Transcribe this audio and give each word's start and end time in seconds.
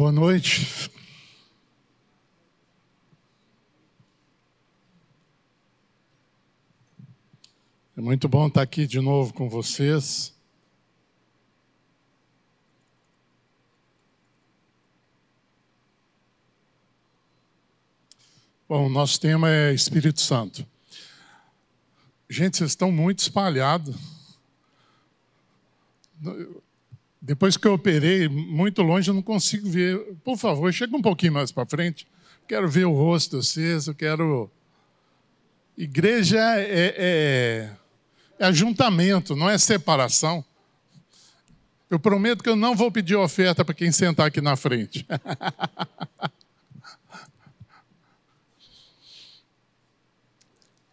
Boa 0.00 0.12
noite. 0.12 0.90
É 7.94 8.00
muito 8.00 8.26
bom 8.26 8.46
estar 8.46 8.62
aqui 8.62 8.86
de 8.86 8.98
novo 8.98 9.34
com 9.34 9.46
vocês. 9.46 10.34
Bom, 18.66 18.88
nosso 18.88 19.20
tema 19.20 19.50
é 19.50 19.74
Espírito 19.74 20.22
Santo. 20.22 20.66
Gente, 22.26 22.56
vocês 22.56 22.70
estão 22.70 22.90
muito 22.90 23.18
espalhados. 23.18 23.94
Depois 27.22 27.56
que 27.56 27.68
eu 27.68 27.74
operei, 27.74 28.28
muito 28.28 28.80
longe, 28.82 29.10
eu 29.10 29.14
não 29.14 29.22
consigo 29.22 29.68
ver. 29.68 29.98
Por 30.24 30.38
favor, 30.38 30.72
chega 30.72 30.96
um 30.96 31.02
pouquinho 31.02 31.34
mais 31.34 31.52
para 31.52 31.66
frente. 31.66 32.06
Quero 32.48 32.68
ver 32.68 32.86
o 32.86 32.92
rosto 32.92 33.38
de 33.38 33.46
vocês, 33.46 33.86
eu 33.86 33.94
quero. 33.94 34.50
Igreja 35.76 36.38
é, 36.38 36.94
é, 36.96 37.70
é 38.38 38.46
ajuntamento, 38.46 39.36
não 39.36 39.50
é 39.50 39.58
separação. 39.58 40.42
Eu 41.90 41.98
prometo 42.00 42.42
que 42.42 42.48
eu 42.48 42.56
não 42.56 42.74
vou 42.74 42.90
pedir 42.90 43.16
oferta 43.16 43.64
para 43.64 43.74
quem 43.74 43.92
sentar 43.92 44.28
aqui 44.28 44.40
na 44.40 44.56
frente. 44.56 45.06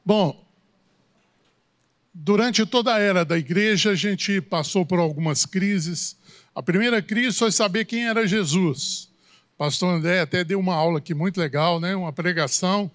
Bom, 0.04 0.46
durante 2.14 2.66
toda 2.66 2.96
a 2.96 3.00
era 3.00 3.23
da 3.23 3.38
igreja, 3.38 3.92
a 3.92 3.96
gente 3.96 4.42
passou 4.42 4.86
por 4.86 5.00
algumas 5.00 5.46
crises. 5.46 6.17
A 6.58 6.64
primeira 6.64 7.04
crise 7.04 7.38
foi 7.38 7.52
saber 7.52 7.86
quem 7.86 8.08
era 8.08 8.26
Jesus. 8.26 9.10
O 9.54 9.58
pastor 9.60 9.94
André 9.94 10.22
até 10.22 10.44
deu 10.44 10.60
uma 10.60 10.74
aula 10.74 10.98
aqui 10.98 11.14
muito 11.14 11.40
legal, 11.40 11.80
né? 11.80 11.96
uma 11.96 12.12
pregação, 12.12 12.90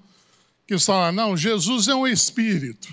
que 0.67 0.77
fala, 0.81 1.12
não, 1.12 1.36
Jesus 1.36 1.86
é 1.86 1.95
um 1.95 2.05
espírito. 2.05 2.92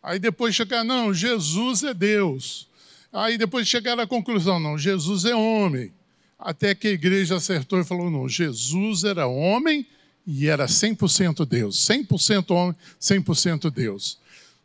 Aí 0.00 0.20
depois 0.20 0.54
chegar, 0.54 0.84
não, 0.84 1.12
Jesus 1.12 1.82
é 1.82 1.92
Deus. 1.92 2.68
Aí 3.12 3.36
depois 3.36 3.66
chegar 3.66 3.98
à 3.98 4.06
conclusão, 4.06 4.60
não, 4.60 4.78
Jesus 4.78 5.24
é 5.24 5.34
homem. 5.34 5.92
Até 6.38 6.76
que 6.76 6.86
a 6.86 6.92
igreja 6.92 7.34
acertou 7.34 7.80
e 7.80 7.84
falou, 7.84 8.08
não, 8.08 8.28
Jesus 8.28 9.02
era 9.02 9.26
homem 9.26 9.84
e 10.24 10.46
era 10.46 10.66
100% 10.66 11.44
Deus. 11.44 11.76
100% 11.88 12.52
homem, 12.54 12.76
100% 13.00 13.68
Deus. 13.68 14.16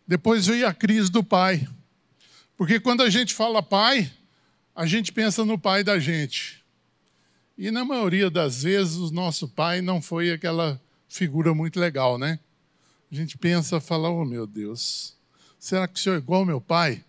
Depois 0.08 0.46
veio 0.46 0.68
a 0.68 0.74
crise 0.76 1.10
do 1.10 1.24
pai. 1.24 1.68
Porque 2.56 2.80
quando 2.80 3.02
a 3.02 3.10
gente 3.10 3.34
fala 3.34 3.64
pai, 3.64 4.12
a 4.76 4.86
gente 4.86 5.12
pensa 5.12 5.44
no 5.44 5.58
pai 5.58 5.84
da 5.84 6.00
gente. 6.00 6.64
E 7.58 7.72
na 7.72 7.84
maioria 7.84 8.30
das 8.30 8.64
vezes 8.64 8.96
o 8.96 9.12
nosso 9.12 9.48
pai 9.48 9.82
não 9.82 10.02
foi 10.02 10.32
aquela 10.32 10.80
figura 11.08 11.54
muito 11.54 11.80
legal, 11.80 12.18
né? 12.18 12.40
A 13.12 13.16
gente 13.16 13.38
pensa, 13.38 13.82
fala, 13.82 14.10
oh 14.10 14.24
meu 14.24 14.48
Deus, 14.48 15.16
será 15.60 15.88
que 15.88 16.00
o 16.00 16.02
senhor 16.02 16.16
é 16.16 16.20
igual 16.20 16.42
ao 16.42 16.46
meu 16.46 16.62
pai? 16.62 17.04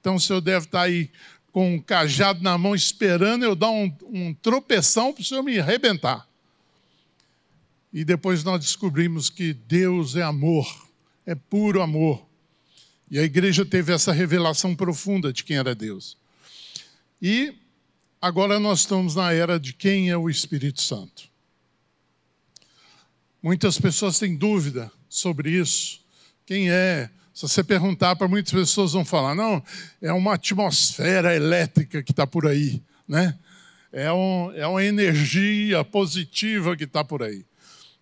Então 0.00 0.14
o 0.14 0.20
senhor 0.20 0.40
deve 0.40 0.66
estar 0.66 0.82
aí 0.82 1.10
com 1.52 1.74
um 1.74 1.80
cajado 1.80 2.42
na 2.42 2.56
mão 2.56 2.74
esperando 2.74 3.44
eu 3.44 3.54
dar 3.54 3.70
um, 3.70 3.92
um 4.04 4.32
tropeção 4.32 5.12
para 5.12 5.22
o 5.22 5.24
senhor 5.24 5.42
me 5.42 5.58
arrebentar. 5.58 6.26
E 7.92 8.04
depois 8.04 8.44
nós 8.44 8.60
descobrimos 8.60 9.28
que 9.28 9.52
Deus 9.52 10.14
é 10.14 10.22
amor, 10.22 10.88
é 11.26 11.34
puro 11.34 11.82
amor. 11.82 12.24
E 13.10 13.18
a 13.18 13.22
igreja 13.22 13.66
teve 13.66 13.92
essa 13.92 14.12
revelação 14.12 14.76
profunda 14.76 15.32
de 15.32 15.42
quem 15.42 15.56
era 15.56 15.74
Deus. 15.74 16.16
E 17.20 17.54
agora 18.20 18.58
nós 18.58 18.80
estamos 18.80 19.14
na 19.14 19.32
era 19.32 19.58
de 19.58 19.72
quem 19.72 20.10
é 20.10 20.16
o 20.16 20.28
Espírito 20.28 20.80
Santo. 20.80 21.28
Muitas 23.42 23.78
pessoas 23.78 24.18
têm 24.18 24.36
dúvida 24.36 24.90
sobre 25.08 25.50
isso. 25.50 26.00
Quem 26.44 26.70
é? 26.70 27.10
Se 27.32 27.42
você 27.42 27.64
perguntar 27.64 28.16
para 28.16 28.28
muitas 28.28 28.52
pessoas, 28.52 28.92
vão 28.92 29.04
falar: 29.04 29.34
não, 29.34 29.62
é 30.00 30.12
uma 30.12 30.34
atmosfera 30.34 31.34
elétrica 31.34 32.02
que 32.02 32.12
está 32.12 32.26
por 32.26 32.46
aí, 32.46 32.82
né? 33.08 33.38
É, 33.92 34.12
um, 34.12 34.52
é 34.52 34.66
uma 34.66 34.84
energia 34.84 35.82
positiva 35.84 36.76
que 36.76 36.84
está 36.84 37.02
por 37.02 37.22
aí. 37.22 37.44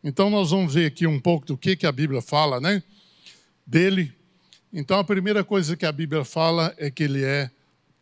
Então, 0.02 0.28
nós 0.28 0.50
vamos 0.50 0.74
ver 0.74 0.86
aqui 0.86 1.06
um 1.06 1.18
pouco 1.18 1.46
do 1.46 1.56
que, 1.56 1.76
que 1.76 1.86
a 1.86 1.92
Bíblia 1.92 2.20
fala, 2.20 2.60
né? 2.60 2.82
Dele 3.66 4.12
então, 4.72 4.98
a 4.98 5.04
primeira 5.04 5.42
coisa 5.42 5.76
que 5.76 5.86
a 5.86 5.92
Bíblia 5.92 6.24
fala 6.24 6.74
é 6.76 6.90
que 6.90 7.02
ele 7.02 7.24
é 7.24 7.50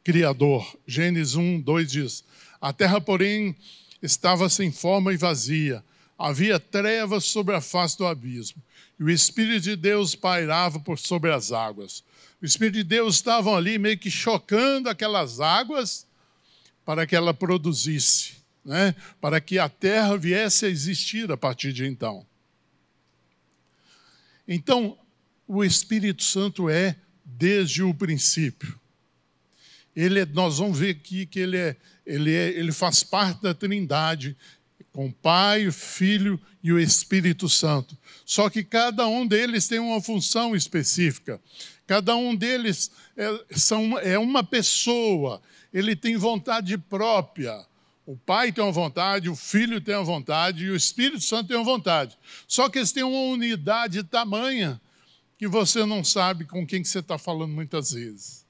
criador. 0.06 0.78
Gênesis 0.86 1.34
1, 1.34 1.60
2 1.62 1.90
diz: 1.90 2.24
A 2.60 2.72
terra, 2.72 3.00
porém, 3.00 3.56
estava 4.00 4.48
sem 4.48 4.70
forma 4.70 5.12
e 5.12 5.16
vazia. 5.16 5.84
Havia 6.16 6.60
trevas 6.60 7.24
sobre 7.24 7.56
a 7.56 7.60
face 7.60 7.98
do 7.98 8.06
abismo. 8.06 8.62
E 9.00 9.02
o 9.02 9.10
Espírito 9.10 9.62
de 9.62 9.74
Deus 9.74 10.14
pairava 10.14 10.78
por 10.78 10.96
sobre 10.96 11.32
as 11.32 11.50
águas. 11.50 12.04
O 12.40 12.46
Espírito 12.46 12.76
de 12.76 12.84
Deus 12.84 13.16
estava 13.16 13.50
ali 13.56 13.78
meio 13.78 13.98
que 13.98 14.08
chocando 14.08 14.88
aquelas 14.88 15.40
águas 15.40 16.06
para 16.84 17.04
que 17.04 17.16
ela 17.16 17.34
produzisse, 17.34 18.34
né? 18.64 18.94
para 19.20 19.40
que 19.40 19.58
a 19.58 19.68
terra 19.68 20.16
viesse 20.16 20.66
a 20.66 20.68
existir 20.68 21.32
a 21.32 21.36
partir 21.36 21.72
de 21.72 21.84
então. 21.84 22.24
Então, 24.46 24.96
o 25.48 25.64
Espírito 25.64 26.22
Santo 26.22 26.70
é 26.70 26.94
desde 27.24 27.82
o 27.82 27.92
princípio. 27.92 28.85
Ele 29.96 30.20
é, 30.20 30.26
nós 30.26 30.58
vamos 30.58 30.78
ver 30.78 30.90
aqui 30.90 31.24
que 31.24 31.40
ele, 31.40 31.56
é, 31.56 31.76
ele, 32.04 32.32
é, 32.32 32.50
ele 32.50 32.70
faz 32.70 33.02
parte 33.02 33.42
da 33.42 33.54
Trindade, 33.54 34.36
com 34.92 35.06
o 35.06 35.12
Pai, 35.12 35.66
o 35.66 35.72
Filho 35.72 36.40
e 36.62 36.72
o 36.72 36.78
Espírito 36.78 37.48
Santo. 37.48 37.96
Só 38.24 38.50
que 38.50 38.62
cada 38.62 39.06
um 39.06 39.26
deles 39.26 39.66
tem 39.66 39.78
uma 39.78 40.00
função 40.00 40.54
específica. 40.54 41.40
Cada 41.86 42.14
um 42.16 42.34
deles 42.34 42.90
é, 43.16 43.44
são, 43.52 43.98
é 43.98 44.18
uma 44.18 44.42
pessoa, 44.42 45.40
ele 45.72 45.96
tem 45.96 46.16
vontade 46.16 46.76
própria. 46.76 47.64
O 48.04 48.16
Pai 48.16 48.52
tem 48.52 48.62
uma 48.62 48.72
vontade, 48.72 49.28
o 49.28 49.36
Filho 49.36 49.80
tem 49.80 49.94
uma 49.94 50.04
vontade 50.04 50.64
e 50.64 50.70
o 50.70 50.76
Espírito 50.76 51.20
Santo 51.20 51.48
tem 51.48 51.56
uma 51.56 51.64
vontade. 51.64 52.16
Só 52.46 52.68
que 52.68 52.78
eles 52.78 52.92
têm 52.92 53.02
uma 53.02 53.32
unidade 53.32 54.02
tamanha 54.04 54.80
que 55.36 55.48
você 55.48 55.84
não 55.84 56.02
sabe 56.02 56.44
com 56.44 56.66
quem 56.66 56.80
que 56.80 56.88
você 56.88 57.00
está 57.00 57.18
falando 57.18 57.52
muitas 57.52 57.92
vezes. 57.92 58.45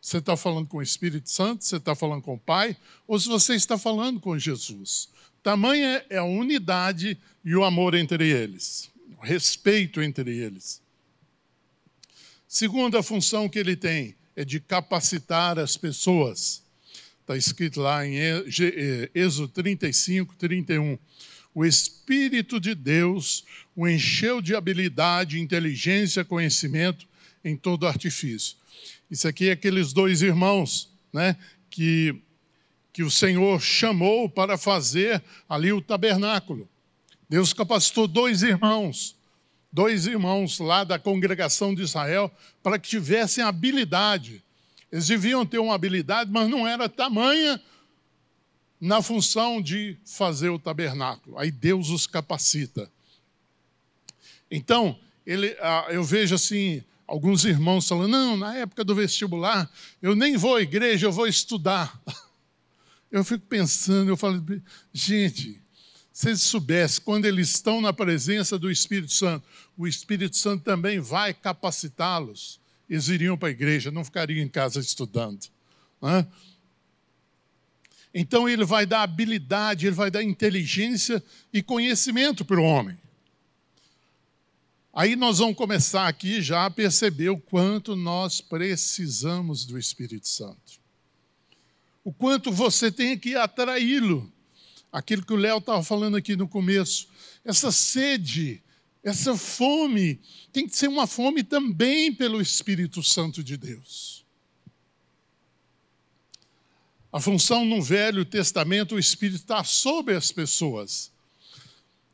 Você 0.00 0.18
está 0.18 0.36
falando 0.36 0.66
com 0.66 0.78
o 0.78 0.82
Espírito 0.82 1.28
Santo, 1.28 1.64
você 1.64 1.76
está 1.76 1.94
falando 1.94 2.22
com 2.22 2.34
o 2.34 2.38
Pai, 2.38 2.76
ou 3.06 3.18
se 3.18 3.28
você 3.28 3.54
está 3.54 3.76
falando 3.76 4.18
com 4.18 4.38
Jesus. 4.38 5.08
Tamanha 5.42 6.04
é 6.08 6.16
a 6.16 6.24
unidade 6.24 7.18
e 7.44 7.54
o 7.54 7.64
amor 7.64 7.94
entre 7.94 8.28
eles, 8.28 8.90
o 9.18 9.24
respeito 9.24 10.00
entre 10.02 10.36
eles. 10.36 10.80
Segunda 12.48 13.02
função 13.02 13.48
que 13.48 13.58
ele 13.58 13.76
tem 13.76 14.14
é 14.34 14.44
de 14.44 14.58
capacitar 14.58 15.58
as 15.58 15.76
pessoas. 15.76 16.62
Está 17.20 17.36
escrito 17.36 17.80
lá 17.80 18.06
em 18.06 18.16
Êxodo 19.14 19.48
35, 19.48 20.34
31 20.36 20.98
o 21.54 21.64
Espírito 21.64 22.60
de 22.60 22.74
Deus 22.74 23.44
o 23.74 23.88
encheu 23.88 24.40
de 24.40 24.54
habilidade, 24.54 25.40
inteligência, 25.40 26.24
conhecimento 26.24 27.08
em 27.44 27.56
todo 27.56 27.86
artifício. 27.86 28.56
Isso 29.10 29.26
aqui 29.26 29.48
é 29.48 29.52
aqueles 29.52 29.92
dois 29.92 30.22
irmãos, 30.22 30.88
né, 31.12 31.36
que, 31.68 32.14
que 32.92 33.02
o 33.02 33.10
Senhor 33.10 33.60
chamou 33.60 34.28
para 34.28 34.56
fazer 34.56 35.22
ali 35.48 35.72
o 35.72 35.82
tabernáculo. 35.82 36.68
Deus 37.28 37.52
capacitou 37.52 38.06
dois 38.06 38.42
irmãos, 38.42 39.16
dois 39.72 40.06
irmãos 40.06 40.58
lá 40.58 40.84
da 40.84 40.98
congregação 40.98 41.74
de 41.74 41.82
Israel, 41.82 42.30
para 42.62 42.78
que 42.78 42.88
tivessem 42.88 43.42
habilidade. 43.42 44.42
Eles 44.90 45.06
deviam 45.06 45.46
ter 45.46 45.58
uma 45.58 45.74
habilidade, 45.74 46.30
mas 46.30 46.48
não 46.48 46.66
era 46.66 46.88
tamanha 46.88 47.60
na 48.80 49.02
função 49.02 49.60
de 49.60 49.96
fazer 50.04 50.48
o 50.48 50.58
tabernáculo. 50.58 51.38
Aí 51.38 51.50
Deus 51.50 51.90
os 51.90 52.06
capacita. 52.06 52.90
Então, 54.50 54.98
ele, 55.26 55.56
ah, 55.60 55.86
eu 55.90 56.02
vejo 56.02 56.34
assim, 56.34 56.82
alguns 57.10 57.44
irmãos 57.44 57.88
falando: 57.88 58.12
não, 58.12 58.36
na 58.36 58.56
época 58.56 58.84
do 58.84 58.94
vestibular, 58.94 59.68
eu 60.00 60.14
nem 60.14 60.36
vou 60.36 60.56
à 60.56 60.62
igreja, 60.62 61.06
eu 61.06 61.12
vou 61.12 61.26
estudar. 61.26 62.00
Eu 63.12 63.24
fico 63.24 63.44
pensando, 63.44 64.08
eu 64.08 64.16
falo, 64.16 64.40
gente, 64.92 65.60
se 66.12 66.28
eles 66.28 66.42
soubessem, 66.42 67.02
quando 67.02 67.24
eles 67.24 67.48
estão 67.48 67.80
na 67.80 67.92
presença 67.92 68.56
do 68.56 68.70
Espírito 68.70 69.12
Santo, 69.12 69.44
o 69.76 69.84
Espírito 69.84 70.36
Santo 70.36 70.62
também 70.62 71.00
vai 71.00 71.34
capacitá-los. 71.34 72.60
Eles 72.88 73.08
iriam 73.08 73.36
para 73.36 73.48
a 73.48 73.50
igreja, 73.50 73.90
não 73.90 74.04
ficariam 74.04 74.40
em 74.40 74.48
casa 74.48 74.78
estudando. 74.78 75.44
Não 76.00 76.08
é? 76.08 76.26
Então 78.14 78.48
ele 78.48 78.64
vai 78.64 78.86
dar 78.86 79.02
habilidade, 79.02 79.88
ele 79.88 79.96
vai 79.96 80.08
dar 80.08 80.22
inteligência 80.22 81.20
e 81.52 81.60
conhecimento 81.64 82.44
para 82.44 82.60
o 82.60 82.64
homem. 82.64 82.96
Aí 84.92 85.14
nós 85.14 85.38
vamos 85.38 85.56
começar 85.56 86.08
aqui 86.08 86.42
já 86.42 86.66
a 86.66 86.70
perceber 86.70 87.28
o 87.28 87.38
quanto 87.38 87.94
nós 87.94 88.40
precisamos 88.40 89.64
do 89.64 89.78
Espírito 89.78 90.28
Santo. 90.28 90.80
O 92.02 92.12
quanto 92.12 92.50
você 92.50 92.90
tem 92.90 93.16
que 93.16 93.36
atraí-lo. 93.36 94.32
aquilo 94.90 95.24
que 95.24 95.32
o 95.32 95.36
Léo 95.36 95.58
estava 95.58 95.84
falando 95.84 96.16
aqui 96.16 96.34
no 96.34 96.48
começo, 96.48 97.06
essa 97.44 97.70
sede, 97.70 98.60
essa 99.04 99.36
fome, 99.36 100.20
tem 100.52 100.66
que 100.66 100.76
ser 100.76 100.88
uma 100.88 101.06
fome 101.06 101.44
também 101.44 102.12
pelo 102.12 102.40
Espírito 102.40 103.00
Santo 103.00 103.44
de 103.44 103.56
Deus. 103.56 104.24
A 107.12 107.20
função 107.20 107.64
no 107.64 107.80
Velho 107.80 108.24
Testamento, 108.24 108.96
o 108.96 108.98
Espírito 108.98 109.42
está 109.42 109.62
sobre 109.62 110.16
as 110.16 110.32
pessoas. 110.32 111.12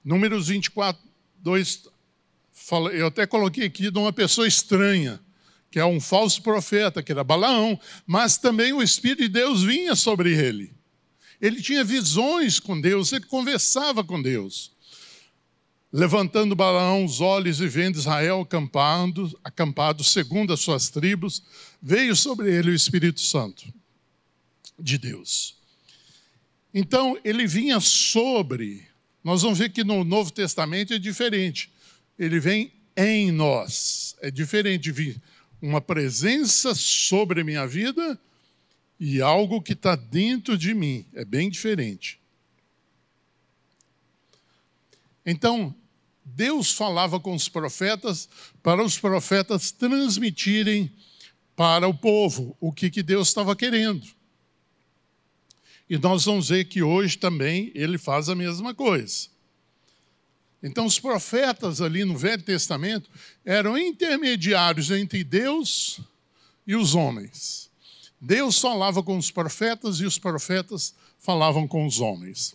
Números 0.05 0.49
24, 0.49 1.03
2, 1.39 1.89
eu 2.93 3.07
até 3.07 3.27
coloquei 3.27 3.67
aqui 3.67 3.91
de 3.91 3.99
uma 3.99 4.13
pessoa 4.13 4.47
estranha, 4.47 5.21
que 5.71 5.79
é 5.79 5.85
um 5.85 6.01
falso 6.01 6.43
profeta, 6.43 7.03
que 7.03 7.13
era 7.13 7.23
Balaão, 7.23 7.79
mas 8.07 8.39
também 8.39 8.73
o 8.73 8.83
Espírito 8.83 9.23
de 9.23 9.29
Deus 9.29 9.63
vinha 9.63 9.95
sobre 9.95 10.33
ele. 10.33 10.75
Ele 11.41 11.61
tinha 11.61 11.85
visões 11.85 12.59
com 12.59 12.81
Deus, 12.81 13.13
ele 13.13 13.27
conversava 13.27 14.03
com 14.03 14.21
Deus. 14.21 14.73
Levantando 15.93 16.57
Balaão 16.57 17.05
os 17.05 17.21
olhos 17.21 17.61
e 17.61 17.69
vendo 17.69 17.99
Israel 17.99 18.41
acampado, 18.41 19.39
acampado 19.45 20.03
segundo 20.03 20.53
as 20.53 20.61
suas 20.61 20.89
tribos, 20.89 21.43
veio 21.81 22.17
sobre 22.17 22.53
ele 22.53 22.71
o 22.71 22.75
Espírito 22.75 23.21
Santo 23.21 23.73
de 24.79 24.99
Deus. 24.99 25.57
Então, 26.75 27.19
ele 27.25 27.47
vinha 27.47 27.81
sobre. 27.81 28.87
Nós 29.23 29.43
vamos 29.43 29.59
ver 29.59 29.71
que 29.71 29.85
no 29.85 30.05
Novo 30.05 30.31
Testamento 30.31 30.93
é 30.93 30.99
diferente. 30.99 31.71
Ele 32.19 32.41
vem 32.41 32.73
em 32.97 33.31
nós. 33.31 34.17
É 34.21 34.31
diferente 34.31 34.83
de 34.83 34.93
vir 34.93 35.23
uma 35.61 35.81
presença 35.81 36.75
sobre 36.75 37.41
a 37.41 37.45
minha 37.45 37.67
vida 37.67 38.19
e 38.99 39.21
algo 39.21 39.61
que 39.61 39.73
está 39.73 39.95
dentro 39.95 40.57
de 40.57 40.75
mim. 40.75 41.05
É 41.15 41.25
bem 41.25 41.51
diferente. 41.51 42.19
Então, 45.25 45.75
Deus 46.25 46.73
falava 46.73 47.21
com 47.21 47.35
os 47.35 47.49
profetas 47.49 48.29
para 48.63 48.83
os 48.83 48.99
profetas 48.99 49.71
transmitirem 49.71 50.91
para 51.55 51.89
o 51.89 51.95
povo 51.95 52.57
o 52.61 52.73
que, 52.73 52.91
que 52.91 53.03
Deus 53.03 53.29
estava 53.29 53.57
querendo. 53.57 54.07
E 55.89 55.97
nós 55.99 56.25
vamos 56.25 56.49
ver 56.49 56.65
que 56.65 56.83
hoje 56.83 57.17
também 57.17 57.71
ele 57.75 57.97
faz 57.97 58.29
a 58.29 58.35
mesma 58.35 58.75
coisa. 58.75 59.29
Então, 60.63 60.87
os 60.87 60.99
profetas 60.99 61.81
ali 61.81 62.05
no 62.05 62.17
Velho 62.17 62.43
Testamento 62.43 63.11
eram 63.45 63.77
intermediários 63.77 64.91
entre 64.91 65.23
Deus 65.23 66.01
e 66.67 66.75
os 66.75 66.95
homens. 66.95 67.71
Deus 68.21 68.59
falava 68.59 69.03
com 69.03 69.17
os 69.19 69.31
profetas 69.31 70.01
e 70.01 70.05
os 70.05 70.19
profetas 70.19 70.95
falavam 71.19 71.69
com 71.69 71.87
os 71.87 72.01
homens. 72.01 72.55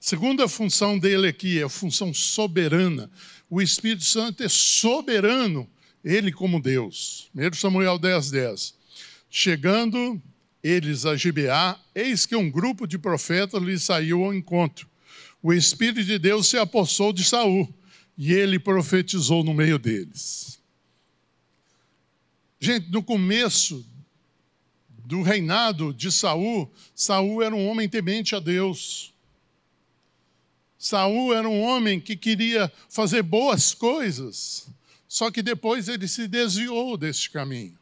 Segunda 0.00 0.48
função 0.48 0.98
dele 0.98 1.28
aqui 1.28 1.58
é 1.60 1.64
a 1.64 1.68
função 1.68 2.12
soberana. 2.12 3.10
O 3.48 3.62
Espírito 3.62 4.04
Santo 4.04 4.42
é 4.42 4.48
soberano, 4.48 5.68
ele 6.04 6.32
como 6.32 6.60
Deus. 6.60 7.30
1 7.34 7.54
Samuel 7.54 7.98
10, 7.98 8.30
10. 8.30 8.74
Chegando 9.30 10.20
eles 10.62 11.06
a 11.06 11.16
Gibeá, 11.16 11.78
eis 11.94 12.26
que 12.26 12.36
um 12.36 12.50
grupo 12.50 12.86
de 12.86 12.98
profetas 12.98 13.62
lhe 13.62 13.78
saiu 13.78 14.24
ao 14.24 14.34
encontro 14.34 14.88
o 15.42 15.52
Espírito 15.52 16.04
de 16.04 16.18
Deus 16.18 16.48
se 16.48 16.58
apossou 16.58 17.12
de 17.12 17.24
Saul 17.24 17.72
e 18.16 18.32
ele 18.32 18.58
profetizou 18.58 19.44
no 19.44 19.52
meio 19.52 19.78
deles. 19.78 20.58
Gente, 22.58 22.90
no 22.90 23.02
começo 23.02 23.86
do 24.88 25.22
reinado 25.22 25.92
de 25.94 26.10
Saul, 26.10 26.72
Saul 26.94 27.42
era 27.42 27.54
um 27.54 27.68
homem 27.68 27.88
temente 27.88 28.34
a 28.34 28.40
Deus. 28.40 29.14
Saul 30.78 31.34
era 31.34 31.48
um 31.48 31.60
homem 31.60 32.00
que 32.00 32.16
queria 32.16 32.72
fazer 32.88 33.22
boas 33.22 33.74
coisas, 33.74 34.68
só 35.06 35.30
que 35.30 35.42
depois 35.42 35.88
ele 35.88 36.08
se 36.08 36.26
desviou 36.26 36.96
desse 36.96 37.30
caminho. 37.30 37.78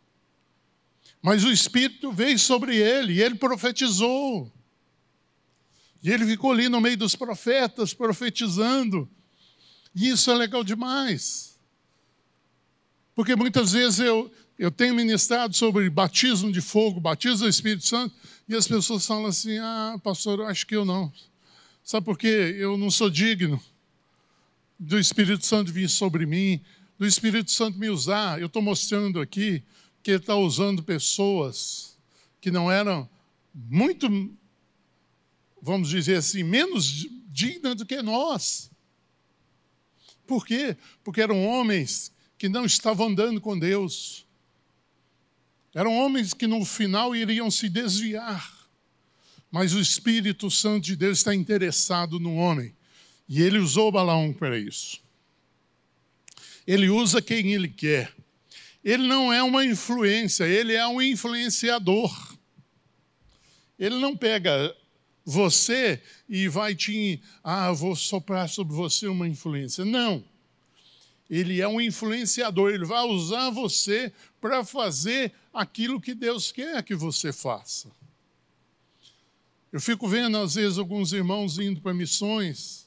Mas 1.22 1.44
o 1.44 1.50
Espírito 1.50 2.12
veio 2.12 2.38
sobre 2.38 2.76
ele 2.76 3.14
e 3.14 3.22
ele 3.22 3.36
profetizou. 3.36 4.52
E 6.04 6.10
ele 6.12 6.26
ficou 6.26 6.52
ali 6.52 6.68
no 6.68 6.82
meio 6.82 6.98
dos 6.98 7.16
profetas, 7.16 7.94
profetizando. 7.94 9.08
E 9.94 10.10
isso 10.10 10.30
é 10.30 10.34
legal 10.34 10.62
demais. 10.62 11.58
Porque 13.14 13.34
muitas 13.34 13.72
vezes 13.72 14.00
eu, 14.00 14.30
eu 14.58 14.70
tenho 14.70 14.94
ministrado 14.94 15.56
sobre 15.56 15.88
batismo 15.88 16.52
de 16.52 16.60
fogo, 16.60 17.00
batismo 17.00 17.38
do 17.38 17.48
Espírito 17.48 17.86
Santo, 17.86 18.14
e 18.46 18.54
as 18.54 18.68
pessoas 18.68 19.06
falam 19.06 19.24
assim: 19.24 19.56
ah, 19.56 19.98
pastor, 20.02 20.42
acho 20.42 20.66
que 20.66 20.76
eu 20.76 20.84
não. 20.84 21.10
Sabe 21.82 22.04
por 22.04 22.18
quê? 22.18 22.54
Eu 22.58 22.76
não 22.76 22.90
sou 22.90 23.08
digno 23.08 23.58
do 24.78 24.98
Espírito 24.98 25.46
Santo 25.46 25.72
vir 25.72 25.88
sobre 25.88 26.26
mim, 26.26 26.60
do 26.98 27.06
Espírito 27.06 27.50
Santo 27.50 27.78
me 27.78 27.88
usar. 27.88 28.38
Eu 28.38 28.48
estou 28.48 28.60
mostrando 28.60 29.22
aqui 29.22 29.62
que 30.02 30.10
ele 30.10 30.18
está 30.18 30.36
usando 30.36 30.82
pessoas 30.82 31.96
que 32.42 32.50
não 32.50 32.70
eram 32.70 33.08
muito 33.54 34.10
vamos 35.64 35.88
dizer 35.88 36.16
assim, 36.16 36.42
menos 36.42 37.08
digna 37.28 37.74
do 37.74 37.86
que 37.86 38.02
nós. 38.02 38.70
Por 40.26 40.46
quê? 40.46 40.76
Porque 41.02 41.22
eram 41.22 41.42
homens 41.42 42.12
que 42.36 42.50
não 42.50 42.66
estavam 42.66 43.08
andando 43.08 43.40
com 43.40 43.58
Deus. 43.58 44.26
Eram 45.74 45.96
homens 45.96 46.34
que 46.34 46.46
no 46.46 46.62
final 46.66 47.16
iriam 47.16 47.50
se 47.50 47.70
desviar. 47.70 48.68
Mas 49.50 49.72
o 49.72 49.80
Espírito 49.80 50.50
Santo 50.50 50.84
de 50.84 50.96
Deus 50.96 51.18
está 51.18 51.34
interessado 51.34 52.20
no 52.20 52.34
homem. 52.34 52.74
E 53.26 53.40
ele 53.40 53.58
usou 53.58 53.90
Balaão 53.90 54.34
para 54.34 54.58
isso. 54.58 55.02
Ele 56.66 56.90
usa 56.90 57.22
quem 57.22 57.54
ele 57.54 57.68
quer. 57.68 58.14
Ele 58.84 59.06
não 59.06 59.32
é 59.32 59.42
uma 59.42 59.64
influência, 59.64 60.44
ele 60.44 60.74
é 60.74 60.86
um 60.86 61.00
influenciador. 61.00 62.36
Ele 63.78 63.98
não 63.98 64.14
pega 64.14 64.76
você 65.24 66.02
e 66.28 66.48
vai 66.48 66.74
te. 66.74 67.20
Ah, 67.42 67.72
vou 67.72 67.96
soprar 67.96 68.48
sobre 68.48 68.74
você 68.74 69.06
uma 69.06 69.26
influência. 69.26 69.84
Não. 69.84 70.22
Ele 71.30 71.60
é 71.60 71.66
um 71.66 71.80
influenciador, 71.80 72.70
ele 72.70 72.84
vai 72.84 73.02
usar 73.04 73.50
você 73.50 74.12
para 74.40 74.64
fazer 74.64 75.32
aquilo 75.52 76.00
que 76.00 76.14
Deus 76.14 76.52
quer 76.52 76.82
que 76.82 76.94
você 76.94 77.32
faça. 77.32 77.90
Eu 79.72 79.80
fico 79.80 80.06
vendo, 80.06 80.36
às 80.36 80.54
vezes, 80.54 80.78
alguns 80.78 81.12
irmãos 81.12 81.58
indo 81.58 81.80
para 81.80 81.94
missões 81.94 82.84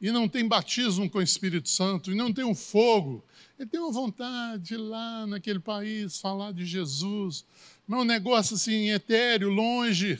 e 0.00 0.10
não 0.10 0.28
tem 0.28 0.48
batismo 0.48 1.10
com 1.10 1.18
o 1.18 1.22
Espírito 1.22 1.68
Santo, 1.68 2.10
e 2.10 2.14
não 2.14 2.32
tem 2.32 2.44
um 2.44 2.54
fogo. 2.54 3.22
Ele 3.58 3.68
tem 3.68 3.78
uma 3.78 3.92
vontade 3.92 4.74
lá 4.76 5.26
naquele 5.26 5.60
país 5.60 6.18
falar 6.18 6.52
de 6.52 6.64
Jesus, 6.64 7.44
mas 7.86 7.98
é 7.98 8.02
um 8.02 8.06
negócio 8.06 8.54
assim, 8.56 8.90
etéreo, 8.90 9.50
longe. 9.50 10.18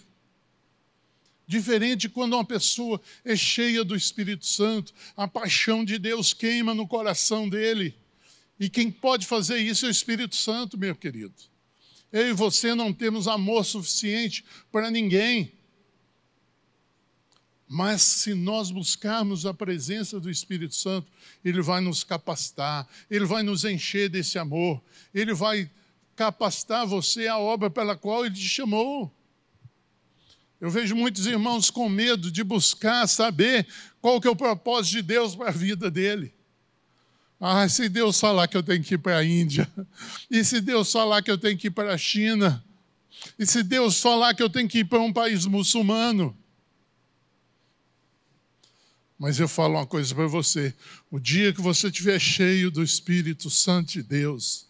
Diferente 1.51 2.09
quando 2.09 2.35
uma 2.35 2.45
pessoa 2.45 3.01
é 3.25 3.35
cheia 3.35 3.83
do 3.83 3.97
Espírito 3.97 4.47
Santo, 4.47 4.95
a 5.17 5.27
paixão 5.27 5.85
de 5.85 5.99
Deus 5.99 6.33
queima 6.33 6.73
no 6.73 6.87
coração 6.87 7.49
dele. 7.49 7.93
E 8.61 8.71
quem 8.71 8.89
pode 8.89 9.27
fazer 9.27 9.59
isso 9.59 9.85
é 9.85 9.89
o 9.89 9.91
Espírito 9.91 10.37
Santo, 10.37 10.79
meu 10.79 10.95
querido. 10.95 11.35
Eu 12.13 12.29
e 12.29 12.33
você 12.33 12.73
não 12.73 12.93
temos 12.93 13.27
amor 13.27 13.65
suficiente 13.65 14.45
para 14.71 14.93
ninguém. 14.93 15.53
Mas 17.67 18.01
se 18.01 18.33
nós 18.33 18.71
buscarmos 18.71 19.45
a 19.45 19.53
presença 19.53 20.21
do 20.21 20.31
Espírito 20.31 20.77
Santo, 20.77 21.09
ele 21.45 21.61
vai 21.61 21.81
nos 21.81 22.05
capacitar, 22.05 22.89
ele 23.11 23.25
vai 23.25 23.43
nos 23.43 23.65
encher 23.65 24.09
desse 24.09 24.39
amor, 24.39 24.81
ele 25.13 25.35
vai 25.35 25.69
capacitar 26.15 26.87
você 26.87 27.27
à 27.27 27.39
obra 27.39 27.69
pela 27.69 27.97
qual 27.97 28.25
ele 28.25 28.37
te 28.37 28.49
chamou. 28.49 29.13
Eu 30.61 30.71
vejo 30.71 30.95
muitos 30.95 31.27
irmãos 31.27 31.71
com 31.71 31.89
medo 31.89 32.31
de 32.31 32.45
buscar 32.45 33.07
saber 33.07 33.67
qual 34.01 34.21
que 34.21 34.29
é 34.29 34.31
o 34.31 34.37
propósito 34.37 34.93
de 34.97 35.03
Deus 35.03 35.35
para 35.35 35.49
a 35.49 35.53
vida 35.53 35.91
dele. 35.91 36.35
Ah, 37.41 37.67
se 37.67 37.89
Deus 37.89 38.21
falar 38.21 38.47
que 38.47 38.57
eu 38.57 38.63
tenho 38.63 38.85
que 38.85 38.95
ir 38.95 38.99
para 38.99 39.17
a 39.17 39.25
Índia, 39.25 39.67
e 40.31 40.45
se 40.45 40.61
Deus 40.61 40.93
falar 40.93 41.23
que 41.23 41.31
eu 41.31 41.39
tenho 41.39 41.57
que 41.57 41.69
ir 41.69 41.71
para 41.71 41.95
a 41.95 41.99
China, 41.99 42.63
e 43.39 43.47
se 43.47 43.63
Deus 43.63 44.01
falar 44.01 44.35
que 44.35 44.43
eu 44.43 44.51
tenho 44.51 44.69
que 44.69 44.81
ir 44.81 44.85
para 44.85 45.01
um 45.01 45.13
país 45.13 45.47
muçulmano. 45.47 46.37
Mas 49.19 49.39
eu 49.39 49.49
falo 49.49 49.75
uma 49.75 49.87
coisa 49.87 50.15
para 50.15 50.27
você: 50.27 50.75
o 51.11 51.19
dia 51.19 51.53
que 51.53 51.61
você 51.61 51.89
estiver 51.89 52.19
cheio 52.19 52.71
do 52.71 52.83
Espírito 52.83 53.49
Santo 53.49 53.93
de 53.93 54.03
Deus, 54.03 54.67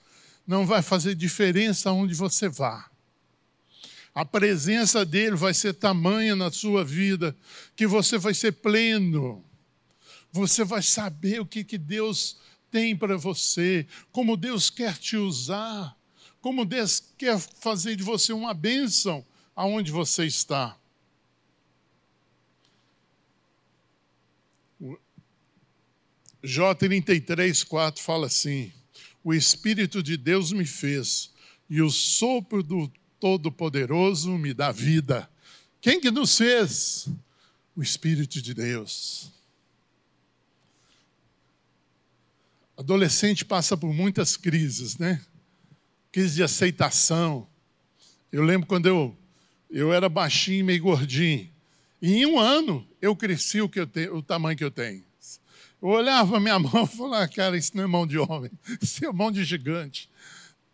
não 0.47 0.67
vai 0.67 0.83
fazer 0.83 1.15
diferença 1.15 1.91
aonde 1.91 2.15
você 2.15 2.49
vá. 2.49 2.90
A 4.15 4.25
presença 4.25 5.05
dele 5.05 5.37
vai 5.37 5.55
ser 5.55 5.75
tamanha 5.75 6.35
na 6.35 6.51
sua 6.51 6.85
vida 6.85 7.37
que 7.77 7.87
você 7.87 8.19
vai 8.19 8.35
ser 8.35 8.53
pleno. 8.53 9.45
Você 10.33 10.65
vai 10.65 10.83
saber 10.83 11.41
o 11.41 11.47
que, 11.47 11.63
que 11.63 11.79
Deus 11.79 12.39
tem 12.71 12.97
para 12.97 13.17
você, 13.17 13.87
como 14.13 14.37
Deus 14.37 14.71
quer 14.71 14.97
te 14.97 15.17
usar, 15.17 15.97
como 16.41 16.65
Deus 16.65 17.03
quer 17.19 17.39
fazer 17.39 17.97
de 17.97 18.03
você 18.03 18.33
uma 18.33 18.55
bênção 18.55 19.25
aonde 19.55 19.91
você 19.91 20.25
está. 20.25 20.77
Jó 26.43 26.75
33, 26.75 27.65
4 27.65 28.03
fala 28.03 28.27
assim: 28.27 28.73
O 29.23 29.35
Espírito 29.35 30.03
de 30.03 30.17
Deus 30.17 30.53
me 30.53 30.65
fez, 30.65 31.31
e 31.69 31.83
o 31.83 31.91
sopro 31.91 32.63
do 32.63 32.91
Todo-Poderoso 33.21 34.33
me 34.33 34.55
dá 34.55 34.73
vida. 34.73 35.31
Quem 35.81 36.01
que 36.01 36.11
nos 36.11 36.37
fez? 36.37 37.07
O 37.77 37.83
Espírito 37.83 38.41
de 38.41 38.55
Deus. 38.55 39.31
Adolescente 42.77 43.45
passa 43.45 43.77
por 43.77 43.93
muitas 43.93 44.39
crises, 44.39 44.97
né? 44.97 45.21
Crise 46.11 46.37
de 46.37 46.43
aceitação. 46.43 47.47
Eu 48.33 48.43
lembro 48.43 48.67
quando 48.67 48.87
eu, 48.87 49.17
eu 49.71 49.93
era 49.93 50.09
baixinho, 50.09 50.65
meio 50.65 50.83
gordinho. 50.83 51.51
E 52.01 52.15
em 52.15 52.27
um 52.27 52.39
ano 52.39 52.87
eu 53.01 53.15
cresci 53.15 53.61
o, 53.61 53.69
que 53.69 53.79
eu 53.79 53.87
tenho, 53.87 54.17
o 54.17 54.23
tamanho 54.23 54.57
que 54.57 54.65
eu 54.65 54.71
tenho. 54.71 55.05
Eu 55.83 55.89
olhava 55.89 56.41
minha 56.41 56.59
mão 56.61 56.85
e 56.85 56.97
falava, 56.97 57.29
cara, 57.29 57.57
isso 57.57 57.73
não 57.75 57.85
é 57.85 57.87
mão 57.87 58.07
de 58.07 58.19
homem, 58.19 58.51
isso 58.81 59.05
é 59.05 59.13
mão 59.13 59.31
de 59.31 59.45
gigante. 59.45 60.09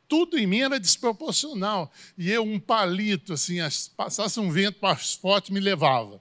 Tudo 0.09 0.39
em 0.39 0.47
mim 0.47 0.61
era 0.61 0.79
desproporcional. 0.79 1.93
E 2.17 2.31
eu, 2.31 2.43
um 2.43 2.59
palito, 2.59 3.33
assim, 3.33 3.57
passasse 3.97 4.39
um 4.39 4.51
vento 4.51 4.79
mais 4.81 5.15
forte, 5.15 5.53
me 5.53 5.61
levava. 5.61 6.21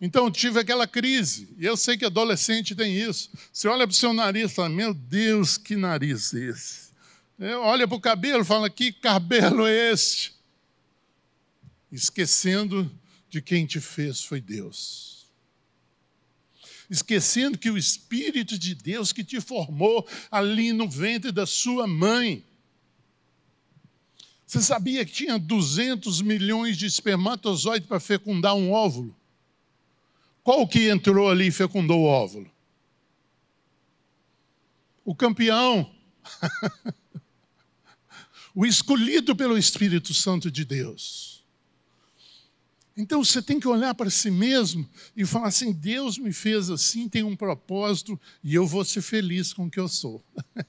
Então 0.00 0.30
tive 0.30 0.58
aquela 0.58 0.86
crise. 0.86 1.48
E 1.58 1.64
eu 1.64 1.76
sei 1.76 1.96
que 1.96 2.04
adolescente 2.04 2.74
tem 2.74 2.96
isso. 2.96 3.30
Você 3.52 3.68
olha 3.68 3.86
para 3.86 3.92
o 3.92 3.96
seu 3.96 4.12
nariz 4.12 4.50
e 4.50 4.54
fala, 4.54 4.68
meu 4.68 4.92
Deus, 4.92 5.56
que 5.56 5.76
nariz 5.76 6.34
esse? 6.34 6.90
Olha 7.62 7.86
para 7.86 7.96
o 7.96 8.00
cabelo 8.00 8.42
e 8.42 8.44
fala, 8.44 8.68
que 8.68 8.92
cabelo 8.92 9.66
é 9.66 9.92
esse? 9.92 10.32
Esquecendo 11.90 12.90
de 13.28 13.40
quem 13.40 13.64
te 13.64 13.80
fez 13.80 14.24
foi 14.24 14.40
Deus 14.40 15.12
esquecendo 16.92 17.56
que 17.56 17.70
o 17.70 17.78
Espírito 17.78 18.58
de 18.58 18.74
Deus 18.74 19.12
que 19.12 19.24
te 19.24 19.40
formou 19.40 20.06
ali 20.30 20.74
no 20.74 20.88
ventre 20.88 21.32
da 21.32 21.46
sua 21.46 21.86
mãe. 21.86 22.44
Você 24.52 24.60
sabia 24.60 25.02
que 25.02 25.12
tinha 25.12 25.38
200 25.38 26.20
milhões 26.20 26.76
de 26.76 26.84
espermatozoides 26.84 27.88
para 27.88 27.98
fecundar 27.98 28.54
um 28.54 28.70
óvulo? 28.70 29.16
Qual 30.44 30.68
que 30.68 30.90
entrou 30.90 31.30
ali 31.30 31.46
e 31.46 31.50
fecundou 31.50 32.02
o 32.02 32.04
óvulo? 32.04 32.52
O 35.06 35.14
campeão. 35.14 35.90
o 38.54 38.66
escolhido 38.66 39.34
pelo 39.34 39.56
Espírito 39.56 40.12
Santo 40.12 40.50
de 40.50 40.66
Deus. 40.66 41.42
Então 42.94 43.24
você 43.24 43.40
tem 43.40 43.58
que 43.58 43.66
olhar 43.66 43.94
para 43.94 44.10
si 44.10 44.30
mesmo 44.30 44.86
e 45.16 45.24
falar 45.24 45.48
assim: 45.48 45.72
Deus 45.72 46.18
me 46.18 46.30
fez 46.30 46.68
assim, 46.68 47.08
tem 47.08 47.22
um 47.22 47.34
propósito 47.34 48.20
e 48.44 48.54
eu 48.54 48.66
vou 48.66 48.84
ser 48.84 49.00
feliz 49.00 49.54
com 49.54 49.64
o 49.64 49.70
que 49.70 49.80
eu 49.80 49.88
sou. 49.88 50.22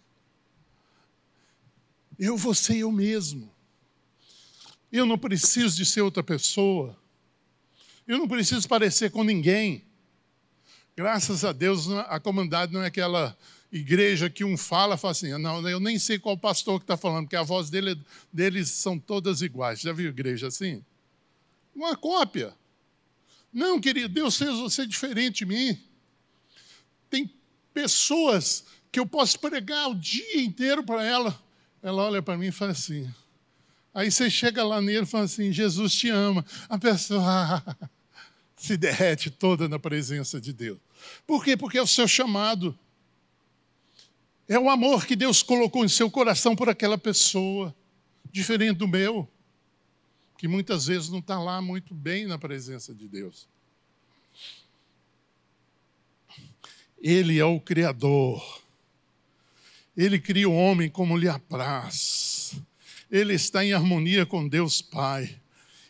eu 2.17 2.37
vou 2.37 2.55
ser 2.55 2.77
eu 2.77 2.89
mesmo. 2.89 3.52
Eu 4.93 5.05
não 5.05 5.17
preciso 5.17 5.75
de 5.75 5.85
ser 5.85 6.01
outra 6.01 6.23
pessoa. 6.23 6.97
Eu 8.07 8.17
não 8.17 8.27
preciso 8.27 8.65
parecer 8.67 9.11
com 9.11 9.23
ninguém. 9.23 9.83
Graças 10.95 11.43
a 11.43 11.51
Deus, 11.51 11.89
a 11.89 12.19
comunidade 12.19 12.71
não 12.71 12.83
é 12.83 12.87
aquela 12.87 13.35
igreja 13.71 14.29
que 14.29 14.43
um 14.43 14.55
fala, 14.55 14.95
fala 14.95 15.11
assim, 15.11 15.35
não, 15.39 15.67
eu 15.67 15.79
nem 15.79 15.97
sei 15.97 16.19
qual 16.19 16.37
pastor 16.37 16.79
que 16.79 16.83
está 16.83 16.95
falando, 16.95 17.25
porque 17.25 17.35
a 17.35 17.41
voz 17.41 17.71
dele, 17.71 17.99
deles 18.31 18.69
são 18.69 18.99
todas 18.99 19.41
iguais. 19.41 19.81
Já 19.81 19.91
viu 19.91 20.09
igreja 20.09 20.47
assim? 20.47 20.83
uma 21.75 21.95
cópia. 21.95 22.53
Não, 23.51 23.79
querido, 23.79 24.09
Deus 24.09 24.37
fez 24.37 24.51
você 24.57 24.85
diferente 24.85 25.39
de 25.39 25.45
mim. 25.45 25.77
Tem 27.09 27.31
pessoas 27.73 28.63
que 28.91 28.99
eu 28.99 29.05
posso 29.05 29.39
pregar 29.39 29.89
o 29.89 29.95
dia 29.95 30.41
inteiro 30.41 30.83
para 30.83 31.03
ela. 31.03 31.39
Ela 31.81 32.03
olha 32.03 32.21
para 32.21 32.37
mim 32.37 32.47
e 32.47 32.51
fala 32.51 32.71
assim. 32.71 33.11
Aí 33.93 34.11
você 34.11 34.29
chega 34.29 34.63
lá 34.63 34.81
nele 34.81 35.03
e 35.03 35.05
fala 35.05 35.25
assim: 35.25 35.51
Jesus 35.51 35.93
te 35.93 36.09
ama. 36.09 36.45
A 36.67 36.77
pessoa 36.77 37.63
se 38.57 38.75
derrete 38.77 39.29
toda 39.29 39.69
na 39.69 39.77
presença 39.77 40.39
de 40.41 40.51
Deus. 40.51 40.79
Por 41.27 41.43
quê? 41.43 41.55
Porque 41.55 41.77
é 41.77 41.81
o 41.81 41.87
seu 41.87 42.07
chamado. 42.07 42.77
É 44.47 44.59
o 44.59 44.69
amor 44.69 45.05
que 45.05 45.15
Deus 45.15 45.41
colocou 45.41 45.85
em 45.85 45.89
seu 45.89 46.11
coração 46.11 46.55
por 46.55 46.69
aquela 46.69 46.97
pessoa, 46.97 47.73
diferente 48.31 48.77
do 48.77 48.87
meu 48.87 49.29
que 50.43 50.47
muitas 50.49 50.87
vezes 50.87 51.07
não 51.07 51.19
está 51.19 51.39
lá 51.39 51.61
muito 51.61 51.93
bem 51.93 52.25
na 52.25 52.37
presença 52.37 52.93
de 52.93 53.07
Deus. 53.07 53.47
Ele 57.01 57.39
é 57.39 57.45
o 57.45 57.61
Criador. 57.61 58.61
Ele 59.95 60.19
cria 60.19 60.49
o 60.49 60.53
homem 60.53 60.89
como 60.89 61.15
lhe 61.15 61.29
apraz. 61.29 62.32
Ele 63.13 63.35
está 63.35 63.63
em 63.63 63.73
harmonia 63.73 64.25
com 64.25 64.47
Deus 64.47 64.81
Pai. 64.81 65.39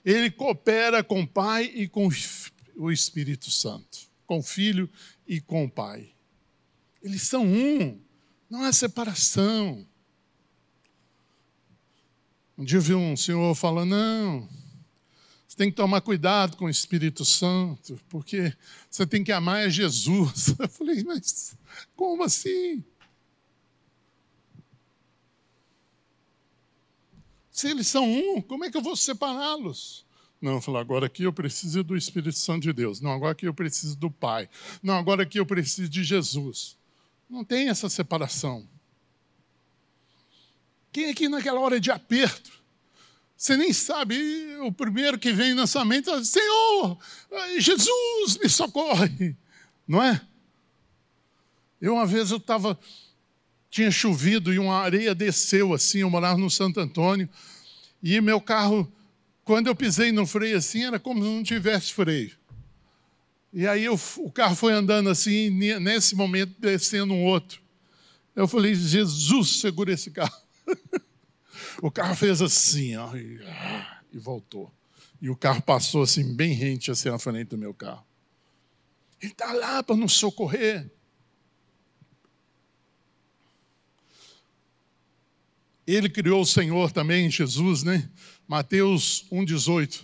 Ele 0.03 0.29
coopera 0.29 1.01
com 1.01 1.21
o 1.21 1.27
Pai 1.27 1.71
e 1.73 1.87
com 1.87 2.09
o 2.75 2.91
Espírito 2.91 3.49
Santo, 3.49 3.99
com 4.27 4.39
o 4.39 4.43
Filho 4.43 4.89
e 5.25 5.39
com 5.39 5.63
o 5.63 5.71
Pai. 5.71 6.11
Eles 7.01 7.21
são 7.21 7.45
um, 7.47 7.97
não 8.49 8.63
há 8.63 8.73
separação. 8.73 9.87
Um 12.57 12.65
dia 12.65 12.79
eu 12.79 12.81
vi 12.81 12.93
um 12.93 13.15
senhor 13.15 13.55
falando: 13.55 13.91
não, 13.91 14.49
você 15.47 15.55
tem 15.55 15.69
que 15.71 15.77
tomar 15.77 16.01
cuidado 16.01 16.57
com 16.57 16.65
o 16.65 16.69
Espírito 16.69 17.23
Santo, 17.23 17.97
porque 18.09 18.53
você 18.89 19.07
tem 19.07 19.23
que 19.23 19.31
amar 19.31 19.63
a 19.63 19.69
Jesus. 19.69 20.55
Eu 20.59 20.67
falei: 20.67 21.01
mas 21.05 21.55
como 21.95 22.21
assim? 22.23 22.83
Se 27.53 27.69
eles 27.69 27.87
são 27.87 28.03
um, 28.11 28.41
como 28.41 28.65
é 28.65 28.71
que 28.71 28.75
eu 28.75 28.81
vou 28.81 28.95
separá-los? 28.95 30.03
Não, 30.41 30.59
falou, 30.59 30.81
agora 30.81 31.05
aqui 31.05 31.23
eu 31.23 31.31
preciso 31.31 31.83
do 31.83 31.95
Espírito 31.95 32.37
Santo 32.37 32.63
de 32.63 32.73
Deus. 32.73 32.99
Não, 32.99 33.11
agora 33.11 33.31
aqui 33.31 33.45
eu 33.45 33.53
preciso 33.53 33.95
do 33.95 34.09
Pai. 34.09 34.49
Não, 34.81 34.95
agora 34.97 35.21
aqui 35.21 35.39
eu 35.39 35.45
preciso 35.45 35.87
de 35.87 36.03
Jesus. 36.03 36.75
Não 37.29 37.45
tem 37.45 37.69
essa 37.69 37.87
separação. 37.87 38.67
Quem 40.91 41.11
aqui 41.11 41.29
naquela 41.29 41.59
hora 41.59 41.79
de 41.79 41.91
aperto, 41.91 42.51
você 43.37 43.55
nem 43.55 43.71
sabe, 43.71 44.15
o 44.61 44.71
primeiro 44.71 45.19
que 45.19 45.31
vem 45.31 45.53
na 45.53 45.67
sua 45.67 45.85
mente 45.85 46.09
é: 46.09 46.23
Senhor, 46.23 46.97
Jesus, 47.59 48.37
me 48.41 48.49
socorre, 48.49 49.37
não 49.87 50.01
é? 50.01 50.19
Eu 51.79 51.93
uma 51.93 52.05
vez 52.05 52.31
eu 52.31 52.37
estava, 52.37 52.79
tinha 53.73 53.89
chovido 53.89 54.53
e 54.53 54.59
uma 54.59 54.75
areia 54.75 55.15
desceu 55.15 55.73
assim, 55.73 56.01
eu 56.01 56.09
morava 56.09 56.37
no 56.37 56.47
Santo 56.47 56.79
Antônio, 56.79 57.27
e 58.03 58.21
meu 58.21 58.39
carro, 58.39 58.87
quando 59.43 59.65
eu 59.65 59.75
pisei 59.75 60.11
no 60.11 60.27
freio 60.27 60.57
assim, 60.57 60.83
era 60.83 60.99
como 60.99 61.23
se 61.23 61.27
não 61.27 61.41
tivesse 61.41 61.91
freio. 61.91 62.37
E 63.51 63.65
aí 63.65 63.83
eu, 63.83 63.99
o 64.17 64.31
carro 64.31 64.55
foi 64.55 64.73
andando 64.73 65.09
assim, 65.09 65.49
nesse 65.49 66.15
momento 66.15 66.53
descendo 66.59 67.15
um 67.15 67.23
outro. 67.23 67.63
Eu 68.35 68.47
falei, 68.47 68.75
Jesus, 68.75 69.59
segura 69.59 69.91
esse 69.91 70.11
carro. 70.11 70.37
o 71.81 71.89
carro 71.89 72.15
fez 72.15 72.43
assim, 72.43 72.95
ó, 72.95 73.15
e, 73.15 73.39
e, 74.11 74.19
voltou. 74.19 74.71
E 75.19 75.31
o 75.31 75.35
carro 75.35 75.63
passou 75.63 76.03
assim, 76.03 76.35
bem 76.35 76.53
rente 76.53 76.91
assim 76.91 77.09
na 77.09 77.17
frente 77.17 77.47
do 77.47 77.57
meu 77.57 77.73
carro. 77.73 78.05
Ele 79.19 79.31
está 79.31 79.51
lá 79.51 79.81
para 79.81 79.95
nos 79.95 80.13
socorrer. 80.13 80.92
Ele 85.85 86.09
criou 86.09 86.41
o 86.41 86.45
Senhor 86.45 86.91
também, 86.91 87.29
Jesus, 87.29 87.83
né? 87.83 88.09
Mateus 88.47 89.25
1,18. 89.31 90.01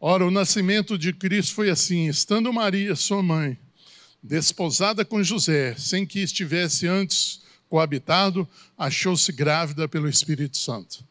Ora, 0.00 0.26
o 0.26 0.30
nascimento 0.30 0.96
de 0.96 1.12
Cristo 1.12 1.54
foi 1.54 1.68
assim: 1.68 2.06
estando 2.06 2.52
Maria, 2.52 2.96
sua 2.96 3.22
mãe, 3.22 3.58
desposada 4.22 5.04
com 5.04 5.22
José, 5.22 5.74
sem 5.76 6.06
que 6.06 6.20
estivesse 6.20 6.86
antes 6.86 7.42
coabitado, 7.68 8.48
achou-se 8.76 9.30
grávida 9.30 9.86
pelo 9.86 10.08
Espírito 10.08 10.56
Santo. 10.56 11.04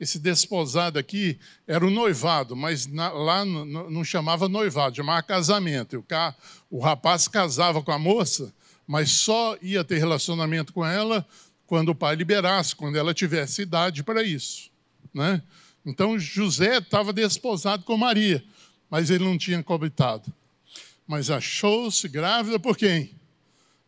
Esse 0.00 0.18
desposado 0.18 0.98
aqui 0.98 1.38
era 1.66 1.86
o 1.86 1.90
noivado, 1.90 2.56
mas 2.56 2.86
na, 2.86 3.10
lá 3.12 3.44
no, 3.44 3.88
não 3.88 4.04
chamava 4.04 4.48
noivado, 4.48 4.96
chamava 4.96 5.22
casamento. 5.22 5.98
O, 5.98 6.02
ca, 6.02 6.34
o 6.68 6.80
rapaz 6.80 7.28
casava 7.28 7.80
com 7.80 7.92
a 7.92 7.98
moça, 7.98 8.52
mas 8.86 9.12
só 9.12 9.56
ia 9.62 9.84
ter 9.84 9.98
relacionamento 9.98 10.72
com 10.72 10.84
ela 10.84 11.24
quando 11.66 11.90
o 11.90 11.94
pai 11.94 12.14
liberasse, 12.16 12.74
quando 12.74 12.96
ela 12.96 13.14
tivesse 13.14 13.62
idade 13.62 14.02
para 14.02 14.22
isso. 14.22 14.70
Né? 15.12 15.42
Então 15.84 16.18
José 16.18 16.78
estava 16.78 17.12
desposado 17.12 17.84
com 17.84 17.96
Maria, 17.96 18.44
mas 18.90 19.10
ele 19.10 19.24
não 19.24 19.38
tinha 19.38 19.62
coabitado. 19.62 20.32
Mas 21.06 21.30
achou-se 21.30 22.08
grávida 22.08 22.58
por 22.58 22.76
quem? 22.76 23.14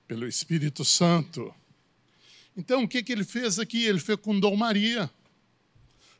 Pelo 0.06 0.26
Espírito 0.26 0.84
Santo. 0.84 1.52
Então, 2.56 2.84
o 2.84 2.88
que, 2.88 3.02
que 3.02 3.12
ele 3.12 3.24
fez 3.24 3.58
aqui? 3.58 3.84
Ele 3.84 3.98
fecundou 3.98 4.56
Maria 4.56 5.10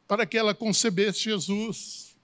para 0.06 0.26
que 0.26 0.36
ela 0.36 0.54
concebesse 0.54 1.20
Jesus. 1.20 2.16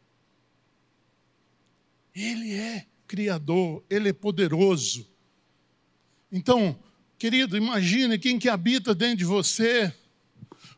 Ele 2.14 2.52
é 2.52 2.86
Criador, 3.06 3.82
Ele 3.90 4.10
é 4.10 4.12
poderoso. 4.12 5.06
Então, 6.30 6.78
querido, 7.22 7.56
imagine 7.56 8.18
quem 8.18 8.36
que 8.36 8.48
habita 8.48 8.92
dentro 8.92 9.18
de 9.18 9.24
você. 9.24 9.94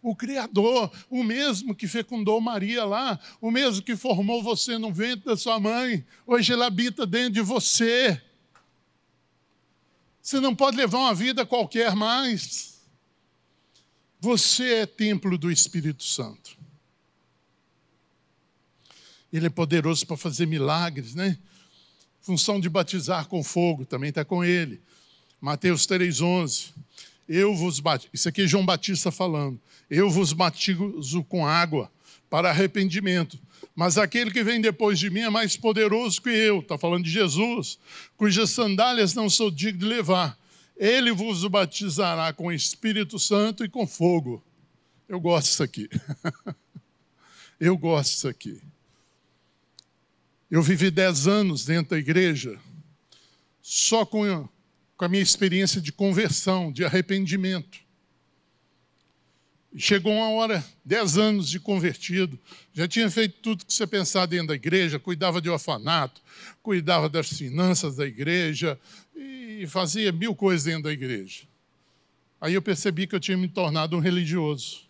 O 0.03 0.15
Criador, 0.15 0.93
o 1.09 1.25
mesmo 1.25 1.75
que 1.75 1.89
fecundou 1.89 2.39
Maria 2.39 2.85
lá, 2.85 3.19
o 3.41 3.51
mesmo 3.51 3.81
que 3.81 3.97
formou 3.97 4.43
você 4.43 4.77
no 4.77 4.93
ventre 4.93 5.25
da 5.25 5.39
sua 5.39 5.59
mãe, 5.59 6.05
hoje 6.27 6.53
ele 6.53 6.63
habita 6.63 7.07
dentro 7.07 7.33
de 7.33 7.41
você. 7.41 8.21
Você 10.21 10.39
não 10.39 10.55
pode 10.55 10.77
levar 10.77 10.99
uma 10.99 11.15
vida 11.15 11.47
qualquer 11.47 11.97
mais. 11.97 12.79
Você 14.21 14.75
é 14.75 14.87
templo 14.87 15.39
do 15.39 15.51
Espírito 15.51 16.05
Santo. 16.05 16.59
Ele 19.33 19.47
é 19.47 19.51
poderoso 19.51 20.07
para 20.07 20.19
fazer 20.19 20.45
milagres, 20.45 21.15
né? 21.15 21.39
Função 22.21 22.61
de 22.61 22.69
batizar 22.69 23.29
com 23.29 23.43
fogo 23.43 23.87
também 23.87 24.11
está 24.11 24.27
com 24.27 24.45
ele. 24.45 24.83
Mateus 25.45 25.87
3,11. 25.87 26.71
Eu 27.29 27.55
vos 27.55 27.79
batizo. 27.79 28.09
Isso 28.15 28.31
aqui 28.31 28.41
é 28.41 28.47
João 28.47 28.65
Batista 28.65 29.11
falando. 29.11 29.61
Eu 29.91 30.09
vos 30.09 30.33
batizo 30.33 31.23
com 31.25 31.47
água 31.47 31.93
para 32.31 32.49
arrependimento. 32.49 33.39
Mas 33.77 33.99
aquele 33.99 34.31
que 34.31 34.43
vem 34.43 34.59
depois 34.59 34.99
de 34.99 35.11
mim 35.11 35.21
é 35.21 35.29
mais 35.29 35.55
poderoso 35.55 36.23
que 36.23 36.31
eu. 36.31 36.61
Está 36.61 36.79
falando 36.79 37.05
de 37.05 37.11
Jesus, 37.11 37.79
cujas 38.17 38.53
sandálias 38.53 39.13
não 39.13 39.29
sou 39.29 39.51
digno 39.51 39.81
de 39.81 39.85
levar. 39.85 40.39
Ele 40.79 41.13
vos 41.13 41.47
batizará 41.47 42.33
com 42.33 42.51
Espírito 42.51 43.19
Santo 43.19 43.67
e 43.67 43.69
com 43.69 43.87
fogo. 43.87 44.43
Eu 45.07 45.21
gosto 45.21 45.49
disso 45.49 45.63
aqui. 45.63 45.91
eu 47.61 47.77
gosto 47.77 48.13
disso 48.13 48.29
aqui. 48.29 48.63
Eu 50.51 50.63
vivi 50.63 50.91
dez 50.91 51.29
anos 51.29 51.67
dentro 51.67 51.91
da 51.91 51.99
igreja, 51.99 52.59
só 53.61 54.07
com, 54.07 54.49
com 54.97 55.05
a 55.05 55.09
minha 55.09 55.23
experiência 55.23 55.81
de 55.81 55.93
conversão, 55.93 56.73
de 56.73 56.85
arrependimento. 56.85 57.79
Chegou 59.77 60.13
uma 60.13 60.31
hora, 60.31 60.65
dez 60.85 61.19
anos 61.19 61.49
de 61.49 61.59
convertido, 61.59 62.39
já 62.73 62.87
tinha 62.87 63.11
feito 63.11 63.41
tudo 63.43 63.67
que 63.67 63.73
você 63.73 63.87
pensar 63.87 64.27
dentro 64.27 64.49
da 64.49 64.55
igreja, 64.55 65.01
cuidava 65.01 65.41
de 65.41 65.51
orfanato, 65.51 66.23
cuidava 66.63 67.09
das 67.09 67.29
finanças 67.29 67.97
da 67.97 68.07
igreja 68.07 68.79
e 69.17 69.67
fazia 69.67 70.13
mil 70.13 70.33
coisas 70.35 70.65
dentro 70.65 70.85
da 70.85 70.93
igreja. 70.93 71.43
Aí 72.41 72.55
eu 72.55 72.63
percebi 72.63 73.07
que 73.07 73.17
eu 73.17 73.21
tinha 73.21 73.37
me 73.37 73.49
tornado 73.49 73.97
um 73.97 74.01
religioso. 74.01 74.83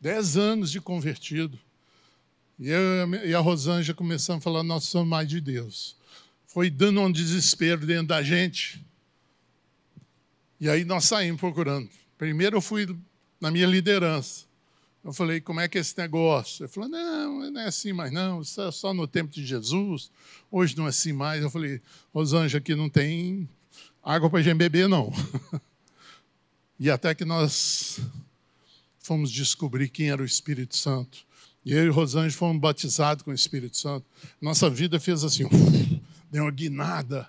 Dez 0.00 0.36
anos 0.36 0.70
de 0.70 0.80
convertido. 0.80 1.58
E 2.58 2.70
eu 2.70 3.14
e 3.24 3.34
a 3.34 3.38
Rosângela 3.38 3.94
começamos 3.94 4.40
a 4.40 4.44
falar, 4.44 4.64
nós 4.64 4.84
somos 4.84 5.08
mais 5.08 5.28
de 5.28 5.40
Deus. 5.40 5.97
Foi 6.48 6.70
dando 6.70 7.00
um 7.00 7.12
desespero 7.12 7.86
dentro 7.86 8.08
da 8.08 8.22
gente. 8.22 8.84
E 10.58 10.68
aí 10.68 10.84
nós 10.84 11.04
saímos 11.04 11.38
procurando. 11.38 11.88
Primeiro 12.16 12.56
eu 12.56 12.60
fui 12.60 12.96
na 13.38 13.50
minha 13.50 13.66
liderança. 13.66 14.46
Eu 15.04 15.12
falei, 15.12 15.40
como 15.40 15.60
é 15.60 15.68
que 15.68 15.78
é 15.78 15.80
esse 15.80 15.96
negócio? 15.96 16.64
Ele 16.64 16.72
falou, 16.72 16.88
não, 16.88 17.50
não 17.50 17.60
é 17.60 17.66
assim 17.66 17.92
mais 17.92 18.10
não, 18.10 18.42
isso 18.42 18.60
é 18.60 18.72
só 18.72 18.92
no 18.92 19.06
tempo 19.06 19.30
de 19.30 19.46
Jesus, 19.46 20.10
hoje 20.50 20.76
não 20.76 20.86
é 20.86 20.88
assim 20.88 21.12
mais. 21.12 21.42
Eu 21.42 21.50
falei, 21.50 21.80
Rosângela, 22.12 22.58
aqui 22.58 22.74
não 22.74 22.88
tem 22.88 23.48
água 24.02 24.28
para 24.28 24.40
a 24.40 24.42
gente 24.42 24.56
beber, 24.56 24.88
não. 24.88 25.12
e 26.80 26.90
até 26.90 27.14
que 27.14 27.24
nós 27.24 28.00
fomos 28.98 29.30
descobrir 29.30 29.88
quem 29.88 30.10
era 30.10 30.20
o 30.20 30.26
Espírito 30.26 30.76
Santo. 30.76 31.26
E 31.64 31.72
eu 31.72 31.84
e 31.84 31.90
Rosângela 31.90 32.32
fomos 32.32 32.60
batizados 32.60 33.22
com 33.22 33.30
o 33.30 33.34
Espírito 33.34 33.76
Santo. 33.76 34.04
Nossa 34.40 34.68
vida 34.68 34.98
fez 34.98 35.22
assim, 35.22 35.44
deu 36.30 36.44
uma 36.44 36.50
guinada 36.50 37.28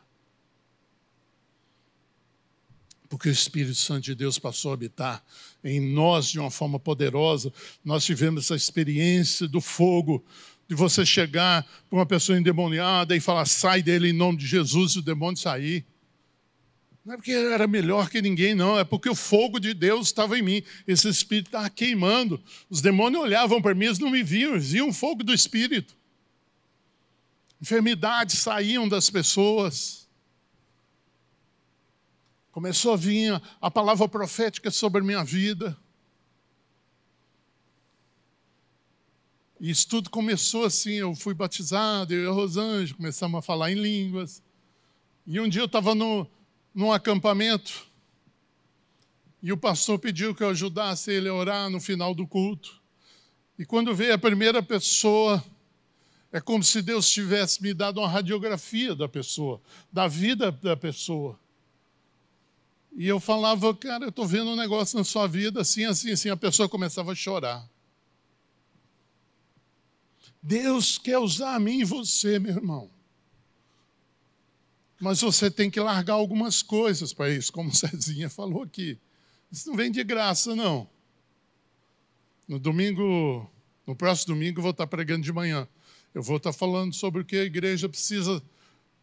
porque 3.09 3.27
o 3.27 3.31
Espírito 3.31 3.75
Santo 3.75 4.03
de 4.03 4.15
Deus 4.15 4.37
passou 4.37 4.69
a 4.69 4.75
habitar 4.75 5.23
em 5.63 5.81
nós 5.81 6.29
de 6.29 6.39
uma 6.39 6.51
forma 6.51 6.79
poderosa. 6.79 7.51
Nós 7.83 8.05
tivemos 8.05 8.45
essa 8.45 8.55
experiência 8.55 9.47
do 9.47 9.59
fogo, 9.59 10.23
de 10.67 10.75
você 10.75 11.03
chegar 11.03 11.65
para 11.89 11.97
uma 11.97 12.05
pessoa 12.05 12.37
endemoniada 12.37 13.15
e 13.15 13.19
falar, 13.19 13.45
sai 13.45 13.81
dele 13.81 14.09
em 14.09 14.13
nome 14.13 14.37
de 14.37 14.45
Jesus, 14.45 14.93
e 14.93 14.99
o 14.99 15.01
demônio 15.01 15.39
sair. 15.39 15.83
Não 17.03 17.15
é 17.15 17.17
porque 17.17 17.31
era 17.31 17.65
melhor 17.65 18.07
que 18.07 18.21
ninguém, 18.21 18.53
não, 18.53 18.77
é 18.77 18.83
porque 18.83 19.09
o 19.09 19.15
fogo 19.15 19.59
de 19.59 19.73
Deus 19.73 20.07
estava 20.07 20.37
em 20.37 20.43
mim. 20.43 20.63
Esse 20.87 21.09
Espírito 21.09 21.47
estava 21.47 21.67
queimando. 21.67 22.39
Os 22.69 22.81
demônios 22.81 23.23
olhavam 23.23 23.59
para 23.59 23.73
mim, 23.73 23.85
eles 23.85 23.97
não 23.97 24.11
me 24.11 24.21
viam, 24.21 24.51
eles 24.51 24.71
viam 24.71 24.89
o 24.89 24.93
fogo 24.93 25.23
do 25.23 25.33
Espírito. 25.33 25.97
Enfermidades 27.61 28.39
saíam 28.39 28.87
das 28.87 29.09
pessoas 29.09 29.99
Começou 32.59 32.91
a 32.93 32.97
vir 32.97 33.41
a 33.61 33.71
palavra 33.71 34.05
profética 34.05 34.69
sobre 34.69 34.99
a 34.99 35.03
minha 35.03 35.23
vida. 35.23 35.77
E 39.61 39.69
isso 39.69 39.87
tudo 39.87 40.09
começou 40.09 40.65
assim, 40.65 40.95
eu 40.95 41.15
fui 41.15 41.33
batizado, 41.33 42.13
eu 42.13 42.23
e 42.23 42.27
a 42.27 42.31
Rosângela 42.31 42.97
começamos 42.97 43.39
a 43.39 43.41
falar 43.41 43.71
em 43.71 43.75
línguas. 43.75 44.41
E 45.27 45.39
um 45.39 45.47
dia 45.47 45.61
eu 45.61 45.67
estava 45.67 45.95
num 45.95 46.91
acampamento 46.91 47.87
e 49.41 49.53
o 49.53 49.57
pastor 49.57 49.97
pediu 49.97 50.35
que 50.35 50.43
eu 50.43 50.49
ajudasse 50.49 51.11
ele 51.11 51.29
a 51.29 51.33
orar 51.33 51.69
no 51.69 51.79
final 51.79 52.13
do 52.13 52.27
culto. 52.27 52.81
E 53.57 53.65
quando 53.65 53.95
veio 53.95 54.15
a 54.15 54.17
primeira 54.17 54.61
pessoa, 54.61 55.41
é 56.31 56.39
como 56.39 56.63
se 56.63 56.81
Deus 56.81 57.09
tivesse 57.09 57.61
me 57.61 57.73
dado 57.73 57.99
uma 57.99 58.07
radiografia 58.07 58.95
da 58.95 59.07
pessoa, 59.09 59.61
da 59.91 60.07
vida 60.07 60.51
da 60.51 60.77
pessoa. 60.77 61.39
E 62.95 63.07
eu 63.07 63.19
falava, 63.19 63.73
cara, 63.75 64.05
eu 64.05 64.09
estou 64.09 64.27
vendo 64.27 64.49
um 64.49 64.55
negócio 64.55 64.97
na 64.97 65.03
sua 65.03 65.27
vida, 65.27 65.61
assim, 65.61 65.85
assim, 65.85 66.11
assim. 66.11 66.29
A 66.29 66.37
pessoa 66.37 66.67
começava 66.67 67.11
a 67.11 67.15
chorar. 67.15 67.67
Deus 70.41 70.97
quer 70.97 71.17
usar 71.17 71.55
a 71.55 71.59
mim 71.59 71.79
e 71.79 71.85
você, 71.85 72.39
meu 72.39 72.55
irmão. 72.55 72.89
Mas 74.99 75.21
você 75.21 75.49
tem 75.49 75.69
que 75.69 75.79
largar 75.79 76.13
algumas 76.13 76.61
coisas 76.61 77.13
para 77.13 77.29
isso, 77.29 77.51
como 77.51 77.73
Cezinha 77.73 78.29
falou 78.29 78.63
aqui. 78.63 78.99
Isso 79.51 79.69
não 79.69 79.75
vem 79.75 79.91
de 79.91 80.03
graça, 80.03 80.55
não. 80.55 80.87
No 82.47 82.59
domingo, 82.59 83.49
no 83.85 83.95
próximo 83.95 84.35
domingo, 84.35 84.59
eu 84.59 84.63
vou 84.63 84.71
estar 84.71 84.87
pregando 84.87 85.23
de 85.23 85.31
manhã. 85.31 85.67
Eu 86.13 86.23
vou 86.23 86.37
estar 86.37 86.53
falando 86.53 86.93
sobre 86.93 87.21
o 87.21 87.25
que 87.25 87.35
a 87.37 87.43
igreja 87.43 87.87
precisa 87.87 88.41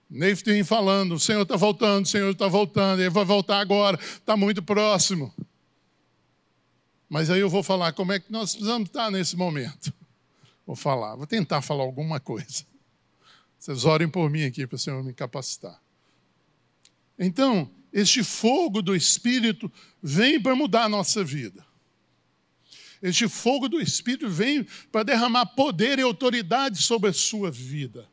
Neiftim 0.09 0.63
falando, 0.63 1.15
o 1.15 1.21
Senhor 1.21 1.43
está 1.43 1.57
voltando, 1.57 2.05
o 2.05 2.09
Senhor 2.09 2.31
está 2.31 2.47
voltando, 2.47 3.01
ele 3.01 3.11
vai 3.11 3.25
voltar 3.25 3.59
agora, 3.59 3.99
está 3.99 4.37
muito 4.37 4.63
próximo. 4.63 5.35
Mas 7.09 7.29
aí 7.29 7.41
eu 7.41 7.51
vou 7.51 7.63
falar 7.63 7.93
como 7.93 8.13
é 8.13 8.21
que 8.21 8.31
nós 8.31 8.53
precisamos 8.53 8.89
estar 8.89 9.11
nesse 9.11 9.37
momento. 9.37 9.93
Vou 10.65 10.77
falar, 10.77 11.17
vou 11.17 11.27
tentar 11.27 11.61
falar 11.61 11.83
alguma 11.83 12.21
coisa. 12.21 12.65
Vocês 13.59 13.85
orem 13.85 14.09
por 14.09 14.31
mim 14.31 14.45
aqui 14.45 14.67
para 14.67 14.77
o 14.77 14.79
Senhor 14.79 15.03
me 15.03 15.13
capacitar. 15.13 15.81
Então, 17.19 17.69
este 17.93 18.23
fogo 18.23 18.83
do 18.83 18.95
Espírito 18.95 19.71
vem 20.01 20.41
para 20.41 20.55
mudar 20.55 20.85
a 20.85 20.89
nossa 20.89 21.25
vida. 21.25 21.66
Este 23.03 23.29
fogo 23.29 23.69
do 23.69 23.81
Espírito 23.81 24.29
vem 24.29 24.67
para 24.91 25.03
derramar 25.03 25.47
poder 25.47 25.99
e 25.99 26.03
autoridade 26.03 26.83
sobre 26.83 27.11
a 27.11 27.13
sua 27.13 27.51
vida. 27.51 28.09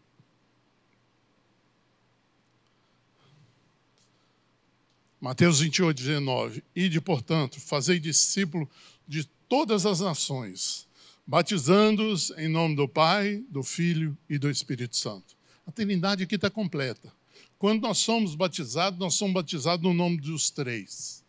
Mateus 5.23 5.61
28, 5.61 5.97
19. 5.97 6.63
Ide, 6.75 6.99
portanto, 6.99 7.57
fazei 7.61 7.97
discípulo 7.97 8.69
de 9.07 9.23
todas 9.47 9.85
as 9.85 10.01
nações, 10.01 10.85
batizando-os 11.25 12.31
em 12.31 12.49
nome 12.49 12.75
do 12.75 12.89
Pai, 12.89 13.41
do 13.49 13.63
Filho 13.63 14.17
e 14.29 14.37
do 14.37 14.49
Espírito 14.49 14.97
Santo. 14.97 15.37
A 15.65 15.71
Trindade 15.71 16.23
aqui 16.23 16.35
está 16.35 16.49
completa. 16.49 17.09
Quando 17.57 17.83
nós 17.83 17.99
somos 17.99 18.35
batizados, 18.35 18.99
nós 18.99 19.13
somos 19.13 19.33
batizados 19.33 19.81
no 19.81 19.93
nome 19.93 20.17
dos 20.17 20.49
três. 20.49 21.22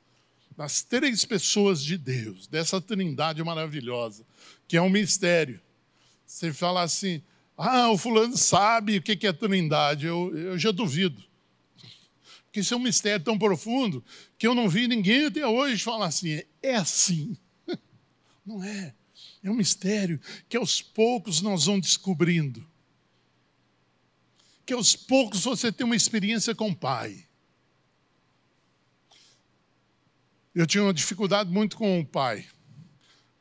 Das 0.56 0.82
três 0.82 1.24
pessoas 1.24 1.82
de 1.82 1.98
Deus, 1.98 2.46
dessa 2.46 2.80
Trindade 2.80 3.42
maravilhosa, 3.42 4.24
que 4.68 4.76
é 4.76 4.82
um 4.82 4.88
mistério. 4.88 5.60
Você 6.24 6.52
fala 6.52 6.82
assim, 6.82 7.22
ah, 7.56 7.90
o 7.90 7.98
fulano 7.98 8.36
sabe 8.36 8.98
o 8.98 9.02
que 9.02 9.26
é 9.26 9.32
Trindade, 9.32 10.06
eu, 10.06 10.36
eu 10.36 10.58
já 10.58 10.70
duvido. 10.70 11.22
Porque 12.54 12.60
isso 12.60 12.72
é 12.72 12.76
um 12.76 12.80
mistério 12.80 13.24
tão 13.24 13.36
profundo 13.36 14.04
que 14.38 14.46
eu 14.46 14.54
não 14.54 14.68
vi 14.68 14.86
ninguém 14.86 15.26
até 15.26 15.44
hoje 15.44 15.82
falar 15.82 16.06
assim, 16.06 16.40
é 16.62 16.76
assim. 16.76 17.36
Não 18.46 18.62
é. 18.62 18.94
É 19.42 19.50
um 19.50 19.54
mistério 19.54 20.20
que 20.48 20.56
aos 20.56 20.80
poucos 20.80 21.40
nós 21.40 21.66
vamos 21.66 21.88
descobrindo. 21.88 22.64
Que 24.64 24.72
aos 24.72 24.94
poucos 24.94 25.42
você 25.42 25.72
tem 25.72 25.84
uma 25.84 25.96
experiência 25.96 26.54
com 26.54 26.70
o 26.70 26.76
Pai. 26.76 27.26
Eu 30.54 30.66
tinha 30.66 30.82
uma 30.84 30.94
dificuldade 30.94 31.50
muito 31.50 31.76
com 31.76 32.00
o 32.00 32.06
pai, 32.06 32.46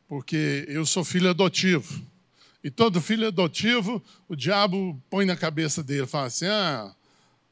porque 0.07 0.65
eu 0.67 0.85
sou 0.85 1.03
filho 1.03 1.29
adotivo. 1.29 2.01
E 2.63 2.71
todo 2.71 3.01
filho 3.01 3.27
adotivo, 3.27 4.01
o 4.27 4.35
diabo 4.35 4.99
põe 5.09 5.25
na 5.25 5.35
cabeça 5.35 5.83
dele, 5.83 6.07
fala 6.07 6.27
assim: 6.27 6.47
ah, 6.47 6.95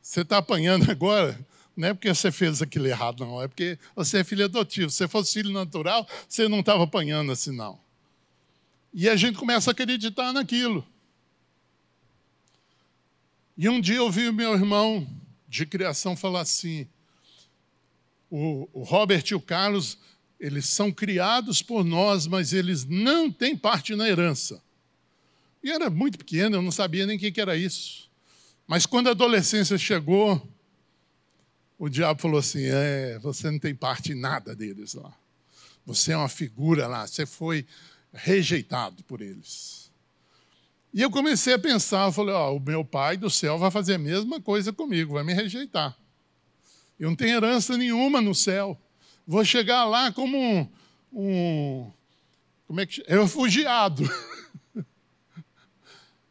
você 0.02 0.22
está 0.22 0.38
apanhando 0.38 0.90
agora 0.92 1.40
Não 1.76 1.90
é 1.90 1.94
porque 1.94 2.14
você 2.14 2.32
fez 2.32 2.62
aquilo 2.62 2.88
errado, 2.88 3.26
não. 3.26 3.42
É 3.42 3.48
porque 3.48 3.78
você 3.96 4.20
é 4.20 4.24
filho 4.24 4.46
adotivo. 4.46 4.90
Se 4.90 4.98
você 4.98 5.08
fosse 5.08 5.34
filho 5.34 5.54
natural, 5.54 6.08
você 6.28 6.48
não 6.48 6.62
estava 6.62 6.84
apanhando 6.84 7.32
assim, 7.32 7.56
não. 7.56 7.80
E 8.94 9.08
a 9.08 9.16
gente 9.16 9.38
começa 9.38 9.70
a 9.70 9.74
acreditar 9.74 10.34
naquilo. 10.34 10.86
E 13.58 13.70
um 13.70 13.80
dia 13.80 13.98
eu 13.98 14.06
ouvi 14.06 14.28
o 14.28 14.34
meu 14.34 14.54
irmão 14.54 15.08
de 15.48 15.66
criação 15.66 16.16
falar 16.16 16.42
assim: 16.42 16.88
o, 18.32 18.68
o 18.72 18.84
Robert 18.84 19.26
e 19.30 19.36
o 19.36 19.42
Carlos, 19.42 19.98
eles 20.40 20.66
são 20.68 20.92
criados 20.92 21.62
por 21.62 21.84
nós, 21.84 22.26
mas 22.26 22.54
eles 22.54 22.86
não 22.86 23.30
têm 23.30 23.56
parte 23.58 23.94
na 23.94 24.08
herança. 24.08 24.64
E 25.62 25.70
era 25.70 25.90
muito 25.90 26.18
pequeno, 26.18 26.56
eu 26.56 26.62
não 26.62 26.72
sabia 26.72 27.06
nem 27.06 27.18
o 27.18 27.20
que 27.20 27.40
era 27.40 27.58
isso. 27.58 28.10
Mas 28.66 28.86
quando 28.86 29.08
a 29.08 29.12
adolescência 29.12 29.78
chegou, 29.78 30.42
o 31.78 31.90
diabo 31.90 32.22
falou 32.22 32.40
assim: 32.40 32.64
é, 32.64 33.20
você 33.20 33.52
não 33.52 33.60
tem 33.60 33.76
parte 33.76 34.14
em 34.14 34.16
nada 34.16 34.56
deles 34.56 34.94
lá. 34.94 35.14
Você 35.86 36.14
é 36.14 36.18
uma 36.18 36.30
figura 36.30 36.88
lá, 36.88 37.06
você 37.06 37.26
foi 37.26 37.66
rejeitado 38.14 39.04
por 39.04 39.22
eles. 39.22 39.92
E 40.94 41.02
eu 41.02 41.12
comecei 41.12 41.54
a 41.54 41.60
pensar, 41.60 42.06
eu 42.06 42.12
falei, 42.12 42.34
ó, 42.34 42.56
o 42.56 42.60
meu 42.60 42.84
pai 42.84 43.18
do 43.18 43.30
céu 43.30 43.58
vai 43.58 43.72
fazer 43.72 43.96
a 43.96 44.00
mesma 44.00 44.42
coisa 44.42 44.74
comigo, 44.74 45.14
vai 45.14 45.24
me 45.24 45.34
rejeitar. 45.34 45.98
Eu 47.02 47.10
não 47.10 47.16
tenho 47.16 47.36
herança 47.36 47.76
nenhuma 47.76 48.22
no 48.22 48.36
céu. 48.36 48.80
Vou 49.26 49.44
chegar 49.44 49.86
lá 49.86 50.12
como 50.12 50.38
um, 50.38 50.70
um 51.12 51.92
como 52.68 52.80
é 52.80 52.86
que 52.86 53.04
refugiado. 53.08 54.04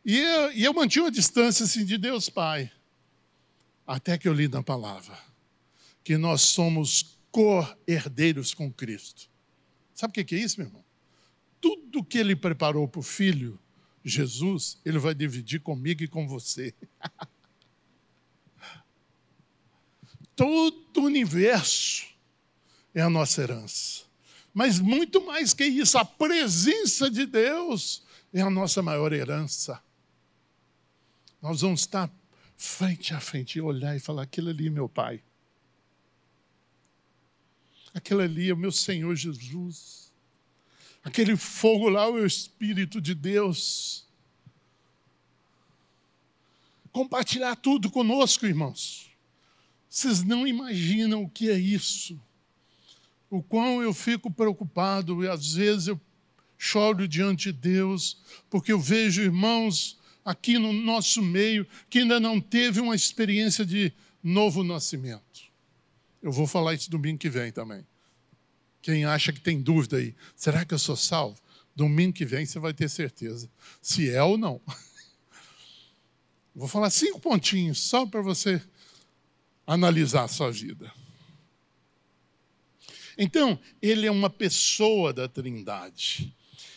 e, 0.06 0.16
eu, 0.16 0.52
e 0.52 0.62
eu 0.62 0.72
mantive 0.72 1.00
uma 1.00 1.10
distância 1.10 1.64
assim 1.64 1.84
de 1.84 1.98
Deus 1.98 2.30
Pai, 2.30 2.70
até 3.84 4.16
que 4.16 4.28
eu 4.28 4.32
li 4.32 4.46
na 4.46 4.62
palavra 4.62 5.18
que 6.04 6.16
nós 6.16 6.42
somos 6.42 7.18
co-herdeiros 7.32 8.54
com 8.54 8.72
Cristo. 8.72 9.28
Sabe 9.92 10.20
o 10.20 10.24
que 10.24 10.36
é 10.36 10.38
isso, 10.38 10.60
meu 10.60 10.68
irmão? 10.68 10.84
Tudo 11.60 12.04
que 12.04 12.16
ele 12.16 12.36
preparou 12.36 12.86
para 12.86 13.00
o 13.00 13.02
filho, 13.02 13.58
Jesus, 14.04 14.78
ele 14.84 15.00
vai 15.00 15.16
dividir 15.16 15.60
comigo 15.60 16.04
e 16.04 16.08
com 16.08 16.28
você. 16.28 16.72
Todo 20.34 21.00
o 21.02 21.04
universo 21.04 22.06
é 22.94 23.00
a 23.00 23.10
nossa 23.10 23.42
herança. 23.42 24.04
Mas 24.52 24.78
muito 24.78 25.24
mais 25.24 25.54
que 25.54 25.64
isso, 25.64 25.96
a 25.96 26.04
presença 26.04 27.10
de 27.10 27.24
Deus 27.24 28.02
é 28.32 28.40
a 28.40 28.50
nossa 28.50 28.82
maior 28.82 29.12
herança. 29.12 29.80
Nós 31.40 31.60
vamos 31.60 31.80
estar 31.80 32.10
frente 32.56 33.14
a 33.14 33.20
frente 33.20 33.56
e 33.58 33.60
olhar 33.60 33.96
e 33.96 34.00
falar: 34.00 34.22
aquilo 34.22 34.50
ali, 34.50 34.68
meu 34.68 34.88
Pai. 34.88 35.22
Aquilo 37.94 38.20
ali 38.20 38.50
é 38.50 38.54
o 38.54 38.56
meu 38.56 38.70
Senhor 38.70 39.14
Jesus. 39.16 40.12
Aquele 41.02 41.36
fogo 41.36 41.88
lá 41.88 42.04
é 42.04 42.08
o 42.08 42.26
Espírito 42.26 43.00
de 43.00 43.14
Deus. 43.14 44.06
Compartilhar 46.92 47.56
tudo 47.56 47.90
conosco, 47.90 48.46
irmãos. 48.46 49.09
Vocês 49.90 50.22
não 50.22 50.46
imaginam 50.46 51.24
o 51.24 51.28
que 51.28 51.50
é 51.50 51.58
isso. 51.58 52.18
O 53.28 53.42
quão 53.42 53.82
eu 53.82 53.92
fico 53.92 54.30
preocupado 54.30 55.24
e 55.24 55.28
às 55.28 55.54
vezes 55.54 55.88
eu 55.88 56.00
choro 56.56 57.08
diante 57.08 57.52
de 57.52 57.58
Deus, 57.58 58.18
porque 58.48 58.70
eu 58.70 58.78
vejo 58.78 59.20
irmãos 59.20 59.98
aqui 60.24 60.58
no 60.58 60.72
nosso 60.72 61.20
meio 61.20 61.66
que 61.88 61.98
ainda 61.98 62.20
não 62.20 62.40
teve 62.40 62.78
uma 62.80 62.94
experiência 62.94 63.66
de 63.66 63.92
novo 64.22 64.62
nascimento. 64.62 65.50
Eu 66.22 66.30
vou 66.30 66.46
falar 66.46 66.74
isso 66.74 66.90
domingo 66.90 67.18
que 67.18 67.28
vem 67.28 67.50
também. 67.50 67.84
Quem 68.80 69.04
acha 69.04 69.32
que 69.32 69.40
tem 69.40 69.60
dúvida 69.60 69.96
aí, 69.96 70.14
será 70.36 70.64
que 70.64 70.72
eu 70.72 70.78
sou 70.78 70.96
salvo? 70.96 71.40
Domingo 71.74 72.12
que 72.12 72.24
vem 72.24 72.46
você 72.46 72.60
vai 72.60 72.72
ter 72.72 72.88
certeza 72.88 73.50
se 73.82 74.08
é 74.08 74.22
ou 74.22 74.38
não. 74.38 74.60
Vou 76.52 76.66
falar 76.66 76.90
cinco 76.90 77.20
pontinhos 77.20 77.78
só 77.78 78.04
para 78.04 78.20
você 78.20 78.60
analisar 79.66 80.24
a 80.24 80.28
sua 80.28 80.50
vida. 80.50 80.92
Então, 83.16 83.58
ele 83.82 84.06
é 84.06 84.10
uma 84.10 84.30
pessoa 84.30 85.12
da 85.12 85.28
Trindade. 85.28 86.34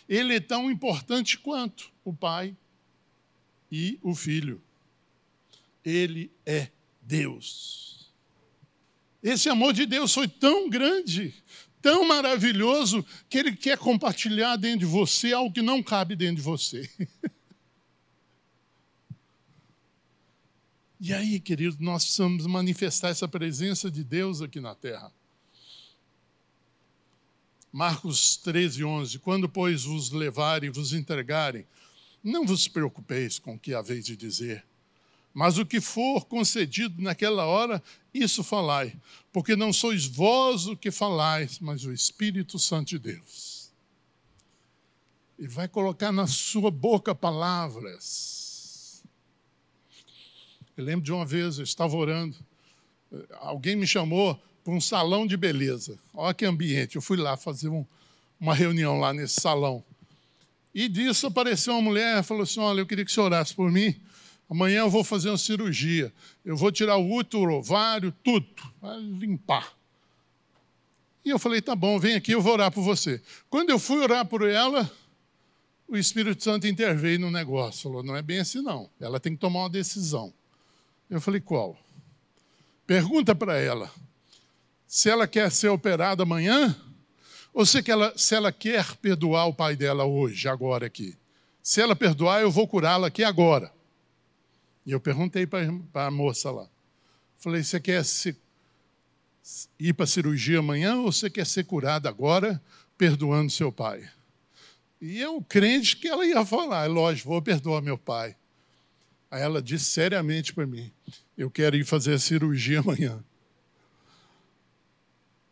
Ele 0.09 0.35
é 0.35 0.39
tão 0.39 0.69
importante 0.69 1.37
quanto 1.37 1.91
o 2.03 2.13
Pai 2.13 2.55
e 3.71 3.97
o 4.01 4.13
Filho. 4.13 4.61
Ele 5.83 6.31
é 6.45 6.69
Deus. 7.01 8.11
Esse 9.23 9.47
amor 9.47 9.73
de 9.73 9.85
Deus 9.85 10.13
foi 10.13 10.27
tão 10.27 10.69
grande, 10.69 11.33
tão 11.81 12.05
maravilhoso, 12.05 13.05
que 13.29 13.37
Ele 13.37 13.55
quer 13.55 13.77
compartilhar 13.77 14.57
dentro 14.57 14.79
de 14.79 14.85
você 14.85 15.31
algo 15.31 15.53
que 15.53 15.61
não 15.61 15.81
cabe 15.81 16.15
dentro 16.15 16.35
de 16.35 16.41
você. 16.41 16.89
E 21.05 21.13
aí, 21.13 21.37
querido, 21.37 21.75
nós 21.81 22.05
precisamos 22.05 22.45
manifestar 22.47 23.09
essa 23.09 23.27
presença 23.27 23.91
de 23.91 24.05
Deus 24.05 24.41
aqui 24.41 24.61
na 24.61 24.73
terra. 24.73 25.11
Marcos 27.73 28.37
13, 28.37 28.85
11. 28.85 29.19
Quando, 29.19 29.49
pois, 29.49 29.83
vos 29.83 30.11
levarem 30.11 30.69
e 30.69 30.71
vos 30.71 30.93
entregarem, 30.93 31.65
não 32.23 32.45
vos 32.45 32.69
preocupeis 32.69 33.37
com 33.37 33.55
o 33.55 33.59
que 33.59 33.73
haveis 33.73 34.05
de 34.05 34.15
dizer 34.15 34.63
mas 35.33 35.57
o 35.57 35.65
que 35.65 35.81
for 35.81 36.25
concedido 36.25 37.01
naquela 37.01 37.45
hora, 37.45 37.81
isso 38.13 38.43
falai, 38.43 38.95
porque 39.31 39.55
não 39.55 39.73
sois 39.73 40.05
vós 40.05 40.67
o 40.67 40.77
que 40.77 40.91
falais, 40.91 41.57
mas 41.59 41.83
o 41.83 41.91
Espírito 41.91 42.59
Santo 42.59 42.89
de 42.89 42.99
Deus. 42.99 43.71
Ele 45.39 45.47
vai 45.47 45.67
colocar 45.67 46.11
na 46.11 46.27
sua 46.27 46.69
boca 46.69 47.15
palavras. 47.15 48.42
Eu 50.75 50.83
lembro 50.83 51.03
de 51.03 51.11
uma 51.11 51.25
vez, 51.25 51.57
eu 51.57 51.63
estava 51.63 51.95
orando, 51.95 52.35
alguém 53.39 53.75
me 53.75 53.85
chamou 53.85 54.41
para 54.63 54.73
um 54.73 54.81
salão 54.81 55.27
de 55.27 55.37
beleza. 55.37 55.99
Olha 56.13 56.33
que 56.33 56.45
ambiente. 56.45 56.95
Eu 56.95 57.01
fui 57.01 57.17
lá 57.17 57.37
fazer 57.37 57.69
um, 57.69 57.85
uma 58.39 58.55
reunião 58.55 58.99
lá 58.99 59.13
nesse 59.13 59.39
salão. 59.39 59.83
E 60.73 60.87
disso 60.87 61.27
apareceu 61.27 61.73
uma 61.73 61.81
mulher 61.81 62.19
e 62.19 62.23
falou 62.23 62.43
assim: 62.43 62.59
Olha, 62.59 62.79
eu 62.79 62.87
queria 62.87 63.05
que 63.05 63.11
você 63.11 63.21
orasse 63.21 63.53
por 63.53 63.71
mim 63.71 63.95
Amanhã 64.53 64.81
eu 64.81 64.89
vou 64.89 65.03
fazer 65.03 65.29
uma 65.29 65.37
cirurgia. 65.37 66.13
Eu 66.45 66.55
vou 66.55 66.71
tirar 66.71 66.97
o 66.97 67.11
útero, 67.11 67.53
o 67.53 67.57
ovário, 67.57 68.13
tudo. 68.23 68.47
Vai 68.79 68.99
limpar. 68.99 69.73
E 71.25 71.29
eu 71.31 71.39
falei, 71.39 71.59
tá 71.59 71.75
bom, 71.75 71.97
vem 71.99 72.13
aqui, 72.13 72.33
eu 72.33 72.41
vou 72.41 72.53
orar 72.53 72.71
por 72.71 72.83
você. 72.83 73.19
Quando 73.49 73.71
eu 73.71 73.79
fui 73.79 73.97
orar 73.97 74.27
por 74.27 74.47
ela, 74.47 74.91
o 75.87 75.97
Espírito 75.97 76.43
Santo 76.43 76.67
interveio 76.67 77.19
no 77.19 77.31
negócio. 77.31 77.81
Falou, 77.81 78.03
não 78.03 78.15
é 78.15 78.21
bem 78.21 78.39
assim 78.39 78.61
não. 78.61 78.89
Ela 78.99 79.19
tem 79.19 79.33
que 79.33 79.39
tomar 79.39 79.61
uma 79.61 79.69
decisão. 79.71 80.31
Eu 81.09 81.21
falei, 81.21 81.41
qual? 81.41 81.77
Pergunta 82.85 83.33
para 83.33 83.57
ela 83.57 83.91
se 84.93 85.09
ela 85.09 85.27
quer 85.27 85.51
ser 85.51 85.69
operada 85.69 86.21
amanhã 86.21 86.75
ou 87.51 87.65
se 87.65 87.83
ela, 87.89 88.15
se 88.15 88.35
ela 88.35 88.51
quer 88.51 88.95
perdoar 88.97 89.47
o 89.47 89.53
pai 89.53 89.75
dela 89.75 90.05
hoje, 90.05 90.47
agora 90.47 90.85
aqui. 90.85 91.17
Se 91.63 91.81
ela 91.81 91.95
perdoar, 91.95 92.41
eu 92.41 92.51
vou 92.51 92.67
curá-la 92.67 93.07
aqui 93.07 93.23
agora. 93.23 93.73
E 94.85 94.91
eu 94.91 94.99
perguntei 94.99 95.47
para 95.47 96.05
a 96.05 96.11
moça 96.11 96.51
lá. 96.51 96.69
Falei, 97.39 97.63
você 97.63 97.79
quer 97.79 98.05
se, 98.05 98.37
ir 99.79 99.93
para 99.93 100.03
a 100.03 100.07
cirurgia 100.07 100.59
amanhã 100.59 100.97
ou 100.97 101.11
você 101.11 101.27
quer 101.27 101.47
ser 101.47 101.63
curada 101.63 102.07
agora, 102.07 102.61
perdoando 102.95 103.51
seu 103.51 103.71
pai? 103.71 104.07
E 105.01 105.19
eu, 105.19 105.41
crente, 105.41 105.97
que 105.97 106.07
ela 106.07 106.23
ia 106.23 106.45
falar, 106.45 106.85
é 106.85 106.87
lógico, 106.87 107.29
vou 107.29 107.41
perdoar 107.41 107.81
meu 107.81 107.97
pai. 107.97 108.35
Aí 109.33 109.41
ela 109.41 109.63
disse 109.63 109.85
seriamente 109.85 110.53
para 110.53 110.67
mim, 110.67 110.91
eu 111.35 111.49
quero 111.49 111.75
ir 111.75 111.83
fazer 111.83 112.13
a 112.13 112.19
cirurgia 112.19 112.81
amanhã. 112.85 113.23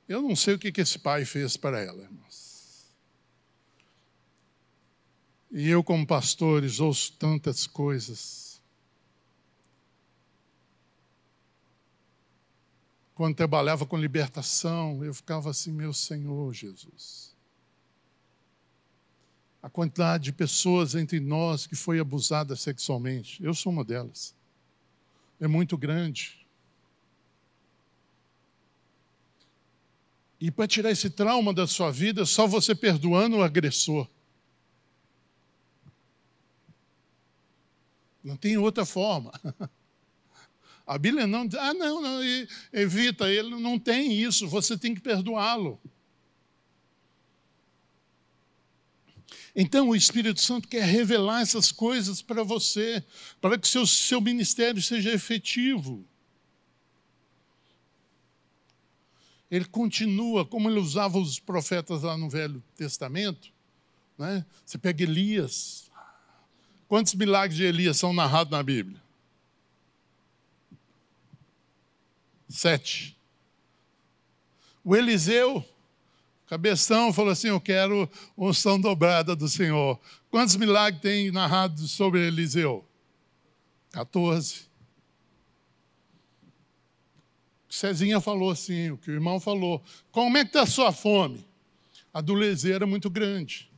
Eu 0.07 0.21
não 0.21 0.35
sei 0.35 0.53
o 0.53 0.59
que, 0.59 0.79
esse 0.79 0.99
pai 0.99 1.25
fez 1.25 1.57
para 1.57 1.79
ela, 1.79 2.03
irmãos. 2.03 2.85
E 5.49 5.67
eu, 5.67 5.83
como 5.83 6.05
pastores, 6.05 6.79
ouço 6.79 7.13
tantas 7.13 7.65
coisas 7.65 8.61
quando 13.15 13.35
trabalhava 13.35 13.83
com 13.83 13.97
libertação, 13.97 15.03
eu 15.03 15.13
ficava 15.13 15.49
assim, 15.49 15.71
meu 15.71 15.91
Senhor 15.91 16.53
Jesus. 16.53 17.30
A 19.61 19.69
quantidade 19.69 20.25
de 20.25 20.33
pessoas 20.33 20.95
entre 20.95 21.19
nós 21.19 21.67
que 21.67 21.75
foi 21.75 21.99
abusada 21.99 22.55
sexualmente, 22.55 23.43
eu 23.43 23.53
sou 23.53 23.71
uma 23.71 23.83
delas, 23.83 24.33
é 25.39 25.47
muito 25.47 25.77
grande. 25.77 26.41
E 30.39 30.49
para 30.49 30.67
tirar 30.67 30.89
esse 30.89 31.09
trauma 31.09 31.53
da 31.53 31.67
sua 31.67 31.91
vida, 31.91 32.25
só 32.25 32.47
você 32.47 32.73
perdoando 32.73 33.37
o 33.37 33.43
agressor. 33.43 34.07
Não 38.23 38.35
tem 38.35 38.57
outra 38.57 38.83
forma. 38.83 39.31
A 40.85 40.97
Bíblia 40.97 41.27
não 41.27 41.45
diz, 41.45 41.59
ah, 41.59 41.73
não, 41.73 42.01
não, 42.01 42.19
evita, 42.73 43.29
ele 43.29 43.55
não 43.55 43.79
tem 43.79 44.11
isso, 44.11 44.47
você 44.47 44.77
tem 44.77 44.93
que 44.93 44.99
perdoá-lo. 44.99 45.79
Então 49.55 49.89
o 49.89 49.95
Espírito 49.95 50.39
Santo 50.39 50.67
quer 50.67 50.83
revelar 50.83 51.41
essas 51.41 51.71
coisas 51.71 52.21
para 52.21 52.43
você, 52.43 53.03
para 53.39 53.57
que 53.57 53.67
seu, 53.67 53.85
seu 53.85 54.21
ministério 54.21 54.81
seja 54.81 55.11
efetivo. 55.11 56.05
Ele 59.49 59.65
continua, 59.65 60.45
como 60.45 60.69
ele 60.69 60.79
usava 60.79 61.17
os 61.17 61.37
profetas 61.37 62.03
lá 62.03 62.17
no 62.17 62.29
Velho 62.29 62.63
Testamento. 62.75 63.51
Né? 64.17 64.45
Você 64.65 64.77
pega 64.77 65.03
Elias. 65.03 65.91
Quantos 66.87 67.13
milagres 67.13 67.57
de 67.57 67.65
Elias 67.65 67.97
são 67.97 68.13
narrados 68.13 68.51
na 68.51 68.63
Bíblia? 68.63 69.01
Sete. 72.47 73.17
O 74.83 74.95
Eliseu, 74.95 75.65
cabeção, 76.51 77.13
falou 77.13 77.31
assim: 77.31 77.47
Eu 77.47 77.61
quero 77.61 78.09
unção 78.37 78.77
dobrada 78.77 79.33
do 79.33 79.47
Senhor. 79.47 79.97
Quantos 80.29 80.57
milagres 80.57 81.01
tem 81.01 81.31
narrado 81.31 81.87
sobre 81.87 82.27
Eliseu? 82.27 82.85
14. 83.91 84.69
Cezinha 87.69 88.19
falou 88.19 88.51
assim, 88.51 88.91
o 88.91 88.97
que 88.97 89.09
o 89.09 89.13
irmão 89.13 89.39
falou. 89.39 89.81
Como 90.11 90.37
é 90.37 90.43
que 90.43 90.49
está 90.49 90.63
a 90.63 90.65
sua 90.65 90.91
fome? 90.91 91.47
A 92.13 92.19
do 92.19 92.35
era 92.69 92.85
muito 92.85 93.09
grande. 93.09 93.71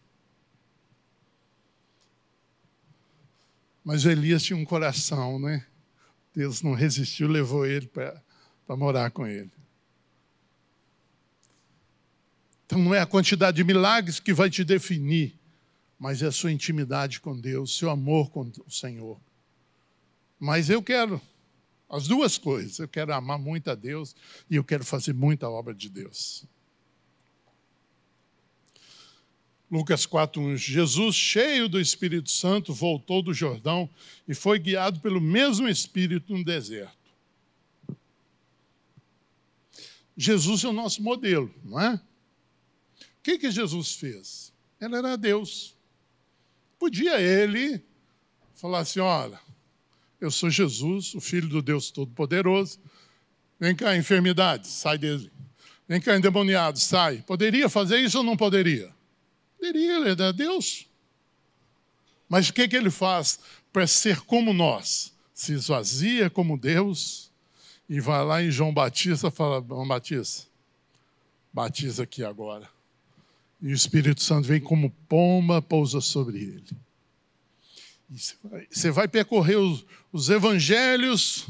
Mas 3.84 4.04
Elias 4.04 4.42
tinha 4.42 4.58
um 4.58 4.66
coração, 4.66 5.38
né? 5.38 5.64
Deus 6.34 6.64
não 6.64 6.74
resistiu, 6.74 7.28
levou 7.28 7.68
ele 7.68 7.86
para 7.86 8.76
morar 8.76 9.12
com 9.12 9.28
ele. 9.28 9.52
Então 12.74 12.86
não 12.86 12.96
é 12.96 13.00
a 13.00 13.06
quantidade 13.06 13.58
de 13.58 13.64
milagres 13.64 14.20
que 14.20 14.34
vai 14.34 14.50
te 14.50 14.64
definir, 14.64 15.36
mas 16.00 16.24
é 16.24 16.26
a 16.26 16.32
sua 16.32 16.52
intimidade 16.52 17.20
com 17.20 17.40
Deus, 17.40 17.78
seu 17.78 17.88
amor 17.88 18.32
com 18.32 18.52
o 18.66 18.72
Senhor. 18.72 19.22
Mas 20.40 20.72
eu 20.72 20.82
quero 20.82 21.22
as 21.88 22.08
duas 22.08 22.36
coisas. 22.40 22.80
Eu 22.80 22.88
quero 22.88 23.14
amar 23.14 23.38
muito 23.38 23.70
a 23.70 23.76
Deus 23.76 24.16
e 24.50 24.56
eu 24.56 24.64
quero 24.64 24.84
fazer 24.84 25.14
muita 25.14 25.48
obra 25.48 25.72
de 25.72 25.88
Deus. 25.88 26.46
Lucas 29.70 30.08
4:1 30.08 30.58
Jesus, 30.58 31.16
cheio 31.16 31.70
do 31.70 31.80
Espírito 31.80 32.32
Santo, 32.32 32.74
voltou 32.74 33.22
do 33.22 33.36
Jordão 33.36 33.88
e 34.28 34.34
foi 34.34 34.58
guiado 34.58 35.00
pelo 35.00 35.22
mesmo 35.22 35.70
Espírito 35.70 36.36
no 36.36 36.44
deserto. 36.44 36.98
Jesus 40.18 40.64
é 40.64 40.68
o 40.68 40.74
nosso 40.74 41.04
modelo, 41.04 41.54
não 41.64 41.80
é? 41.80 42.02
O 43.24 43.26
que, 43.32 43.38
que 43.38 43.50
Jesus 43.50 43.94
fez? 43.96 44.52
Ele 44.82 44.98
era 44.98 45.16
Deus. 45.16 45.78
Podia 46.78 47.22
ele 47.22 47.82
falar 48.54 48.80
assim: 48.80 49.00
olha, 49.00 49.40
eu 50.20 50.30
sou 50.30 50.50
Jesus, 50.50 51.16
o 51.16 51.22
Filho 51.22 51.48
do 51.48 51.62
Deus 51.62 51.90
Todo-Poderoso. 51.90 52.82
Vem 53.58 53.74
cá, 53.74 53.96
enfermidade, 53.96 54.68
sai 54.68 54.98
dele. 54.98 55.32
Vem 55.88 56.02
cá, 56.02 56.18
endemoniado, 56.18 56.78
sai. 56.78 57.22
Poderia 57.22 57.70
fazer 57.70 57.98
isso 58.00 58.18
ou 58.18 58.26
não 58.26 58.36
poderia? 58.36 58.94
Poderia, 59.56 59.96
ele 59.96 60.22
é 60.22 60.34
Deus. 60.34 60.86
Mas 62.28 62.50
o 62.50 62.54
que, 62.54 62.68
que 62.68 62.76
ele 62.76 62.92
faz 62.92 63.40
para 63.72 63.88
ser 63.88 64.20
como 64.20 64.52
nós? 64.52 65.14
Se 65.34 65.54
esvazia 65.54 66.30
como 66.30 66.58
Deus 66.58 67.32
e 67.88 68.02
vai 68.02 68.26
lá 68.26 68.44
em 68.44 68.52
João 68.52 68.74
Batista 68.74 69.32
fala: 69.32 69.66
João 69.66 69.88
Batista, 69.88 70.46
batiza 71.54 72.04
aqui 72.04 72.22
agora. 72.22 72.70
E 73.64 73.68
o 73.68 73.74
Espírito 73.74 74.22
Santo 74.22 74.46
vem 74.46 74.60
como 74.60 74.90
pomba, 75.08 75.62
pousa 75.62 76.02
sobre 76.02 76.38
ele. 76.38 76.66
Você 78.70 78.92
vai 78.92 79.08
percorrer 79.08 79.56
os, 79.56 79.86
os 80.12 80.30
evangelhos, 80.30 81.48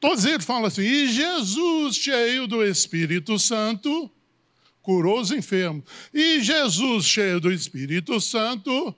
todos 0.00 0.24
eles 0.24 0.44
falam 0.44 0.64
assim: 0.64 0.82
e 0.82 1.06
Jesus, 1.06 1.94
cheio 1.94 2.48
do 2.48 2.64
Espírito 2.64 3.38
Santo, 3.38 4.10
curou 4.82 5.20
os 5.20 5.30
enfermos. 5.30 5.84
E 6.12 6.42
Jesus, 6.42 7.06
cheio 7.06 7.40
do 7.40 7.52
Espírito 7.52 8.20
Santo. 8.20 8.92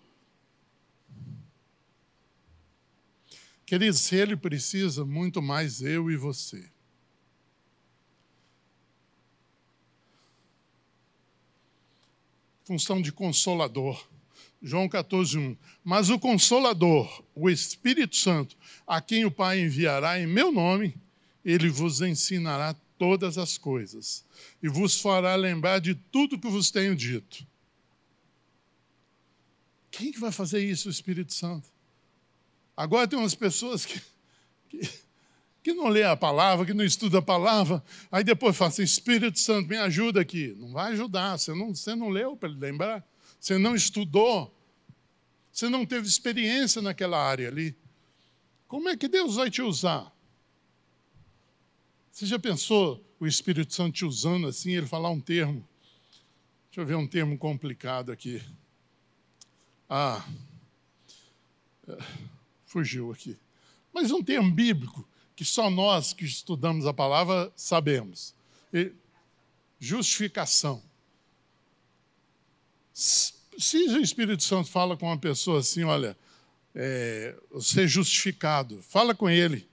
Queridos, 3.66 4.10
ele 4.10 4.38
precisa, 4.38 5.04
muito 5.04 5.42
mais 5.42 5.82
eu 5.82 6.10
e 6.10 6.16
você. 6.16 6.64
Função 12.64 13.00
de 13.00 13.12
consolador. 13.12 14.06
João 14.62 14.88
14, 14.88 15.38
1. 15.38 15.56
Mas 15.82 16.10
o 16.10 16.18
Consolador, 16.18 17.24
o 17.34 17.48
Espírito 17.48 18.16
Santo, 18.16 18.56
a 18.86 19.00
quem 19.00 19.24
o 19.24 19.30
Pai 19.30 19.60
enviará 19.60 20.20
em 20.20 20.26
meu 20.26 20.52
nome, 20.52 20.94
ele 21.44 21.70
vos 21.70 22.02
ensinará 22.02 22.74
todas 22.98 23.38
as 23.38 23.56
coisas 23.56 24.24
e 24.62 24.68
vos 24.68 25.00
fará 25.00 25.34
lembrar 25.34 25.80
de 25.80 25.94
tudo 25.94 26.38
que 26.38 26.48
vos 26.48 26.70
tenho 26.70 26.94
dito. 26.94 27.46
Quem 29.90 30.12
que 30.12 30.20
vai 30.20 30.30
fazer 30.30 30.62
isso, 30.62 30.88
o 30.88 30.90
Espírito 30.90 31.32
Santo? 31.32 31.68
Agora 32.76 33.08
tem 33.08 33.18
umas 33.18 33.34
pessoas 33.34 33.84
que, 33.86 34.00
que, 34.68 34.88
que 35.62 35.72
não 35.72 35.88
lê 35.88 36.04
a 36.04 36.16
palavra, 36.16 36.64
que 36.64 36.74
não 36.74 36.84
estuda 36.84 37.18
a 37.18 37.22
palavra, 37.22 37.82
aí 38.10 38.24
depois 38.24 38.56
fala 38.56 38.70
assim, 38.70 38.82
Espírito 38.82 39.38
Santo, 39.38 39.68
me 39.68 39.76
ajuda 39.76 40.20
aqui. 40.20 40.56
Não 40.58 40.72
vai 40.72 40.92
ajudar, 40.92 41.38
você 41.38 41.54
não, 41.54 41.74
você 41.74 41.94
não 41.94 42.08
leu 42.08 42.36
para 42.36 42.48
lembrar 42.48 43.04
você 43.40 43.56
não 43.56 43.74
estudou, 43.74 44.54
você 45.50 45.68
não 45.68 45.86
teve 45.86 46.06
experiência 46.06 46.82
naquela 46.82 47.18
área 47.18 47.48
ali. 47.48 47.74
Como 48.68 48.88
é 48.88 48.96
que 48.96 49.08
Deus 49.08 49.36
vai 49.36 49.50
te 49.50 49.62
usar? 49.62 50.14
Você 52.12 52.26
já 52.26 52.38
pensou 52.38 53.02
o 53.18 53.26
Espírito 53.26 53.74
Santo 53.74 53.94
te 53.94 54.04
usando 54.04 54.46
assim, 54.46 54.72
ele 54.72 54.86
falar 54.86 55.08
um 55.08 55.20
termo? 55.20 55.66
Deixa 56.66 56.82
eu 56.82 56.86
ver 56.86 56.96
um 56.96 57.06
termo 57.06 57.36
complicado 57.38 58.12
aqui. 58.12 58.42
Ah, 59.88 60.24
fugiu 62.66 63.10
aqui. 63.10 63.36
Mas 63.92 64.12
um 64.12 64.22
termo 64.22 64.52
bíblico 64.52 65.08
que 65.40 65.44
só 65.46 65.70
nós 65.70 66.12
que 66.12 66.26
estudamos 66.26 66.86
a 66.86 66.92
palavra 66.92 67.50
sabemos. 67.56 68.34
Justificação 69.78 70.82
se 72.92 73.78
o 73.78 74.02
Espírito 74.02 74.42
Santo 74.42 74.68
fala 74.68 74.98
com 74.98 75.06
uma 75.06 75.16
pessoa 75.16 75.60
assim, 75.60 75.82
olha, 75.82 76.14
é, 76.74 77.34
ser 77.58 77.88
justificado, 77.88 78.82
fala 78.82 79.14
com 79.14 79.30
ele. 79.30 79.66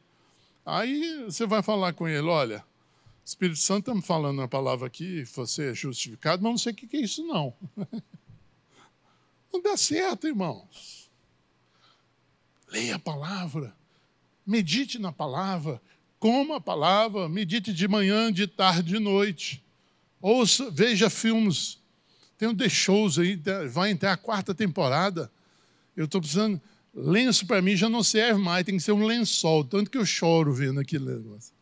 Aí 0.65 1.25
você 1.25 1.45
vai 1.45 1.61
falar 1.61 1.91
com 1.91 2.07
ele, 2.07 2.25
olha, 2.27 2.59
o 2.59 3.25
Espírito 3.25 3.59
Santo 3.59 3.79
está 3.79 3.93
me 3.93 4.01
falando 4.01 4.39
uma 4.39 4.47
palavra 4.47 4.87
aqui, 4.87 5.25
você 5.25 5.71
é 5.71 5.73
justificado, 5.73 6.41
mas 6.41 6.49
não 6.49 6.57
sei 6.57 6.71
o 6.71 6.75
que 6.77 6.95
é 6.95 7.01
isso 7.01 7.25
não. 7.25 7.53
Não 9.51 9.61
dá 9.61 9.75
certo, 9.75 10.27
irmãos. 10.27 11.09
Leia 12.69 12.95
a 12.95 12.99
palavra, 12.99 13.76
medite 14.47 14.97
na 14.97 15.11
palavra, 15.11 15.81
coma 16.17 16.55
a 16.55 16.61
palavra, 16.61 17.27
medite 17.27 17.73
de 17.73 17.87
manhã, 17.87 18.31
de 18.31 18.47
tarde, 18.47 18.93
de 18.93 18.99
noite. 18.99 19.61
Ouça, 20.21 20.71
veja 20.71 21.09
filmes 21.09 21.77
tem 22.37 22.47
um 22.47 22.55
The 22.55 22.69
Shows 22.69 23.17
aí, 23.17 23.41
vai 23.71 23.89
entrar 23.89 24.13
a 24.13 24.17
quarta 24.17 24.53
temporada. 24.53 25.31
Eu 25.95 26.05
estou 26.05 26.21
precisando. 26.21 26.61
Lenço 26.93 27.45
para 27.45 27.61
mim 27.61 27.75
já 27.75 27.89
não 27.89 28.03
serve 28.03 28.41
mais, 28.41 28.65
tem 28.65 28.77
que 28.77 28.81
ser 28.81 28.91
um 28.91 29.05
lençol, 29.05 29.63
tanto 29.63 29.91
que 29.91 29.97
eu 29.97 30.05
choro 30.05 30.51
vendo 30.51 30.79
aquele 30.79 31.05
negócio. 31.05 31.53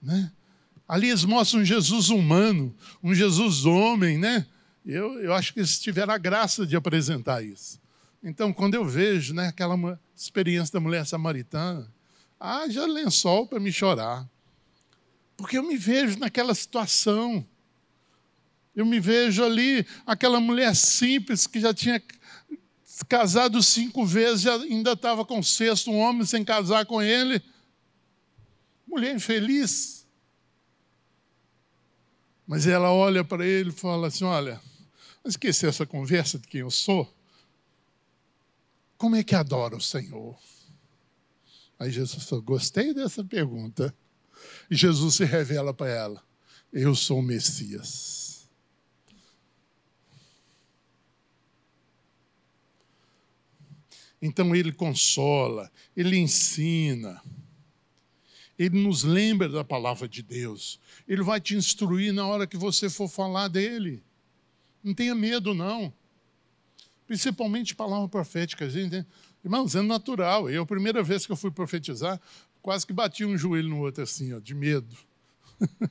Né? 0.00 0.30
Ali 0.86 1.08
eles 1.08 1.24
mostram 1.24 1.60
um 1.60 1.64
Jesus 1.64 2.08
humano, 2.08 2.72
um 3.02 3.12
Jesus 3.12 3.64
homem, 3.64 4.16
né? 4.16 4.46
Eu, 4.86 5.20
eu 5.20 5.34
acho 5.34 5.52
que 5.52 5.58
eles 5.58 5.80
tiveram 5.80 6.14
a 6.14 6.18
graça 6.18 6.64
de 6.64 6.76
apresentar 6.76 7.44
isso. 7.44 7.80
Então, 8.22 8.52
quando 8.52 8.74
eu 8.74 8.84
vejo 8.84 9.34
né, 9.34 9.48
aquela 9.48 9.98
experiência 10.16 10.72
da 10.72 10.80
mulher 10.80 11.04
samaritana, 11.04 11.90
já 12.68 12.86
lençol 12.86 13.46
para 13.46 13.60
me 13.60 13.70
chorar. 13.70 14.28
Porque 15.36 15.58
eu 15.58 15.62
me 15.62 15.76
vejo 15.76 16.18
naquela 16.18 16.54
situação. 16.54 17.46
Eu 18.74 18.86
me 18.86 18.98
vejo 18.98 19.44
ali, 19.44 19.86
aquela 20.06 20.40
mulher 20.40 20.74
simples 20.74 21.46
que 21.46 21.60
já 21.60 21.74
tinha 21.74 22.02
casado 23.08 23.62
cinco 23.62 24.04
vezes, 24.06 24.42
já 24.42 24.54
ainda 24.54 24.92
estava 24.92 25.24
com 25.24 25.38
o 25.38 25.44
sexto, 25.44 25.90
um 25.90 25.98
homem 25.98 26.24
sem 26.24 26.44
casar 26.44 26.86
com 26.86 27.02
ele. 27.02 27.42
Mulher 28.86 29.14
infeliz. 29.14 30.06
Mas 32.46 32.66
ela 32.66 32.92
olha 32.92 33.22
para 33.22 33.46
ele 33.46 33.70
e 33.70 33.72
fala 33.72 34.08
assim: 34.08 34.24
Olha, 34.24 34.60
esquecer 35.24 35.68
essa 35.68 35.86
conversa 35.86 36.38
de 36.38 36.48
quem 36.48 36.60
eu 36.60 36.70
sou. 36.70 37.12
Como 38.98 39.16
é 39.16 39.22
que 39.22 39.34
adora 39.34 39.76
o 39.76 39.80
Senhor? 39.80 40.36
Aí 41.80 41.90
Jesus 41.90 42.24
falou: 42.24 42.44
Gostei 42.44 42.92
dessa 42.92 43.24
pergunta. 43.24 43.96
E 44.70 44.76
Jesus 44.76 45.14
se 45.14 45.24
revela 45.24 45.72
para 45.72 45.88
ela: 45.88 46.22
Eu 46.70 46.94
sou 46.94 47.20
o 47.20 47.22
Messias. 47.22 48.48
Então 54.22 54.54
ele 54.54 54.70
consola, 54.70 55.72
ele 55.96 56.18
ensina, 56.18 57.22
ele 58.58 58.78
nos 58.78 59.02
lembra 59.02 59.48
da 59.48 59.64
palavra 59.64 60.06
de 60.06 60.22
Deus, 60.22 60.78
ele 61.08 61.22
vai 61.22 61.40
te 61.40 61.56
instruir 61.56 62.12
na 62.12 62.26
hora 62.26 62.46
que 62.46 62.58
você 62.58 62.90
for 62.90 63.08
falar 63.08 63.48
dele. 63.48 64.04
Não 64.84 64.92
tenha 64.92 65.14
medo, 65.14 65.54
não. 65.54 65.90
Principalmente 67.06 67.74
palavra 67.74 68.06
profética, 68.08 68.68
gente. 68.68 69.06
Irmãos, 69.44 69.74
é 69.74 69.82
natural. 69.82 70.50
Eu, 70.50 70.62
a 70.62 70.66
primeira 70.66 71.02
vez 71.02 71.24
que 71.24 71.32
eu 71.32 71.36
fui 71.36 71.50
profetizar, 71.50 72.20
quase 72.60 72.86
que 72.86 72.92
bati 72.92 73.24
um 73.24 73.36
joelho 73.36 73.68
no 73.68 73.80
outro 73.80 74.02
assim, 74.02 74.32
ó, 74.34 74.38
de 74.38 74.54
medo. 74.54 74.94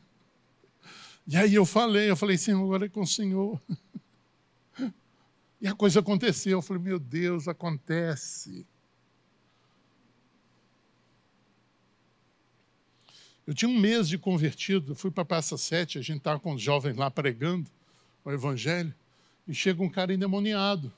e 1.28 1.36
aí 1.36 1.56
eu 1.56 1.66
falei, 1.66 2.10
eu 2.10 2.16
falei, 2.16 2.38
Senhor, 2.38 2.64
agora 2.64 2.86
é 2.86 2.90
com 2.90 3.02
o 3.02 3.08
Senhor. 3.08 3.60
e 5.60 5.68
a 5.68 5.74
coisa 5.74 6.00
aconteceu. 6.00 6.60
Eu 6.60 6.62
falei, 6.62 6.84
meu 6.84 7.00
Deus, 7.00 7.48
acontece. 7.48 8.68
Eu 13.48 13.56
tinha 13.56 13.68
um 13.68 13.80
mês 13.80 14.08
de 14.08 14.16
convertido, 14.16 14.94
fui 14.94 15.10
para 15.10 15.24
a 15.24 15.26
Praça 15.26 15.58
7, 15.58 15.98
a 15.98 16.02
gente 16.04 16.20
estava 16.20 16.40
com 16.40 16.54
os 16.54 16.62
jovens 16.62 16.96
lá 16.96 17.10
pregando 17.10 17.68
o 18.24 18.32
Evangelho, 18.32 18.94
e 19.48 19.56
chega 19.56 19.82
um 19.82 19.90
cara 19.90 20.14
endemoniado 20.14 20.94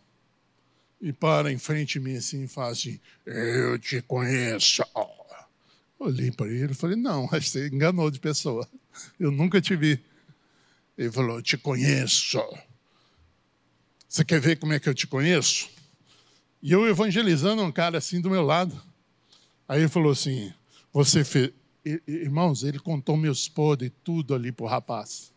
e 1.01 1.11
para 1.11 1.51
em 1.51 1.57
frente 1.57 1.93
de 1.93 1.99
mim 1.99 2.15
assim 2.15 2.43
e 2.43 2.47
fala 2.47 2.71
assim: 2.71 2.99
Eu 3.25 3.79
te 3.79 4.01
conheço. 4.01 4.83
Olhei 5.97 6.31
para 6.31 6.47
ele 6.47 6.71
e 6.71 6.75
falei: 6.75 6.95
Não, 6.95 7.27
você 7.27 7.67
enganou 7.67 8.11
de 8.11 8.19
pessoa. 8.19 8.67
Eu 9.19 9.31
nunca 9.31 9.59
te 9.59 9.75
vi. 9.75 9.99
Ele 10.97 11.11
falou: 11.11 11.37
Eu 11.37 11.41
te 11.41 11.57
conheço. 11.57 12.39
Você 14.07 14.23
quer 14.23 14.39
ver 14.39 14.57
como 14.57 14.73
é 14.73 14.79
que 14.79 14.87
eu 14.87 14.93
te 14.93 15.07
conheço? 15.07 15.69
E 16.61 16.71
eu 16.71 16.87
evangelizando 16.87 17.63
um 17.63 17.71
cara 17.71 17.97
assim 17.97 18.21
do 18.21 18.29
meu 18.29 18.43
lado. 18.43 18.79
Aí 19.67 19.79
ele 19.81 19.89
falou 19.89 20.11
assim: 20.11 20.53
Você 20.93 21.23
fez. 21.23 21.51
Irmãos, 22.07 22.63
ele 22.63 22.77
contou 22.77 23.17
meus 23.17 23.49
podres 23.49 23.91
tudo 24.03 24.35
ali 24.35 24.51
para 24.51 24.65
o 24.65 24.69
rapaz. 24.69 25.30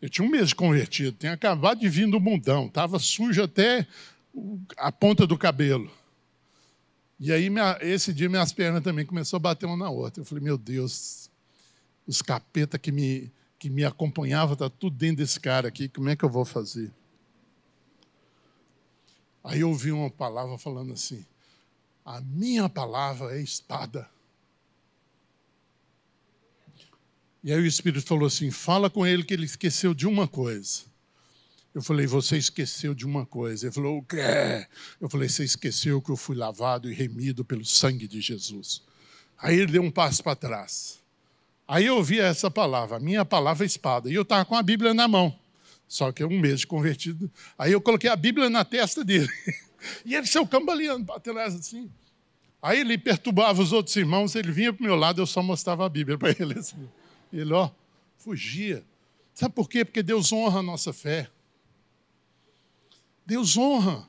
Eu 0.00 0.08
tinha 0.08 0.26
um 0.26 0.30
mês 0.30 0.48
de 0.48 0.54
convertido, 0.54 1.16
tinha 1.18 1.32
acabado 1.32 1.80
de 1.80 1.88
vir 1.88 2.08
do 2.08 2.20
mundão, 2.20 2.66
estava 2.66 2.98
sujo 2.98 3.42
até 3.42 3.86
a 4.76 4.92
ponta 4.92 5.26
do 5.26 5.36
cabelo. 5.36 5.90
E 7.18 7.32
aí, 7.32 7.50
minha, 7.50 7.76
esse 7.80 8.12
dia, 8.12 8.28
minhas 8.28 8.52
pernas 8.52 8.82
também 8.82 9.04
começaram 9.04 9.38
a 9.38 9.42
bater 9.42 9.66
uma 9.66 9.76
na 9.76 9.90
outra. 9.90 10.20
Eu 10.20 10.24
falei, 10.24 10.44
meu 10.44 10.56
Deus, 10.56 11.28
os 12.06 12.22
capeta 12.22 12.78
que 12.78 12.92
me, 12.92 13.32
que 13.58 13.68
me 13.68 13.84
acompanhavam, 13.84 14.52
está 14.52 14.70
tudo 14.70 14.96
dentro 14.96 15.16
desse 15.16 15.40
cara 15.40 15.66
aqui, 15.66 15.88
como 15.88 16.08
é 16.08 16.14
que 16.14 16.24
eu 16.24 16.30
vou 16.30 16.44
fazer? 16.44 16.92
Aí 19.42 19.60
eu 19.60 19.70
ouvi 19.70 19.90
uma 19.90 20.10
palavra 20.10 20.56
falando 20.58 20.92
assim: 20.92 21.24
a 22.04 22.20
minha 22.20 22.68
palavra 22.68 23.36
é 23.36 23.42
espada. 23.42 24.08
E 27.48 27.52
aí 27.54 27.62
o 27.62 27.66
Espírito 27.66 28.06
falou 28.06 28.26
assim: 28.26 28.50
fala 28.50 28.90
com 28.90 29.06
ele 29.06 29.24
que 29.24 29.32
ele 29.32 29.46
esqueceu 29.46 29.94
de 29.94 30.06
uma 30.06 30.28
coisa. 30.28 30.82
Eu 31.74 31.80
falei, 31.80 32.06
você 32.06 32.36
esqueceu 32.36 32.94
de 32.94 33.06
uma 33.06 33.24
coisa. 33.24 33.64
Ele 33.64 33.72
falou, 33.72 33.98
o 33.98 34.02
quê? 34.02 34.66
Eu 35.00 35.08
falei, 35.08 35.30
você 35.30 35.44
esqueceu 35.44 36.02
que 36.02 36.10
eu 36.10 36.16
fui 36.16 36.36
lavado 36.36 36.90
e 36.90 36.94
remido 36.94 37.46
pelo 37.46 37.64
sangue 37.64 38.06
de 38.06 38.20
Jesus. 38.20 38.82
Aí 39.38 39.56
ele 39.56 39.72
deu 39.72 39.82
um 39.82 39.90
passo 39.90 40.22
para 40.22 40.36
trás. 40.36 40.98
Aí 41.66 41.86
eu 41.86 41.96
ouvi 41.96 42.20
essa 42.20 42.50
palavra, 42.50 43.00
minha 43.00 43.24
palavra 43.24 43.64
é 43.64 43.66
espada. 43.66 44.10
E 44.10 44.14
eu 44.14 44.22
estava 44.22 44.44
com 44.44 44.54
a 44.54 44.62
Bíblia 44.62 44.92
na 44.92 45.08
mão. 45.08 45.34
Só 45.86 46.12
que 46.12 46.22
é 46.22 46.26
um 46.26 46.38
mês 46.38 46.60
de 46.60 46.66
convertido. 46.66 47.30
Aí 47.58 47.72
eu 47.72 47.80
coloquei 47.80 48.10
a 48.10 48.16
Bíblia 48.16 48.50
na 48.50 48.62
testa 48.62 49.02
dele. 49.02 49.28
E 50.04 50.14
ele 50.14 50.26
saiu 50.26 50.46
cambaleando 50.46 51.06
para 51.06 51.20
trás 51.20 51.54
assim. 51.54 51.88
Aí 52.60 52.80
ele 52.80 52.98
perturbava 52.98 53.62
os 53.62 53.72
outros 53.72 53.94
irmãos, 53.94 54.34
ele 54.34 54.50
vinha 54.50 54.72
para 54.72 54.82
o 54.82 54.84
meu 54.84 54.96
lado, 54.96 55.22
eu 55.22 55.26
só 55.26 55.40
mostrava 55.40 55.86
a 55.86 55.88
Bíblia 55.88 56.18
para 56.18 56.30
ele 56.30 56.58
assim. 56.58 56.88
Ele, 57.32 57.52
ó, 57.52 57.70
fugia. 58.16 58.84
Sabe 59.34 59.54
por 59.54 59.68
quê? 59.68 59.84
Porque 59.84 60.02
Deus 60.02 60.32
honra 60.32 60.60
a 60.60 60.62
nossa 60.62 60.92
fé. 60.92 61.30
Deus 63.24 63.56
honra. 63.56 64.08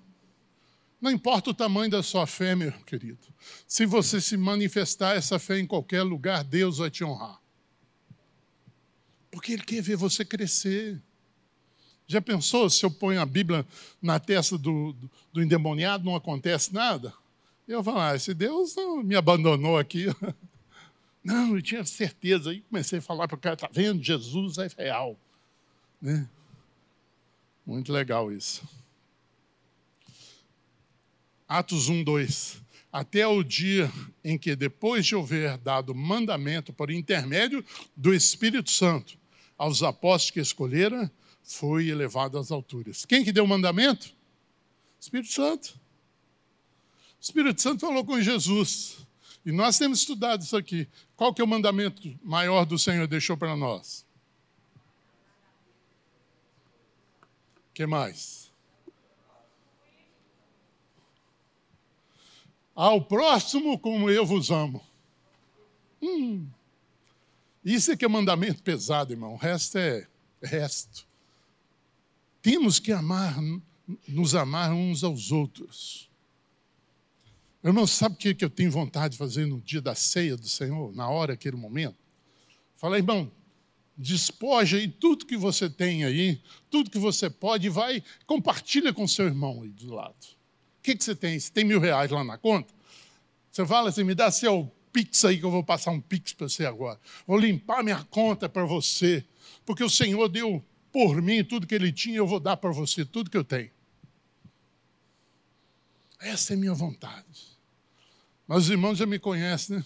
Não 1.01 1.11
importa 1.11 1.51
o 1.51 1.53
tamanho 1.53 1.89
da 1.89 2.03
sua 2.03 2.25
fé, 2.25 2.55
meu 2.55 2.71
querido. 2.83 3.19
Se 3.67 3.85
você 3.85 4.19
se 4.19 4.35
manifestar 4.35 5.15
essa 5.15 5.39
fé 5.39 5.59
em 5.59 5.67
qualquer 5.67 6.03
lugar, 6.03 6.43
Deus 6.43 6.79
vai 6.79 6.89
te 6.89 7.03
honrar. 7.03 7.39
Porque 9.31 9.53
Ele 9.53 9.63
quer 9.63 9.81
ver 9.81 9.95
você 9.95 10.25
crescer. 10.25 11.01
Já 12.07 12.19
pensou 12.19 12.69
se 12.69 12.83
eu 12.83 12.89
ponho 12.89 13.21
a 13.21 13.25
Bíblia 13.25 13.65
na 14.01 14.19
testa 14.19 14.57
do, 14.57 14.93
do, 14.93 15.11
do 15.31 15.43
endemoniado, 15.43 16.03
não 16.03 16.15
acontece 16.15 16.73
nada? 16.73 17.13
Eu 17.67 17.83
falo, 17.83 17.99
ah, 17.99 18.15
esse 18.15 18.33
Deus 18.33 18.75
me 19.03 19.15
abandonou 19.15 19.77
aqui. 19.77 20.07
Não, 21.23 21.55
eu 21.55 21.61
tinha 21.61 21.83
certeza. 21.83 22.51
Aí 22.51 22.61
comecei 22.61 22.99
a 22.99 23.01
falar 23.01 23.27
para 23.27 23.35
o 23.35 23.39
cara, 23.39 23.55
está 23.55 23.69
vendo? 23.71 24.03
Jesus 24.03 24.57
é 24.57 24.67
real. 24.77 25.19
Né? 26.01 26.27
Muito 27.65 27.91
legal 27.91 28.31
isso. 28.31 28.63
Atos 31.47 31.89
1, 31.89 32.03
2. 32.03 32.61
Até 32.91 33.27
o 33.27 33.43
dia 33.43 33.91
em 34.23 34.37
que, 34.37 34.55
depois 34.55 35.05
de 35.05 35.15
houver 35.15 35.57
dado 35.57 35.93
mandamento 35.93 36.73
por 36.73 36.89
intermédio 36.89 37.63
do 37.95 38.13
Espírito 38.13 38.71
Santo 38.71 39.17
aos 39.57 39.83
apóstolos 39.83 40.31
que 40.31 40.39
escolheram, 40.39 41.09
foi 41.43 41.89
elevado 41.89 42.37
às 42.37 42.51
alturas. 42.51 43.05
Quem 43.05 43.23
que 43.23 43.31
deu 43.31 43.43
o 43.43 43.47
mandamento? 43.47 44.15
Espírito 44.99 45.31
Santo. 45.31 45.79
O 47.19 47.21
Espírito 47.21 47.61
Santo 47.61 47.81
falou 47.81 48.05
com 48.05 48.21
Jesus. 48.21 48.97
E 49.45 49.51
nós 49.51 49.77
temos 49.77 49.99
estudado 49.99 50.41
isso 50.41 50.55
aqui. 50.55 50.87
Qual 51.19 51.33
que 51.33 51.41
é 51.41 51.43
o 51.43 51.47
mandamento 51.47 52.17
maior 52.23 52.65
do 52.65 52.79
Senhor 52.79 53.05
deixou 53.05 53.35
para 53.35 53.53
nós? 53.53 54.05
Que 57.73 57.85
mais? 57.85 58.49
Ao 62.73 63.01
próximo 63.01 63.77
como 63.77 64.09
eu 64.09 64.25
vos 64.25 64.49
amo. 64.49 64.81
Hum. 66.01 66.47
Isso 67.65 67.91
é 67.91 67.97
que 67.97 68.05
é 68.05 68.07
mandamento 68.07 68.63
pesado, 68.63 69.11
irmão. 69.11 69.33
O 69.33 69.37
resto 69.37 69.77
é 69.77 70.07
resto. 70.41 71.05
Temos 72.41 72.79
que 72.79 72.93
amar, 72.93 73.35
nos 74.07 74.35
amar 74.35 74.71
uns 74.71 75.03
aos 75.03 75.33
outros. 75.33 76.08
Irmão, 77.63 77.85
sabe 77.85 78.15
o 78.15 78.17
que 78.17 78.43
eu 78.43 78.49
tenho 78.49 78.71
vontade 78.71 79.13
de 79.13 79.17
fazer 79.17 79.45
no 79.45 79.59
dia 79.59 79.81
da 79.81 79.93
ceia 79.93 80.37
do 80.37 80.47
Senhor, 80.47 80.95
na 80.95 81.09
hora, 81.09 81.33
aquele 81.33 81.57
momento? 81.57 81.97
Fala, 82.77 82.97
irmão, 82.97 83.29
despoja 83.97 84.77
aí 84.77 84.87
tudo 84.87 85.25
que 85.25 85.35
você 85.35 85.69
tem 85.69 86.05
aí, 86.05 86.41
tudo 86.69 86.89
que 86.89 86.97
você 86.97 87.29
pode, 87.29 87.67
e 87.67 87.69
vai, 87.69 88.01
compartilha 88.25 88.93
com 88.93 89.05
seu 89.05 89.25
irmão 89.25 89.61
aí 89.61 89.69
do 89.69 89.93
lado. 89.93 90.15
O 90.79 90.81
que, 90.81 90.95
que 90.95 91.03
você 91.03 91.13
tem? 91.13 91.37
Você 91.37 91.51
tem 91.51 91.65
mil 91.65 91.81
reais 91.81 92.09
lá 92.09 92.23
na 92.23 92.37
conta? 92.37 92.73
Você 93.51 93.65
fala 93.65 93.89
assim, 93.89 94.05
me 94.05 94.15
dá 94.15 94.31
seu 94.31 94.71
pix 94.93 95.25
aí 95.25 95.37
que 95.37 95.45
eu 95.45 95.51
vou 95.51 95.63
passar 95.63 95.91
um 95.91 95.99
pix 95.99 96.31
para 96.31 96.47
você 96.47 96.65
agora. 96.65 96.97
Vou 97.27 97.37
limpar 97.37 97.83
minha 97.83 98.01
conta 98.05 98.47
para 98.47 98.63
você, 98.63 99.25
porque 99.65 99.83
o 99.83 99.89
Senhor 99.89 100.29
deu 100.29 100.63
por 100.93 101.21
mim 101.21 101.43
tudo 101.43 101.67
que 101.67 101.75
Ele 101.75 101.91
tinha, 101.91 102.17
eu 102.17 102.25
vou 102.25 102.39
dar 102.39 102.55
para 102.55 102.71
você 102.71 103.03
tudo 103.03 103.29
que 103.29 103.37
eu 103.37 103.43
tenho. 103.43 103.69
Essa 106.21 106.53
é 106.53 106.55
minha 106.55 106.73
vontade. 106.73 107.48
Mas 108.49 108.63
os 108.63 108.69
irmãos 108.71 108.97
já 108.97 109.05
me 109.05 109.19
conhecem, 109.19 109.77
né? 109.77 109.83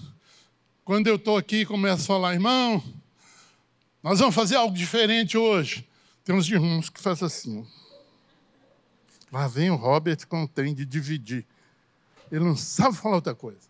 Quando 0.86 1.07
eu 1.07 1.18
estou 1.18 1.36
aqui 1.36 1.66
começo 1.66 2.03
a 2.03 2.05
falar, 2.05 2.34
irmão, 2.34 2.82
nós 4.01 4.20
vamos 4.20 4.34
fazer 4.34 4.55
algo 4.55 4.74
diferente 4.74 5.38
hoje. 5.38 5.86
Tem 6.24 6.34
uns 6.34 6.49
irmãos 6.49 6.89
que 6.89 7.01
fazem 7.01 7.26
assim. 7.26 7.68
Lá 9.30 9.49
vem 9.49 9.70
o 9.70 9.76
Robert 9.76 10.26
com 10.30 10.43
o 10.43 10.47
trem 10.47 10.74
de 10.74 10.86
dividir. 10.86 11.45
Ele 12.32 12.45
não 12.45 12.55
sabe 12.55 12.95
falar 12.95 13.16
outra 13.16 13.36
coisa. 13.36 13.68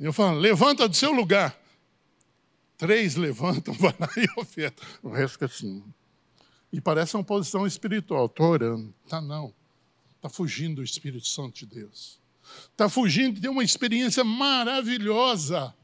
Eu 0.00 0.10
falo, 0.10 0.38
levanta 0.38 0.88
do 0.88 0.96
seu 0.96 1.12
lugar. 1.12 1.54
Três 2.78 3.14
levantam, 3.14 3.74
vai 3.76 3.94
lá 4.00 4.08
e 4.16 4.40
oferta. 4.40 4.82
O 5.02 5.10
resto 5.10 5.34
fica 5.34 5.44
assim. 5.44 5.84
E 6.72 6.80
parece 6.80 7.14
uma 7.14 7.24
posição 7.24 7.66
espiritual. 7.66 8.24
Estou 8.24 8.46
orando. 8.46 8.94
Tá 9.06 9.20
não. 9.20 9.52
Está 10.16 10.30
fugindo 10.30 10.76
do 10.76 10.82
Espírito 10.82 11.28
Santo 11.28 11.58
de 11.58 11.66
Deus 11.66 12.21
está 12.70 12.88
fugindo 12.88 13.40
de 13.40 13.48
uma 13.48 13.62
experiência 13.62 14.24
maravilhosa. 14.24 15.74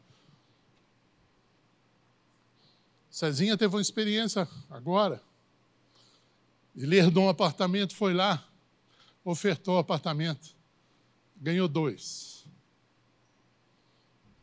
Cezinha 3.10 3.56
teve 3.56 3.74
uma 3.74 3.82
experiência 3.82 4.48
agora. 4.70 5.22
Ele 6.76 6.96
herdou 6.96 7.24
um 7.24 7.28
apartamento, 7.28 7.94
foi 7.96 8.14
lá, 8.14 8.46
ofertou 9.24 9.74
o 9.74 9.78
apartamento. 9.78 10.56
ganhou 11.36 11.68
dois. 11.68 12.46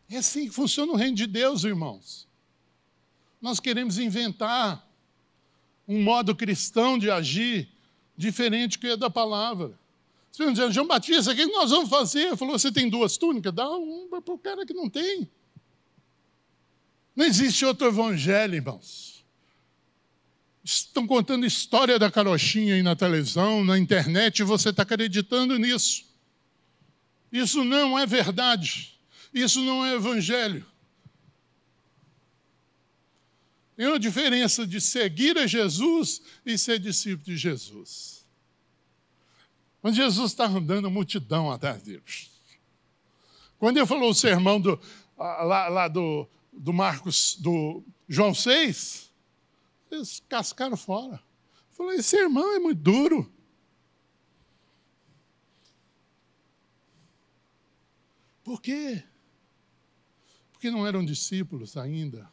É 0.09 0.17
assim 0.17 0.47
que 0.47 0.53
funciona 0.53 0.91
o 0.91 0.95
reino 0.95 1.15
de 1.15 1.25
Deus, 1.25 1.63
irmãos. 1.63 2.27
Nós 3.41 3.59
queremos 3.59 3.97
inventar 3.97 4.85
um 5.87 6.01
modo 6.01 6.35
cristão 6.35 6.97
de 6.97 7.09
agir 7.09 7.69
diferente 8.17 8.79
que 8.79 8.87
é 8.87 8.97
da 8.97 9.09
palavra. 9.09 9.77
João 10.71 10.87
Batista, 10.87 11.31
o 11.31 11.35
que 11.35 11.45
nós 11.45 11.71
vamos 11.71 11.89
fazer? 11.89 12.27
Ele 12.27 12.37
falou, 12.37 12.57
você 12.59 12.71
tem 12.71 12.89
duas 12.89 13.17
túnicas? 13.17 13.53
Dá 13.53 13.69
uma 13.69 14.21
para 14.21 14.33
o 14.33 14.37
cara 14.37 14.65
que 14.65 14.73
não 14.73 14.89
tem. 14.89 15.29
Não 17.15 17.25
existe 17.25 17.65
outro 17.65 17.87
evangelho, 17.87 18.55
irmãos. 18.55 19.23
Estão 20.63 21.07
contando 21.07 21.45
história 21.45 21.97
da 21.97 22.11
carochinha 22.11 22.75
aí 22.75 22.83
na 22.83 22.95
televisão, 22.95 23.63
na 23.63 23.77
internet, 23.77 24.39
e 24.39 24.43
você 24.43 24.69
está 24.69 24.83
acreditando 24.83 25.57
nisso. 25.57 26.05
Isso 27.31 27.63
não 27.63 27.97
é 27.97 28.05
verdade. 28.05 28.99
Isso 29.33 29.61
não 29.61 29.85
é 29.85 29.95
evangelho. 29.95 30.65
Tem 33.75 33.87
uma 33.87 33.99
diferença 33.99 34.65
de 34.65 34.79
seguir 34.79 35.37
a 35.37 35.45
Jesus 35.45 36.21
e 36.45 36.57
ser 36.57 36.79
discípulo 36.79 37.25
de 37.25 37.37
Jesus. 37.37 38.14
Quando 39.85 39.97
Jesus 39.97 40.31
está 40.31 40.47
andando, 40.47 40.87
a 40.87 40.89
multidão 40.89 41.51
atrás 41.51 41.83
deles. 41.83 42.31
Quando 43.59 43.77
ele 43.77 43.85
falou 43.85 44.09
o 44.09 44.15
sermão 44.15 44.59
do, 44.59 44.81
lá, 45.15 45.67
lá 45.67 45.87
do, 45.87 46.27
do 46.51 46.73
Marcos, 46.73 47.35
do 47.35 47.83
João 48.09 48.33
6, 48.33 49.13
eles 49.91 50.23
cascaram 50.27 50.75
fora. 50.75 51.21
Falou, 51.69 51.91
esse 51.91 52.17
irmão 52.17 52.55
é 52.55 52.57
muito 52.57 52.81
duro. 52.81 53.31
Por 58.43 58.59
quê? 58.59 59.03
Porque 60.51 60.71
não 60.71 60.87
eram 60.87 61.05
discípulos 61.05 61.77
ainda. 61.77 62.27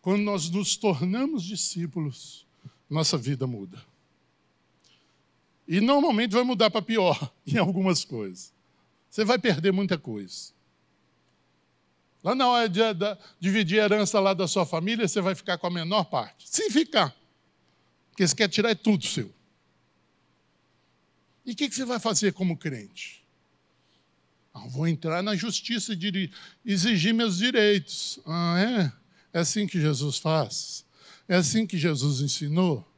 Quando 0.00 0.22
nós 0.22 0.48
nos 0.48 0.74
tornamos 0.74 1.42
discípulos, 1.42 2.46
nossa 2.88 3.18
vida 3.18 3.46
muda. 3.46 3.92
E 5.66 5.80
normalmente 5.80 6.32
vai 6.32 6.42
mudar 6.42 6.70
para 6.70 6.82
pior 6.82 7.32
em 7.46 7.56
algumas 7.56 8.04
coisas. 8.04 8.52
Você 9.08 9.24
vai 9.24 9.38
perder 9.38 9.72
muita 9.72 9.96
coisa. 9.96 10.52
Lá 12.22 12.34
na 12.34 12.48
hora 12.48 12.68
de, 12.68 12.80
de, 12.80 13.18
dividir 13.38 13.80
a 13.80 13.84
herança 13.84 14.18
lá 14.18 14.32
da 14.32 14.48
sua 14.48 14.64
família, 14.64 15.06
você 15.06 15.20
vai 15.20 15.34
ficar 15.34 15.58
com 15.58 15.66
a 15.66 15.70
menor 15.70 16.04
parte. 16.04 16.48
Se 16.48 16.70
ficar. 16.70 17.14
Porque 18.10 18.26
você 18.26 18.34
quer 18.34 18.48
tirar 18.48 18.70
é 18.70 18.74
tudo 18.74 19.04
seu. 19.06 19.32
E 21.44 21.52
o 21.52 21.54
que, 21.56 21.68
que, 21.68 21.74
você 21.74 21.84
vai 21.84 22.00
fazer 22.00 22.32
como 22.32 22.56
crente? 22.56 23.22
Ah, 24.54 24.66
vou 24.68 24.88
entrar 24.88 25.22
na 25.22 25.36
justiça 25.36 25.92
e 25.92 26.30
exigir 26.64 27.12
meus 27.12 27.36
direitos. 27.36 28.18
Ah, 28.24 28.56
é? 28.58 29.38
É 29.38 29.40
assim 29.40 29.66
que 29.66 29.80
Jesus 29.80 30.16
faz? 30.16 30.84
É 31.28 31.36
assim 31.36 31.66
que 31.66 31.76
Jesus 31.76 32.20
ensinou? 32.20 32.88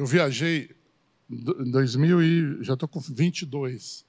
Eu 0.00 0.06
viajei 0.06 0.70
em 1.30 1.70
2000 1.70 2.22
e 2.22 2.64
já 2.64 2.72
estou 2.72 2.88
com 2.88 3.00
22. 3.00 4.02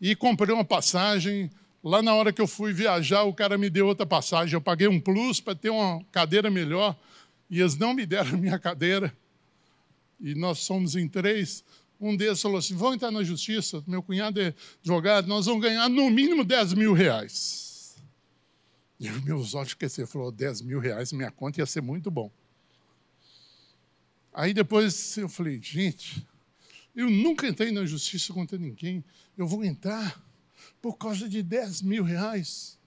E 0.00 0.14
comprei 0.14 0.54
uma 0.54 0.64
passagem. 0.64 1.50
Lá 1.82 2.00
na 2.00 2.14
hora 2.14 2.32
que 2.32 2.40
eu 2.40 2.46
fui 2.46 2.72
viajar, 2.72 3.24
o 3.24 3.34
cara 3.34 3.58
me 3.58 3.68
deu 3.68 3.88
outra 3.88 4.06
passagem. 4.06 4.54
Eu 4.54 4.60
paguei 4.60 4.86
um 4.86 5.00
plus 5.00 5.40
para 5.40 5.56
ter 5.56 5.70
uma 5.70 6.00
cadeira 6.12 6.48
melhor. 6.48 6.96
E 7.50 7.58
eles 7.58 7.76
não 7.76 7.92
me 7.92 8.06
deram 8.06 8.34
a 8.34 8.36
minha 8.36 8.60
cadeira. 8.60 9.12
E 10.20 10.36
nós 10.36 10.60
somos 10.60 10.94
em 10.94 11.08
três. 11.08 11.64
Um 12.00 12.16
deles 12.16 12.40
falou 12.40 12.58
assim: 12.58 12.76
vão 12.76 12.94
entrar 12.94 13.10
na 13.10 13.24
justiça. 13.24 13.82
Meu 13.88 14.04
cunhado 14.04 14.40
é 14.40 14.54
advogado, 14.82 15.26
nós 15.26 15.46
vamos 15.46 15.62
ganhar 15.62 15.88
no 15.88 16.08
mínimo 16.10 16.44
10 16.44 16.74
mil 16.74 16.92
reais. 16.92 17.96
E 19.00 19.10
meus 19.10 19.52
olhos 19.52 19.70
esqueceram. 19.70 20.06
Falou: 20.06 20.30
10 20.30 20.62
mil 20.62 20.78
reais, 20.78 21.12
minha 21.12 21.32
conta 21.32 21.58
ia 21.58 21.66
ser 21.66 21.80
muito 21.80 22.08
bom. 22.08 22.30
Aí 24.32 24.54
depois 24.54 25.16
eu 25.18 25.28
falei, 25.28 25.60
gente, 25.60 26.26
eu 26.94 27.10
nunca 27.10 27.46
entrei 27.46 27.70
na 27.70 27.84
justiça 27.84 28.32
contra 28.32 28.58
ninguém. 28.58 29.04
Eu 29.36 29.46
vou 29.46 29.64
entrar 29.64 30.22
por 30.80 30.96
causa 30.96 31.28
de 31.28 31.42
10 31.42 31.82
mil 31.82 32.02
reais. 32.02 32.78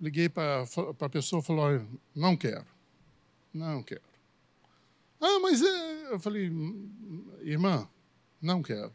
Liguei 0.00 0.28
para 0.28 0.64
a 1.00 1.08
pessoa 1.08 1.40
e 1.40 1.44
falou, 1.44 1.86
não 2.14 2.36
quero. 2.36 2.66
Não 3.52 3.82
quero. 3.82 4.02
Ah, 5.20 5.38
mas 5.40 5.60
é... 5.60 6.12
eu 6.12 6.18
falei, 6.18 6.50
irmã, 7.42 7.88
não 8.40 8.62
quero. 8.62 8.94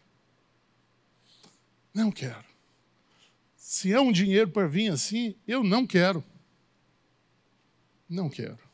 Não 1.94 2.12
quero. 2.12 2.44
Se 3.56 3.92
é 3.92 4.00
um 4.00 4.12
dinheiro 4.12 4.50
para 4.50 4.68
vir 4.68 4.92
assim, 4.92 5.36
eu 5.48 5.64
não 5.64 5.86
quero. 5.86 6.24
Não 8.10 8.30
quero. 8.30 8.65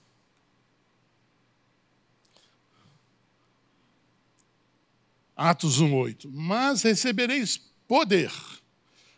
Atos 5.42 5.82
1:8. 5.82 6.30
Mas 6.32 6.84
recebereis 6.84 7.58
poder 7.88 8.32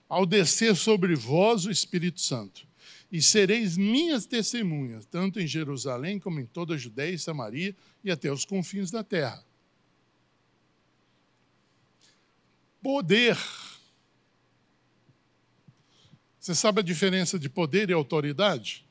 ao 0.07 0.25
descer 0.25 0.73
sobre 0.73 1.15
vós 1.15 1.65
o 1.65 1.71
Espírito 1.71 2.21
Santo, 2.21 2.65
e 3.11 3.21
sereis 3.21 3.75
minhas 3.75 4.25
testemunhas, 4.25 5.05
tanto 5.05 5.39
em 5.39 5.45
Jerusalém 5.45 6.19
como 6.19 6.39
em 6.39 6.45
toda 6.45 6.75
a 6.75 6.77
Judéia 6.77 7.13
e 7.13 7.19
Samaria 7.19 7.75
e 8.03 8.09
até 8.09 8.31
os 8.31 8.45
confins 8.45 8.89
da 8.89 9.03
terra. 9.03 9.43
Poder. 12.81 13.37
Você 16.39 16.55
sabe 16.55 16.79
a 16.79 16.83
diferença 16.83 17.37
de 17.37 17.49
poder 17.49 17.89
e 17.89 17.93
autoridade? 17.93 18.85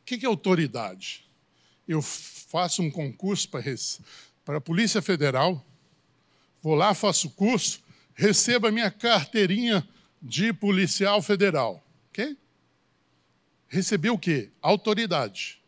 O 0.00 0.04
que 0.04 0.24
é 0.24 0.28
autoridade? 0.28 1.27
Eu 1.88 2.02
faço 2.02 2.82
um 2.82 2.90
concurso 2.90 3.48
para 4.44 4.58
a 4.58 4.60
Polícia 4.60 5.00
Federal, 5.02 5.64
vou 6.62 6.74
lá, 6.74 6.92
faço 6.92 7.30
curso, 7.30 7.80
recebo 8.14 8.66
a 8.66 8.70
minha 8.70 8.90
carteirinha 8.90 9.88
de 10.20 10.52
policial 10.52 11.22
federal. 11.22 11.82
Ok? 12.10 12.36
Receber 13.68 14.10
o 14.10 14.18
quê? 14.18 14.50
Autoridade. 14.60 15.62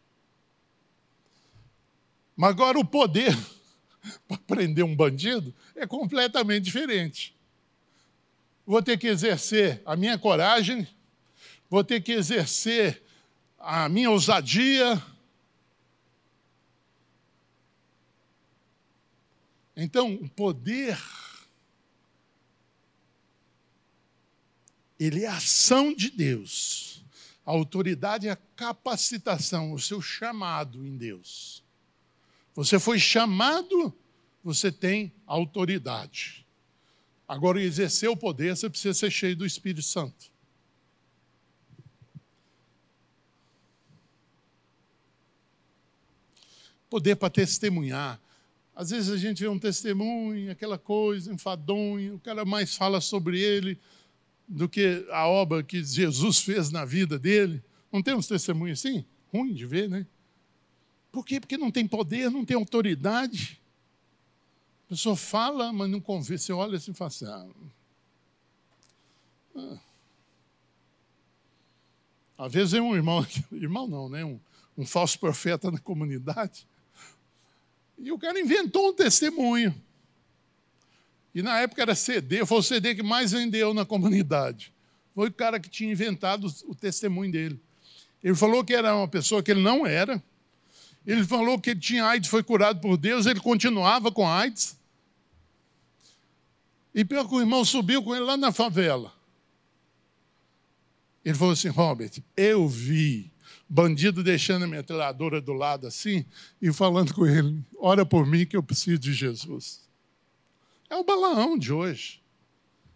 Mas 2.37 2.51
agora 2.51 2.79
o 2.79 2.85
poder 2.85 3.37
para 4.29 4.39
prender 4.39 4.85
um 4.85 4.97
bandido 4.97 5.55
é 5.75 5.87
completamente 5.87 6.65
diferente. 6.65 7.35
Vou 8.67 8.83
ter 8.83 8.99
que 8.99 9.07
exercer 9.07 9.83
a 9.85 9.97
minha 9.97 10.19
coragem, 10.19 10.87
vou 11.69 11.83
ter 11.83 12.01
que 12.01 12.13
exercer 12.13 13.03
a 13.59 13.89
minha 13.89 14.11
ousadia, 14.11 15.03
Então, 19.83 20.13
o 20.13 20.29
poder, 20.29 21.01
ele 24.99 25.25
é 25.25 25.27
a 25.27 25.39
ação 25.39 25.95
de 25.95 26.11
Deus. 26.11 27.03
A 27.47 27.51
autoridade 27.51 28.29
é 28.29 28.31
a 28.31 28.37
capacitação, 28.37 29.73
o 29.73 29.79
seu 29.79 30.03
chamado 30.03 30.87
em 30.87 30.99
Deus. 30.99 31.65
Você 32.55 32.79
foi 32.79 32.99
chamado, 32.99 33.97
você 34.45 34.71
tem 34.71 35.15
autoridade. 35.27 36.47
Agora, 37.27 37.59
exercer 37.59 38.11
o 38.11 38.17
poder, 38.17 38.55
você 38.55 38.69
precisa 38.69 38.93
ser 38.93 39.11
cheio 39.11 39.35
do 39.35 39.47
Espírito 39.47 39.83
Santo. 39.83 40.31
Poder 46.91 47.17
para 47.17 47.31
testemunhar, 47.31 48.21
às 48.81 48.89
vezes 48.89 49.11
a 49.11 49.17
gente 49.19 49.43
vê 49.43 49.49
um 49.49 49.59
testemunho, 49.59 50.51
aquela 50.51 50.79
coisa, 50.79 51.31
enfadonho, 51.31 52.15
o 52.15 52.19
cara 52.19 52.47
mais 52.47 52.75
fala 52.75 52.99
sobre 52.99 53.39
ele 53.39 53.79
do 54.49 54.71
que 54.71 55.07
a 55.11 55.29
obra 55.29 55.63
que 55.63 55.85
Jesus 55.85 56.39
fez 56.41 56.71
na 56.71 56.87
vida 56.87 57.19
dele. 57.19 57.63
Não 57.93 58.03
tem 58.03 58.15
uns 58.15 58.27
testemunhos 58.27 58.79
assim? 58.79 59.05
Ruim 59.31 59.53
de 59.53 59.67
ver, 59.67 59.87
né? 59.87 60.07
Por 61.13 61.27
quê? 61.27 61.39
Porque 61.39 61.59
não 61.59 61.71
tem 61.71 61.87
poder, 61.87 62.31
não 62.31 62.43
tem 62.43 62.57
autoridade. 62.57 63.61
A 64.87 64.89
pessoa 64.89 65.15
fala, 65.15 65.71
mas 65.75 65.91
não 65.91 66.01
convence. 66.01 66.47
Você 66.47 66.53
olha 66.55 66.79
assim 66.79 66.93
e 66.93 66.95
fala 66.95 67.09
assim, 67.09 67.27
ah, 67.27 67.49
ah. 69.57 69.79
Às 72.39 72.51
vezes 72.51 72.73
é 72.73 72.81
um 72.81 72.97
irmão, 72.97 73.27
irmão 73.53 73.87
não, 73.87 74.09
né? 74.09 74.25
um, 74.25 74.41
um 74.75 74.87
falso 74.87 75.19
profeta 75.19 75.71
na 75.71 75.79
comunidade, 75.79 76.67
e 78.01 78.11
o 78.11 78.19
cara 78.19 78.41
inventou 78.41 78.89
um 78.89 78.95
testemunho. 78.95 79.75
E 81.35 81.43
na 81.43 81.61
época 81.61 81.83
era 81.83 81.95
CD, 81.95 82.45
foi 82.45 82.59
o 82.59 82.63
CD 82.63 82.95
que 82.95 83.03
mais 83.03 83.33
vendeu 83.33 83.73
na 83.73 83.85
comunidade. 83.85 84.73
Foi 85.15 85.29
o 85.29 85.33
cara 85.33 85.61
que 85.61 85.69
tinha 85.69 85.93
inventado 85.93 86.47
o 86.67 86.75
testemunho 86.75 87.31
dele. 87.31 87.61
Ele 88.23 88.35
falou 88.35 88.65
que 88.65 88.75
era 88.75 88.97
uma 88.97 89.09
pessoa 89.09 89.43
que 89.43 89.51
ele 89.51 89.63
não 89.63 89.87
era, 89.87 90.23
Ele 91.07 91.25
falou 91.25 91.59
que 91.59 91.71
ele 91.71 91.81
tinha 91.81 92.05
AIDS, 92.05 92.29
foi 92.29 92.43
curado 92.43 92.81
por 92.81 92.97
Deus, 92.97 93.25
ele 93.25 93.41
continuava 93.41 94.13
com 94.13 94.29
AIDS. 94.29 94.77
E 96.95 97.05
pior 97.05 97.27
que 97.27 97.35
o 97.35 97.41
irmão 97.41 97.65
subiu 97.65 98.03
com 98.03 98.15
ele 98.15 98.25
lá 98.25 98.37
na 98.37 98.53
favela. 98.53 99.13
Ele 101.25 101.35
falou 101.35 101.53
assim: 101.53 101.69
Robert, 101.69 102.13
eu 102.37 102.69
vi 102.69 103.31
bandido 103.73 104.25
deixando 104.25 104.65
a 104.65 104.67
metralhadora 104.67 105.41
do 105.41 105.53
lado 105.53 105.87
assim 105.87 106.27
e 106.61 106.73
falando 106.73 107.15
com 107.15 107.25
ele: 107.25 107.65
ora 107.79 108.05
por 108.05 108.27
mim 108.27 108.45
que 108.45 108.57
eu 108.57 108.63
preciso 108.63 108.99
de 108.99 109.13
Jesus. 109.13 109.89
É 110.91 110.97
o 110.97 111.05
balaão 111.05 111.57
de 111.57 111.73
hoje. 111.73 112.21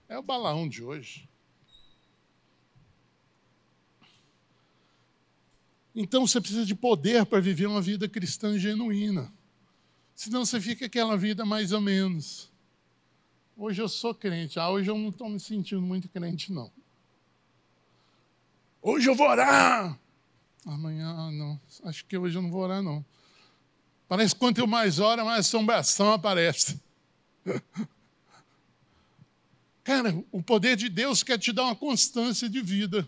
É 0.09 0.19
o 0.19 0.23
balaão 0.23 0.69
de 0.69 0.83
hoje. 0.83 1.29
Então 5.95 6.27
você 6.27 6.41
precisa 6.41 6.67
de 6.67 6.75
poder 6.75 7.25
para 7.25 7.41
viver 7.41 7.67
uma 7.67 7.81
vida 7.81 8.09
cristã 8.09 8.59
genuína. 8.59 9.33
Senão 10.13 10.45
você 10.45 10.61
fica 10.61 10.87
aquela 10.87 11.17
vida 11.17 11.45
mais 11.45 11.71
ou 11.71 11.81
menos. 11.81 12.53
Hoje 13.57 13.81
eu 13.81 13.89
sou 13.89 14.13
crente, 14.13 14.59
ah, 14.59 14.69
hoje 14.69 14.91
eu 14.91 14.99
não 14.99 15.11
estou 15.11 15.29
me 15.29 15.39
sentindo 15.39 15.81
muito 15.81 16.09
crente, 16.09 16.53
não. 16.53 16.73
Hoje 18.83 19.09
eu 19.09 19.15
vou 19.15 19.29
orar. 19.29 19.97
Amanhã 20.65 21.31
não. 21.31 21.61
Acho 21.85 22.05
que 22.07 22.17
hoje 22.17 22.39
eu 22.39 22.43
não 22.43 22.51
vou 22.51 22.63
orar, 22.63 22.83
não. 22.83 23.05
Parece 24.09 24.35
que 24.35 24.41
quanto 24.41 24.67
mais 24.67 24.99
oro, 24.99 25.25
mais 25.25 25.47
assombração 25.47 26.13
aparece. 26.13 26.81
Cara, 29.85 30.25
o 30.33 30.43
poder 30.43 30.77
de 30.77 30.89
Deus 30.89 31.23
quer 31.23 31.39
te 31.39 31.53
dar 31.53 31.65
uma 31.65 31.77
constância 31.77 32.49
de 32.49 32.63
vida. 32.63 33.07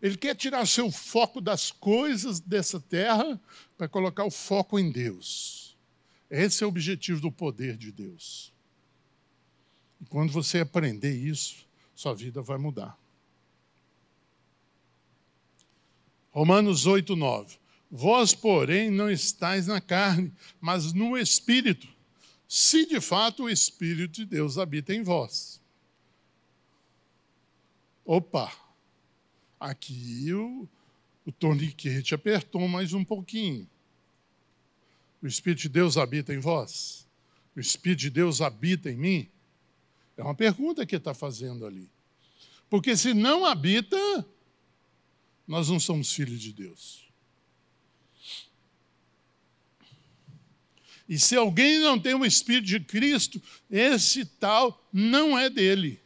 Ele 0.00 0.16
quer 0.16 0.34
tirar 0.34 0.66
seu 0.66 0.90
foco 0.90 1.40
das 1.40 1.70
coisas 1.70 2.40
dessa 2.40 2.80
terra 2.80 3.38
para 3.76 3.88
colocar 3.88 4.24
o 4.24 4.30
foco 4.30 4.78
em 4.78 4.90
Deus. 4.90 5.76
Esse 6.30 6.62
é 6.62 6.66
o 6.66 6.70
objetivo 6.70 7.20
do 7.20 7.32
poder 7.32 7.76
de 7.76 7.90
Deus. 7.90 8.52
E 10.00 10.04
quando 10.06 10.32
você 10.32 10.60
aprender 10.60 11.12
isso, 11.12 11.66
sua 11.94 12.14
vida 12.14 12.40
vai 12.40 12.58
mudar. 12.58 12.96
Romanos 16.38 16.86
8, 16.86 17.16
9. 17.16 17.56
Vós, 17.90 18.32
porém, 18.32 18.92
não 18.92 19.10
estáis 19.10 19.66
na 19.66 19.80
carne, 19.80 20.32
mas 20.60 20.92
no 20.92 21.18
Espírito, 21.18 21.88
se 22.46 22.86
de 22.86 23.00
fato 23.00 23.42
o 23.42 23.50
Espírito 23.50 24.12
de 24.12 24.24
Deus 24.24 24.56
habita 24.56 24.94
em 24.94 25.02
vós. 25.02 25.60
Opa! 28.04 28.52
Aqui 29.58 30.32
o, 30.32 30.68
o 31.26 31.32
torniquete 31.32 32.14
apertou 32.14 32.68
mais 32.68 32.92
um 32.92 33.04
pouquinho. 33.04 33.68
O 35.20 35.26
Espírito 35.26 35.62
de 35.62 35.68
Deus 35.70 35.96
habita 35.96 36.32
em 36.32 36.38
vós? 36.38 37.04
O 37.56 37.58
Espírito 37.58 37.98
de 37.98 38.10
Deus 38.10 38.40
habita 38.40 38.88
em 38.88 38.96
mim? 38.96 39.28
É 40.16 40.22
uma 40.22 40.36
pergunta 40.36 40.86
que 40.86 40.94
está 40.94 41.12
fazendo 41.12 41.66
ali. 41.66 41.90
Porque 42.70 42.96
se 42.96 43.12
não 43.12 43.44
habita, 43.44 44.24
nós 45.48 45.70
não 45.70 45.80
somos 45.80 46.12
filhos 46.12 46.40
de 46.42 46.52
Deus. 46.52 47.08
E 51.08 51.18
se 51.18 51.34
alguém 51.34 51.78
não 51.78 51.98
tem 51.98 52.14
o 52.14 52.26
Espírito 52.26 52.66
de 52.66 52.80
Cristo, 52.80 53.42
esse 53.70 54.26
tal 54.26 54.86
não 54.92 55.38
é 55.38 55.48
dele. 55.48 55.98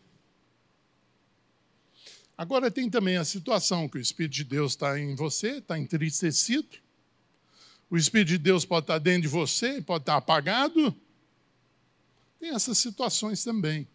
Agora 2.39 2.71
tem 2.71 2.89
também 2.89 3.17
a 3.17 3.25
situação 3.25 3.89
que 3.89 3.99
o 3.99 4.01
Espírito 4.01 4.33
de 4.33 4.45
Deus 4.45 4.73
está 4.73 4.99
em 4.99 5.17
você, 5.17 5.59
está 5.59 5.77
entristecido. 5.77 6.79
O 7.91 7.97
Espírito 7.97 8.29
de 8.29 8.39
Deus 8.39 8.65
pode 8.65 8.85
estar 8.85 8.99
dentro 8.99 9.23
de 9.23 9.29
você, 9.29 9.83
pode 9.83 10.03
estar 10.03 10.17
apagado. 10.17 10.97
Tem 12.39 12.55
essas 12.55 12.79
situações 12.79 13.43
também. 13.43 13.89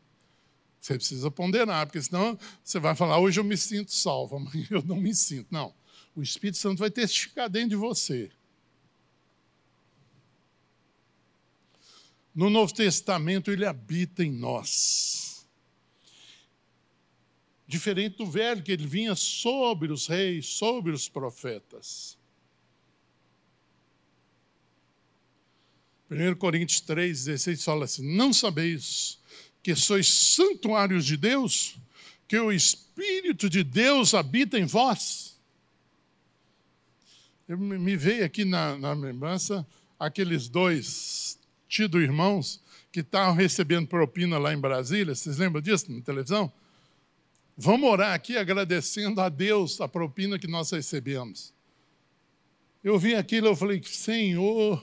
Você 0.80 0.96
precisa 0.96 1.30
ponderar, 1.30 1.86
porque 1.86 2.02
senão 2.02 2.38
você 2.64 2.80
vai 2.80 2.96
falar, 2.96 3.20
hoje 3.20 3.40
eu 3.40 3.44
me 3.44 3.58
sinto 3.58 3.94
salvo, 3.94 4.38
amanhã 4.38 4.68
eu 4.70 4.84
não 4.84 4.98
me 4.98 5.14
sinto. 5.14 5.48
Não. 5.52 5.74
O 6.16 6.22
Espírito 6.22 6.58
Santo 6.58 6.80
vai 6.80 6.90
testificar 6.90 7.50
dentro 7.50 7.70
de 7.70 7.76
você. 7.76 8.32
No 12.34 12.50
Novo 12.50 12.74
Testamento, 12.74 13.52
ele 13.52 13.66
habita 13.66 14.24
em 14.24 14.32
nós 14.32 15.28
diferente 17.68 18.18
do 18.18 18.26
velho, 18.26 18.64
que 18.64 18.72
ele 18.72 18.88
vinha 18.88 19.14
sobre 19.14 19.92
os 19.92 20.08
reis, 20.08 20.46
sobre 20.48 20.92
os 20.92 21.10
profetas. 21.10 22.18
1 26.10 26.36
Coríntios 26.36 26.80
3, 26.80 27.26
16 27.26 27.64
fala 27.64 27.84
assim: 27.84 28.16
Não 28.16 28.32
sabeis 28.32 29.17
que 29.68 29.76
sois 29.76 30.08
santuários 30.08 31.06
de 31.06 31.18
Deus, 31.18 31.78
que 32.26 32.40
o 32.40 32.54
Espírito 32.54 33.50
de 33.50 33.66
Deus 33.66 34.14
habita 34.14 34.58
em 34.58 34.64
vós? 34.64 35.38
Eu, 37.50 37.58
me 37.58 37.98
veio 37.98 38.24
aqui 38.24 38.46
na, 38.46 38.78
na 38.78 38.94
lembrança 38.94 39.68
aqueles 40.00 40.48
dois 40.48 41.38
tido 41.68 42.02
irmãos 42.02 42.64
que 42.94 43.02
estavam 43.02 43.36
recebendo 43.36 43.90
propina 43.90 44.38
lá 44.38 44.54
em 44.54 44.58
Brasília. 44.58 45.14
Vocês 45.14 45.38
lembram 45.38 45.62
disso 45.62 45.92
na 45.92 46.00
televisão? 46.00 46.50
Vamos 47.58 47.90
orar 47.90 48.14
aqui 48.14 48.38
agradecendo 48.38 49.20
a 49.20 49.28
Deus 49.28 49.82
a 49.82 49.88
propina 49.90 50.40
que 50.40 50.48
nós 50.48 50.72
recebemos. 50.72 51.54
Eu 52.82 52.98
vi 52.98 53.16
aquilo, 53.16 53.48
eu 53.48 53.56
falei, 53.58 53.84
Senhor, 53.84 54.82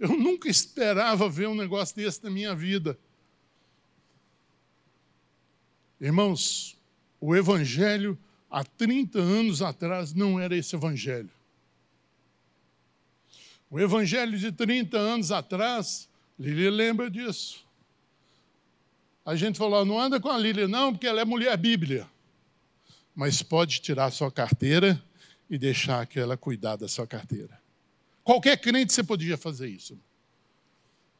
eu 0.00 0.16
nunca 0.16 0.48
esperava 0.48 1.28
ver 1.28 1.46
um 1.46 1.54
negócio 1.54 1.94
desse 1.94 2.24
na 2.24 2.30
minha 2.30 2.54
vida. 2.54 2.98
Irmãos, 6.00 6.76
o 7.20 7.34
Evangelho 7.34 8.18
há 8.50 8.64
30 8.64 9.18
anos 9.18 9.62
atrás 9.62 10.14
não 10.14 10.38
era 10.38 10.56
esse 10.56 10.74
Evangelho. 10.74 11.30
O 13.70 13.78
Evangelho 13.78 14.38
de 14.38 14.50
30 14.50 14.96
anos 14.96 15.30
atrás, 15.30 16.08
Lili 16.38 16.70
lembra 16.70 17.10
disso. 17.10 17.66
A 19.24 19.36
gente 19.36 19.58
falou, 19.58 19.84
não 19.84 20.00
anda 20.00 20.18
com 20.18 20.30
a 20.30 20.38
Lília, 20.38 20.66
não, 20.66 20.92
porque 20.92 21.06
ela 21.06 21.20
é 21.20 21.24
mulher 21.24 21.54
Bíblia. 21.58 22.08
Mas 23.14 23.42
pode 23.42 23.80
tirar 23.80 24.10
sua 24.10 24.30
carteira 24.30 25.02
e 25.50 25.58
deixar 25.58 26.06
que 26.06 26.18
ela 26.18 26.36
cuidar 26.36 26.76
da 26.76 26.88
sua 26.88 27.06
carteira. 27.06 27.60
Qualquer 28.24 28.56
crente 28.58 28.92
você 28.92 29.02
podia 29.02 29.36
fazer 29.36 29.68
isso. 29.68 29.98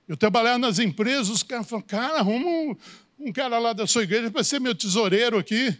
Eu 0.07 0.17
trabalhava 0.17 0.59
nas 0.59 0.79
empresas, 0.79 1.29
os 1.29 1.43
caras 1.43 1.69
falavam, 1.69 1.87
cara, 1.87 2.19
arruma 2.21 2.49
um, 2.49 2.77
um 3.19 3.33
cara 3.33 3.59
lá 3.59 3.73
da 3.73 3.87
sua 3.87 4.05
igreja 4.05 4.31
para 4.31 4.45
ser 4.45 4.61
meu 4.61 4.75
tesoureiro 4.75 5.39
aqui. 5.39 5.77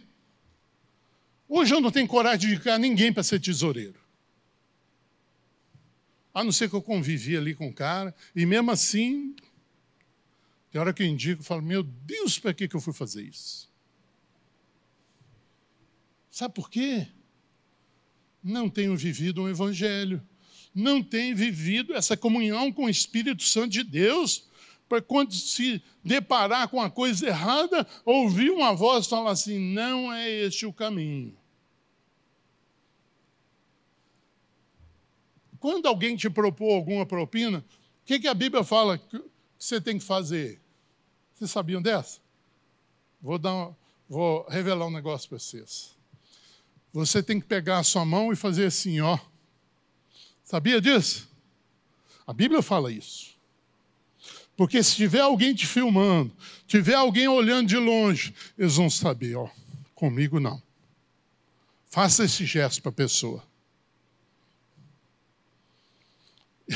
Hoje 1.47 1.73
eu 1.73 1.81
não 1.81 1.89
tenho 1.89 2.07
coragem 2.07 2.39
de 2.39 2.53
indicar 2.53 2.77
ninguém 2.77 3.11
para 3.11 3.23
ser 3.23 3.39
tesoureiro. 3.39 3.99
A 6.33 6.43
não 6.43 6.51
ser 6.51 6.69
que 6.69 6.75
eu 6.75 6.81
convivi 6.81 7.35
ali 7.35 7.55
com 7.55 7.67
o 7.67 7.73
cara, 7.73 8.13
e 8.35 8.45
mesmo 8.45 8.69
assim, 8.69 9.35
tem 10.71 10.79
hora 10.79 10.93
que 10.93 11.01
eu 11.01 11.07
indico 11.07 11.41
e 11.41 11.45
falo, 11.45 11.61
meu 11.61 11.81
Deus, 11.81 12.37
para 12.37 12.53
que 12.53 12.69
eu 12.71 12.79
fui 12.79 12.93
fazer 12.93 13.23
isso? 13.23 13.67
Sabe 16.29 16.53
por 16.53 16.69
quê? 16.69 17.07
Não 18.43 18.69
tenho 18.69 18.95
vivido 18.95 19.41
um 19.41 19.49
evangelho, 19.49 20.21
não 20.73 21.01
tenho 21.03 21.35
vivido 21.35 21.95
essa 21.95 22.15
comunhão 22.15 22.71
com 22.71 22.85
o 22.85 22.89
Espírito 22.89 23.43
Santo 23.43 23.69
de 23.69 23.83
Deus, 23.83 24.48
para 24.89 25.01
quando 25.01 25.33
se 25.33 25.81
deparar 26.03 26.67
com 26.67 26.81
a 26.81 26.89
coisa 26.89 27.27
errada, 27.27 27.87
ouvir 28.03 28.49
uma 28.49 28.73
voz 28.73 29.05
falar 29.05 29.31
assim: 29.31 29.59
não 29.59 30.11
é 30.11 30.27
este 30.27 30.65
o 30.65 30.73
caminho. 30.73 31.37
Quando 35.59 35.85
alguém 35.87 36.15
te 36.15 36.29
propor 36.29 36.73
alguma 36.73 37.05
propina, 37.05 37.59
o 37.59 38.05
que, 38.05 38.19
que 38.19 38.27
a 38.27 38.33
Bíblia 38.33 38.63
fala? 38.63 38.97
que 38.97 39.21
você 39.57 39.79
tem 39.79 39.99
que 39.99 40.05
fazer? 40.05 40.59
Vocês 41.35 41.51
sabiam 41.51 41.81
dessa? 41.81 42.19
Vou, 43.21 43.37
dar, 43.37 43.71
vou 44.07 44.47
revelar 44.49 44.87
um 44.87 44.91
negócio 44.91 45.29
para 45.29 45.37
vocês. 45.37 45.95
Você 46.91 47.21
tem 47.21 47.39
que 47.39 47.45
pegar 47.45 47.79
a 47.79 47.83
sua 47.83 48.05
mão 48.05 48.31
e 48.31 48.35
fazer 48.35 48.65
assim, 48.65 49.01
ó. 49.01 49.19
Sabia 50.43 50.81
disso? 50.81 51.29
A 52.25 52.33
Bíblia 52.33 52.61
fala 52.61 52.91
isso. 52.91 53.38
Porque 54.59 54.83
se 54.83 54.93
tiver 54.97 55.21
alguém 55.21 55.55
te 55.55 55.65
filmando, 55.65 56.35
tiver 56.67 56.95
alguém 56.95 57.29
olhando 57.29 57.69
de 57.69 57.77
longe, 57.77 58.35
eles 58.57 58.75
vão 58.75 58.89
saber, 58.89 59.37
ó, 59.37 59.49
comigo 59.95 60.37
não. 60.37 60.61
Faça 61.87 62.25
esse 62.25 62.45
gesto 62.45 62.81
para 62.81 62.89
a 62.89 62.93
pessoa. 62.93 63.41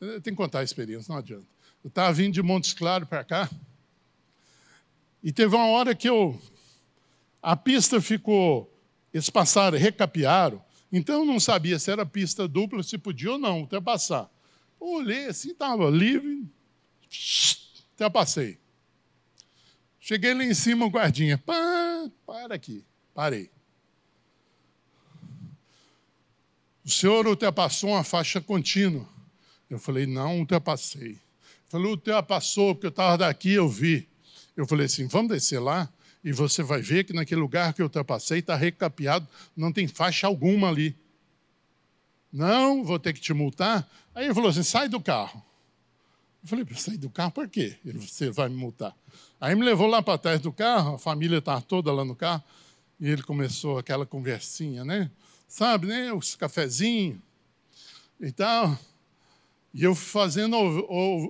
Tem 0.00 0.20
que 0.20 0.34
contar 0.34 0.58
a 0.58 0.64
experiência, 0.64 1.12
não 1.12 1.20
adianta. 1.20 1.46
Eu 1.84 1.86
estava 1.86 2.12
vindo 2.12 2.34
de 2.34 2.42
Montes 2.42 2.72
Claros 2.72 3.08
para 3.08 3.22
cá, 3.22 3.48
e 5.22 5.30
teve 5.30 5.54
uma 5.54 5.66
hora 5.66 5.94
que 5.94 6.08
eu. 6.08 6.42
A 7.40 7.54
pista 7.54 8.00
ficou. 8.00 8.68
Eles 9.14 9.30
passaram, 9.30 9.78
recapearam, 9.78 10.60
Então 10.90 11.20
eu 11.20 11.24
não 11.24 11.38
sabia 11.38 11.78
se 11.78 11.88
era 11.88 12.04
pista 12.04 12.48
dupla, 12.48 12.82
se 12.82 12.98
podia 12.98 13.30
ou 13.30 13.38
não 13.38 13.60
ultrapassar. 13.60 14.28
Olhei 14.80 15.26
assim, 15.26 15.50
estava 15.50 15.90
livre, 15.90 16.48
ultrapassei. 17.90 18.58
Cheguei 20.00 20.32
lá 20.32 20.42
em 20.42 20.54
cima, 20.54 20.88
guardinha, 20.88 21.36
Pá, 21.36 22.10
para 22.26 22.54
aqui, 22.54 22.84
parei. 23.14 23.50
O 26.84 26.90
senhor 26.90 27.26
ultrapassou 27.26 27.90
uma 27.90 28.02
faixa 28.02 28.40
contínua. 28.40 29.06
Eu 29.68 29.78
falei, 29.78 30.06
não 30.06 30.40
ultrapassei. 30.40 31.10
Ele 31.10 31.20
falou, 31.68 31.90
ultrapassou, 31.92 32.74
porque 32.74 32.86
eu 32.86 32.90
estava 32.90 33.18
daqui, 33.18 33.52
eu 33.52 33.68
vi. 33.68 34.08
Eu 34.56 34.66
falei 34.66 34.86
assim, 34.86 35.06
vamos 35.06 35.30
descer 35.30 35.60
lá 35.60 35.88
e 36.24 36.32
você 36.32 36.62
vai 36.62 36.82
ver 36.82 37.04
que 37.04 37.12
naquele 37.12 37.40
lugar 37.40 37.72
que 37.72 37.80
eu 37.80 37.86
ultrapassei 37.86 38.40
está 38.40 38.54
recapeado, 38.54 39.26
não 39.56 39.72
tem 39.72 39.86
faixa 39.86 40.26
alguma 40.26 40.68
ali. 40.68 40.96
Não, 42.32 42.84
vou 42.84 42.98
ter 42.98 43.12
que 43.12 43.20
te 43.20 43.32
multar. 43.32 43.88
Aí 44.14 44.24
ele 44.26 44.34
falou 44.34 44.50
assim, 44.50 44.62
sai 44.62 44.88
do 44.88 45.00
carro. 45.00 45.42
Eu 46.42 46.48
falei, 46.48 46.66
sair 46.74 46.96
do 46.96 47.10
carro 47.10 47.30
por 47.30 47.48
quê? 47.48 47.76
Ele, 47.84 47.98
você 47.98 48.30
vai 48.30 48.48
me 48.48 48.56
multar. 48.56 48.96
Aí 49.40 49.54
me 49.54 49.62
levou 49.62 49.86
lá 49.86 50.02
para 50.02 50.18
trás 50.18 50.40
do 50.40 50.52
carro, 50.52 50.94
a 50.94 50.98
família 50.98 51.38
estava 51.38 51.60
toda 51.60 51.92
lá 51.92 52.04
no 52.04 52.16
carro, 52.16 52.42
e 52.98 53.08
ele 53.08 53.22
começou 53.22 53.78
aquela 53.78 54.06
conversinha, 54.06 54.84
né? 54.84 55.10
Sabe, 55.46 55.86
né? 55.86 56.12
Os 56.12 56.34
cafezinhos 56.34 57.18
e 58.18 58.32
tal. 58.32 58.78
E 59.72 59.84
eu 59.84 59.94
fazendo 59.94 60.56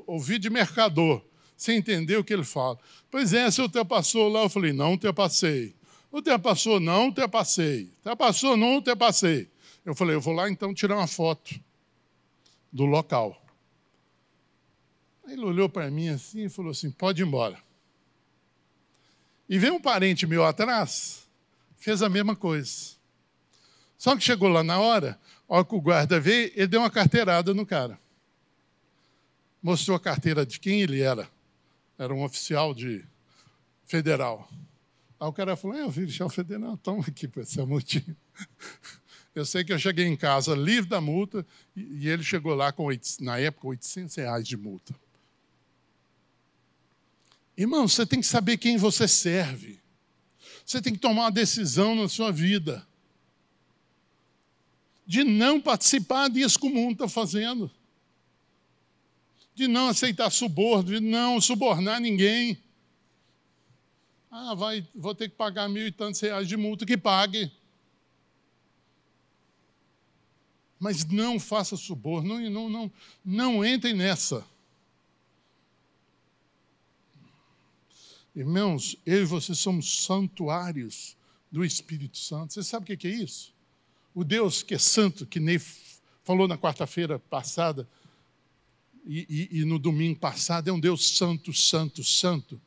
ouvir 0.07 0.39
de 0.39 0.49
mercador, 0.49 1.23
sem 1.57 1.79
entender 1.79 2.17
o 2.17 2.25
que 2.25 2.33
ele 2.33 2.45
fala. 2.45 2.79
Pois 3.11 3.33
é, 3.33 3.51
se 3.51 3.61
ultrapassou 3.61 4.29
lá, 4.29 4.43
eu 4.43 4.49
falei, 4.49 4.73
não 4.73 4.93
ultrapassei. 4.93 5.75
Ultrapassou, 6.13 6.81
não 6.81 7.07
ultrapassei. 7.07 7.93
Ultrapassou, 7.99 8.57
não 8.57 8.75
ultrapassei. 8.75 9.51
Eu 9.85 9.95
falei, 9.95 10.17
eu 10.17 10.21
vou 10.21 10.35
lá 10.35 10.49
então 10.49 10.73
tirar 10.73 10.97
uma 10.97 11.07
foto 11.07 11.61
do 12.73 12.85
local. 12.85 13.41
Ele 15.27 15.45
olhou 15.45 15.69
para 15.69 15.91
mim 15.91 16.09
assim 16.09 16.45
e 16.45 16.49
falou 16.49 16.71
assim: 16.71 16.91
pode 16.91 17.23
ir 17.23 17.27
embora. 17.27 17.59
E 19.49 19.59
veio 19.59 19.75
um 19.75 19.81
parente 19.81 20.27
meu 20.27 20.45
atrás, 20.45 21.29
fez 21.77 22.03
a 22.03 22.09
mesma 22.09 22.37
coisa. 22.37 22.99
Só 23.99 24.17
que 24.17 24.23
chegou 24.23 24.49
lá 24.49 24.63
na 24.63 24.79
hora, 24.79 25.21
hora 25.49 25.65
que 25.65 25.75
o 25.75 25.81
guarda 25.81 26.21
veio, 26.21 26.53
ele 26.55 26.67
deu 26.69 26.81
uma 26.81 26.91
carteirada 26.91 27.53
no 27.53 27.67
cara. 27.67 27.99
Mostrou 29.63 29.97
a 29.97 30.01
carteira 30.01 30.47
de 30.47 30.59
quem 30.59 30.81
ele 30.81 31.01
era. 31.01 31.29
Era 31.99 32.15
um 32.15 32.25
oficial 32.25 32.73
de 32.73 33.05
federal. 33.85 34.49
Aí 35.19 35.29
o 35.29 35.33
cara 35.33 35.55
falou: 35.55 35.77
é, 35.77 35.85
oficial 35.85 36.31
federal, 36.31 36.77
toma 36.77 37.05
aqui 37.07 37.29
para 37.29 37.43
essa 37.43 37.67
multinha. 37.67 38.17
Eu 39.35 39.45
sei 39.45 39.63
que 39.63 39.73
eu 39.73 39.79
cheguei 39.79 40.07
em 40.07 40.17
casa 40.17 40.55
livre 40.55 40.91
da 40.91 41.01
multa 41.01 41.47
e 41.77 42.09
ele 42.09 42.23
chegou 42.23 42.55
lá 42.55 42.73
com, 42.73 42.89
na 43.21 43.39
época, 43.39 43.69
800 43.69 44.15
reais 44.17 44.47
de 44.47 44.57
multa. 44.57 44.95
Irmão, 47.57 47.87
você 47.87 48.05
tem 48.05 48.21
que 48.21 48.27
saber 48.27 48.57
quem 48.57 48.77
você 48.77 49.07
serve. 49.07 49.79
Você 50.65 50.81
tem 50.81 50.93
que 50.93 50.99
tomar 50.99 51.23
uma 51.23 51.31
decisão 51.31 51.95
na 51.95 52.09
sua 52.09 52.33
vida 52.33 52.87
de 55.07 55.25
não 55.25 55.61
participar 55.61 56.31
disso 56.31 56.59
que 56.59 56.67
o 56.67 56.71
mundo 56.71 56.93
está 56.93 57.09
fazendo, 57.09 57.69
de 59.55 59.67
não 59.67 59.89
aceitar 59.89 60.31
suborno, 60.31 60.85
de 60.85 61.01
não 61.01 61.41
subornar 61.41 62.01
ninguém. 62.01 62.57
Ah, 64.31 64.55
vai, 64.55 64.87
vou 64.95 65.13
ter 65.13 65.29
que 65.29 65.35
pagar 65.35 65.69
mil 65.69 65.85
e 65.85 65.91
tantos 65.91 66.21
reais 66.21 66.47
de 66.47 66.57
multa, 66.57 66.87
que 66.87 66.97
pague. 66.97 67.51
Mas 70.81 71.05
não 71.05 71.39
faça 71.39 71.77
suborno, 71.77 72.41
não, 72.41 72.51
não, 72.51 72.71
não, 72.71 72.93
não 73.25 73.65
entre 73.65 73.93
nessa. 73.93 74.45
Irmãos, 78.35 78.97
eu 79.05 79.23
e 79.23 79.25
você 79.25 79.55
somos 79.55 80.05
santuários 80.05 81.17
do 81.53 81.63
Espírito 81.63 82.17
Santo. 82.17 82.55
Você 82.55 82.63
sabe 82.63 82.93
o 82.93 82.97
que 82.97 83.07
é 83.07 83.11
isso? 83.11 83.53
O 84.15 84.25
Deus 84.25 84.63
que 84.63 84.75
é 84.75 84.79
santo, 84.79 85.27
que 85.27 85.39
Ney 85.39 85.61
falou 86.25 86.49
na 86.49 86.57
quarta-feira 86.57 87.19
passada 87.19 87.87
e, 89.07 89.49
e, 89.53 89.61
e, 89.61 89.65
no 89.65 89.79
domingo 89.79 90.19
passado, 90.19 90.69
é 90.69 90.73
um 90.73 90.81
Deus 90.81 91.17
santo, 91.17 91.53
santo, 91.53 92.05
santo. 92.05 92.61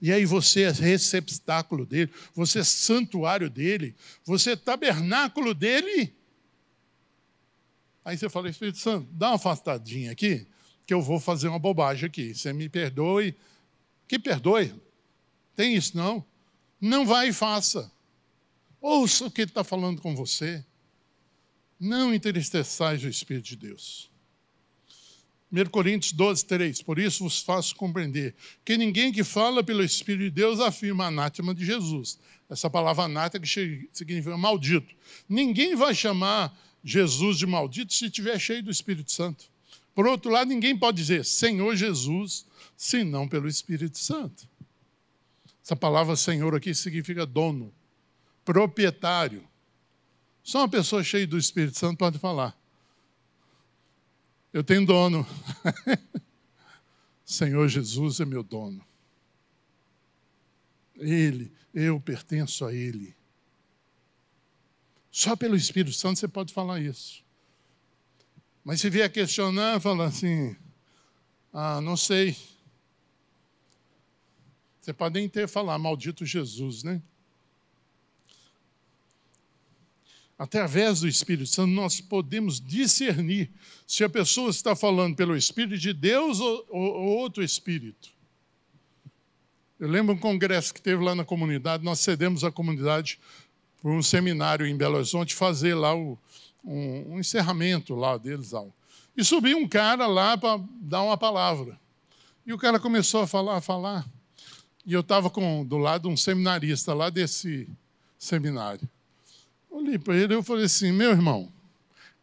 E 0.00 0.12
aí 0.12 0.24
você 0.24 0.62
é 0.62 0.70
receptáculo 0.70 1.86
dele, 1.86 2.10
você 2.34 2.58
é 2.58 2.64
santuário 2.64 3.48
dele, 3.48 3.94
você 4.24 4.52
é 4.52 4.56
tabernáculo 4.56 5.54
dele. 5.54 6.12
Aí 8.04 8.18
você 8.18 8.28
fala, 8.28 8.50
Espírito 8.50 8.78
Santo, 8.78 9.08
dá 9.12 9.30
uma 9.30 9.36
afastadinha 9.36 10.12
aqui, 10.12 10.46
que 10.86 10.92
eu 10.92 11.00
vou 11.00 11.18
fazer 11.18 11.48
uma 11.48 11.58
bobagem 11.58 12.06
aqui. 12.06 12.34
Você 12.34 12.52
me 12.52 12.68
perdoe. 12.68 13.34
Que 14.06 14.18
perdoe? 14.18 14.74
Tem 15.56 15.74
isso 15.74 15.96
não? 15.96 16.24
Não 16.80 17.06
vai 17.06 17.28
e 17.28 17.32
faça. 17.32 17.90
Ouça 18.80 19.24
o 19.24 19.30
que 19.30 19.40
ele 19.40 19.50
está 19.50 19.64
falando 19.64 20.02
com 20.02 20.14
você. 20.14 20.62
Não 21.80 22.12
entristeçais 22.12 23.02
o 23.02 23.08
Espírito 23.08 23.46
de 23.46 23.56
Deus. 23.56 24.10
1 25.50 25.70
Coríntios 25.70 26.12
12, 26.12 26.44
3. 26.44 26.82
Por 26.82 26.98
isso 26.98 27.24
vos 27.24 27.40
faço 27.40 27.74
compreender 27.76 28.34
que 28.64 28.76
ninguém 28.76 29.12
que 29.12 29.24
fala 29.24 29.62
pelo 29.62 29.82
Espírito 29.82 30.24
de 30.24 30.30
Deus 30.30 30.60
afirma 30.60 31.06
anátema 31.06 31.54
de 31.54 31.64
Jesus. 31.64 32.18
Essa 32.50 32.68
palavra 32.68 33.04
anátema 33.04 33.46
significa 33.92 34.36
maldito. 34.36 34.94
Ninguém 35.28 35.74
vai 35.74 35.94
chamar 35.94 36.54
Jesus 36.84 37.38
de 37.38 37.46
maldito 37.46 37.94
se 37.94 38.06
estiver 38.06 38.38
cheio 38.38 38.62
do 38.62 38.70
Espírito 38.70 39.10
Santo. 39.10 39.46
Por 39.94 40.06
outro 40.06 40.30
lado, 40.30 40.48
ninguém 40.48 40.76
pode 40.76 40.98
dizer 40.98 41.24
Senhor 41.24 41.74
Jesus, 41.74 42.46
senão 42.76 43.26
pelo 43.26 43.48
Espírito 43.48 43.98
Santo. 43.98 44.46
Essa 45.64 45.74
palavra 45.74 46.14
Senhor 46.14 46.54
aqui 46.54 46.74
significa 46.74 47.24
dono, 47.24 47.72
proprietário. 48.44 49.48
Só 50.42 50.58
uma 50.58 50.68
pessoa 50.68 51.02
cheia 51.02 51.26
do 51.26 51.38
Espírito 51.38 51.78
Santo 51.78 51.96
pode 51.96 52.18
falar. 52.18 52.54
Eu 54.52 54.62
tenho 54.62 54.84
dono. 54.84 55.26
Senhor 57.24 57.66
Jesus 57.66 58.20
é 58.20 58.26
meu 58.26 58.42
dono. 58.42 58.84
Ele, 60.96 61.50
eu 61.72 61.98
pertenço 61.98 62.64
a 62.66 62.74
Ele. 62.74 63.16
Só 65.14 65.36
pelo 65.36 65.54
Espírito 65.54 65.94
Santo 65.94 66.18
você 66.18 66.26
pode 66.26 66.52
falar 66.52 66.80
isso. 66.80 67.22
Mas 68.64 68.80
se 68.80 68.90
vier 68.90 69.08
questionar, 69.08 69.78
fala 69.78 70.06
assim: 70.06 70.56
ah, 71.52 71.80
não 71.80 71.96
sei. 71.96 72.36
Você 74.80 74.92
pode 74.92 75.14
nem 75.14 75.28
ter 75.28 75.46
falar, 75.46 75.78
maldito 75.78 76.26
Jesus, 76.26 76.82
né? 76.82 77.00
Através 80.36 81.02
do 81.02 81.06
Espírito 81.06 81.46
Santo, 81.46 81.70
nós 81.70 82.00
podemos 82.00 82.60
discernir 82.60 83.52
se 83.86 84.02
a 84.02 84.08
pessoa 84.08 84.50
está 84.50 84.74
falando 84.74 85.14
pelo 85.14 85.36
Espírito 85.36 85.78
de 85.78 85.92
Deus 85.92 86.40
ou, 86.40 86.66
ou, 86.70 86.92
ou 86.92 87.18
outro 87.18 87.40
Espírito. 87.40 88.12
Eu 89.78 89.88
lembro 89.88 90.12
um 90.12 90.18
congresso 90.18 90.74
que 90.74 90.82
teve 90.82 91.04
lá 91.04 91.14
na 91.14 91.24
comunidade, 91.24 91.84
nós 91.84 92.00
cedemos 92.00 92.42
a 92.42 92.50
comunidade 92.50 93.20
por 93.84 93.92
um 93.92 94.02
seminário 94.02 94.66
em 94.66 94.74
Belo 94.74 94.94
Horizonte 94.94 95.34
fazer 95.34 95.74
lá 95.74 95.94
o, 95.94 96.18
um, 96.64 97.12
um, 97.12 97.20
encerramento 97.20 97.94
lá 97.94 98.16
deles. 98.16 98.52
Lá. 98.52 98.64
E 99.14 99.22
subiu 99.22 99.58
um 99.58 99.68
cara 99.68 100.06
lá 100.06 100.38
para 100.38 100.58
dar 100.80 101.02
uma 101.02 101.18
palavra. 101.18 101.78
E 102.46 102.52
o 102.54 102.56
cara 102.56 102.80
começou 102.80 103.20
a 103.20 103.26
falar, 103.26 103.58
a 103.58 103.60
falar. 103.60 104.06
E 104.86 104.94
eu 104.94 105.02
estava 105.02 105.30
do 105.66 105.76
lado 105.76 106.08
um 106.08 106.16
seminarista 106.16 106.94
lá 106.94 107.10
desse 107.10 107.68
seminário. 108.18 108.88
Olhei 109.70 109.98
para 109.98 110.16
ele 110.16 110.34
e 110.34 110.42
falei 110.42 110.64
assim, 110.64 110.90
meu 110.90 111.10
irmão, 111.10 111.52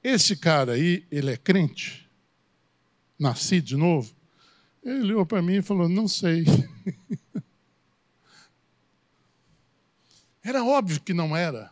esse 0.04 0.36
cara 0.36 0.72
aí, 0.72 1.06
ele 1.12 1.30
é 1.30 1.38
crente? 1.38 2.10
Nasci 3.20 3.62
de 3.62 3.78
novo? 3.78 4.12
Ele 4.84 5.02
olhou 5.02 5.28
para 5.28 5.44
mim 5.44 5.58
e 5.58 5.62
falou, 5.62 5.88
não 5.88 6.08
sei. 6.08 6.44
Era 10.44 10.64
óbvio 10.64 11.02
que 11.02 11.14
não 11.14 11.36
era. 11.36 11.72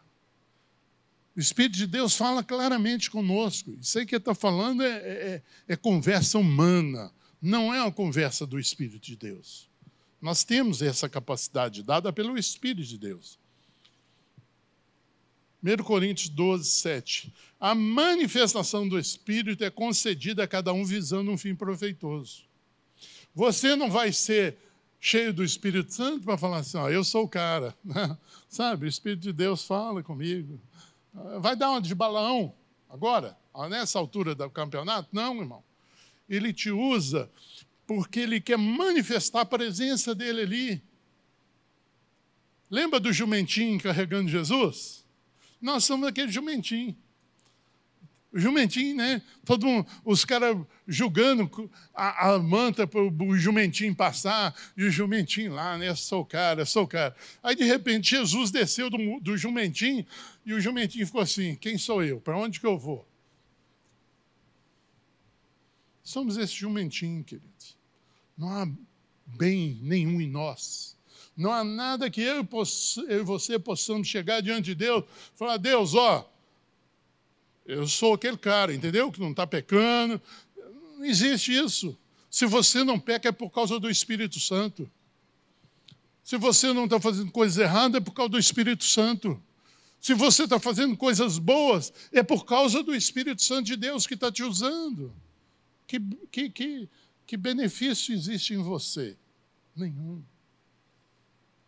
O 1.36 1.39
Espírito 1.39 1.78
de 1.78 1.88
Deus 1.88 2.15
fala 2.15 2.43
claramente 2.43 3.09
conosco. 3.09 3.72
Isso 3.80 3.97
aí 3.97 4.05
que 4.05 4.15
está 4.15 4.36
falando 4.36 4.84
é, 4.84 4.97
é, 4.97 5.41
é 5.70 5.76
conversa 5.76 6.38
humana, 6.38 7.11
não 7.41 7.74
é 7.74 7.82
uma 7.82 7.91
conversa 7.91 8.45
do 8.45 8.59
Espírito 8.59 8.99
de 8.99 9.15
Deus. 9.15 9.70
Nós 10.22 10.43
temos 10.43 10.82
essa 10.82 11.07
capacidade 11.07 11.82
dada 11.82 12.11
pelo 12.11 12.38
Espírito 12.38 12.88
de 12.88 12.97
Deus. 12.97 13.39
1 15.63 15.84
Coríntios 15.84 16.30
12, 16.30 16.70
7. 16.70 17.34
A 17.59 17.74
manifestação 17.76 18.88
do 18.88 18.97
Espírito 18.97 19.63
é 19.63 19.70
concedida 19.70 20.43
a 20.43 20.47
cada 20.47 20.74
um 20.74 20.86
visando 20.86 21.32
um 21.32 21.38
fim 21.38 21.55
proveitoso. 21.55 22.43
Você 23.34 23.76
não 23.76 23.89
vai 23.89 24.11
ser 24.11 24.57
cheio 24.99 25.33
do 25.33 25.43
Espírito 25.43 25.93
Santo 25.93 26.25
para 26.25 26.37
falar 26.37 26.57
assim: 26.57 26.77
ó, 26.77 26.89
eu 26.89 27.03
sou 27.03 27.23
o 27.23 27.29
cara. 27.29 27.75
Sabe, 28.49 28.85
o 28.85 28.89
Espírito 28.89 29.21
de 29.21 29.33
Deus 29.33 29.63
fala 29.63 30.03
comigo. 30.03 30.59
Vai 31.39 31.55
dar 31.55 31.71
uma 31.71 31.81
de 31.81 31.95
balão 31.95 32.53
agora, 32.89 33.37
nessa 33.69 33.97
altura 33.97 34.35
do 34.35 34.49
campeonato? 34.49 35.09
Não, 35.11 35.39
irmão. 35.39 35.63
Ele 36.27 36.53
te 36.53 36.69
usa 36.69 37.29
porque 37.87 38.19
ele 38.19 38.39
quer 38.39 38.57
manifestar 38.57 39.41
a 39.41 39.45
presença 39.45 40.13
dele 40.13 40.41
ali. 40.41 40.83
Lembra 42.69 42.99
do 42.99 43.11
jumentinho 43.11 43.81
carregando 43.81 44.29
Jesus? 44.29 45.03
Nós 45.59 45.85
somos 45.85 46.07
aquele 46.07 46.31
jumentinho. 46.31 46.95
O 48.32 48.38
jumentinho, 48.38 48.95
né? 48.95 49.23
Todo 49.43 49.65
mundo, 49.65 49.88
os 50.05 50.23
caras 50.23 50.55
julgando 50.88 51.49
a, 51.95 52.30
a 52.30 52.39
manta 52.39 52.86
para 52.86 53.01
o 53.01 53.36
jumentinho 53.36 53.95
passar, 53.95 54.55
e 54.77 54.84
o 54.84 54.91
jumentinho 54.91 55.53
lá, 55.53 55.77
né? 55.80 55.95
Sou 55.95 56.21
o 56.21 56.25
cara, 56.25 56.63
sou 56.63 56.84
o 56.84 56.88
cara. 56.88 57.15
Aí, 57.41 57.55
de 57.55 57.63
repente, 57.63 58.11
Jesus 58.11 58.51
desceu 58.51 58.88
do, 58.88 59.19
do 59.19 59.36
jumentinho 59.36 60.05
e 60.45 60.53
o 60.53 60.61
jumentinho 60.61 61.07
ficou 61.07 61.21
assim: 61.21 61.55
quem 61.55 61.77
sou 61.80 62.03
eu? 62.03 62.21
Para 62.21 62.38
onde 62.38 62.59
que 62.59 62.67
eu 62.67 62.77
vou? 62.77 63.07
Somos 66.03 66.38
esse 66.38 66.53
jumentinho, 66.53 67.23
queridos. 67.23 67.77
Não 68.38 68.49
há 68.49 68.67
bem 69.25 69.80
nenhum 69.82 70.21
em 70.21 70.30
nós. 70.30 70.95
Não 71.36 71.51
há 71.51 71.63
nada 71.63 72.11
que 72.11 72.21
eu 72.21 72.47
e 73.07 73.23
você 73.23 73.57
possamos 73.57 74.07
chegar 74.07 74.41
diante 74.41 74.65
de 74.65 74.75
Deus 74.75 75.03
e 75.34 75.38
falar: 75.38 75.57
Deus, 75.57 75.95
ó 75.95 76.30
eu 77.70 77.88
sou 77.88 78.15
aquele 78.15 78.36
cara, 78.36 78.74
entendeu? 78.74 79.11
Que 79.11 79.20
não 79.20 79.30
está 79.30 79.45
pecando. 79.45 80.20
Não 80.97 81.05
existe 81.05 81.55
isso. 81.55 81.95
Se 82.28 82.47
você 82.47 82.84
não 82.84 82.99
peca, 82.99 83.30
é 83.30 83.32
por 83.32 83.51
causa 83.51 83.80
do 83.80 83.88
Espírito 83.88 84.39
Santo. 84.39 84.89
Se 86.24 86.36
você 86.36 86.74
não 86.74 86.86
está 86.86 86.99
fazendo 86.99 87.32
coisas 87.32 87.59
erradas, 87.59 88.01
é 88.01 88.03
por 88.03 88.13
causa 88.13 88.30
do 88.30 88.39
Espírito 88.39 88.84
Santo. 88.84 89.41
Se 90.01 90.15
você 90.15 90.45
está 90.45 90.59
fazendo 90.59 90.97
coisas 90.97 91.38
boas, 91.38 91.93
é 92.11 92.24
por 92.24 92.43
causa 92.43 92.82
do 92.82 92.95
Espírito 92.95 93.43
Santo 93.43 93.67
de 93.67 93.76
Deus 93.76 94.07
que 94.07 94.15
está 94.15 94.32
te 94.32 94.41
usando. 94.41 95.13
Que, 95.86 95.99
que, 96.32 96.49
que, 96.49 96.89
que 97.28 97.38
benefício 97.38 98.15
existe 98.15 98.55
em 98.55 98.63
você? 98.63 99.15
Nenhum. 99.76 100.24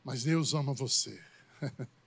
Mas 0.03 0.23
Deus 0.23 0.55
ama 0.55 0.73
você. 0.73 1.21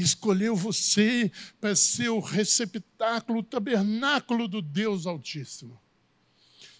escolheu 0.00 0.56
você 0.56 1.30
para 1.60 1.76
ser 1.76 2.08
o 2.08 2.18
receptáculo, 2.18 3.38
o 3.38 3.44
tabernáculo 3.44 4.48
do 4.48 4.60
Deus 4.60 5.06
Altíssimo. 5.06 5.80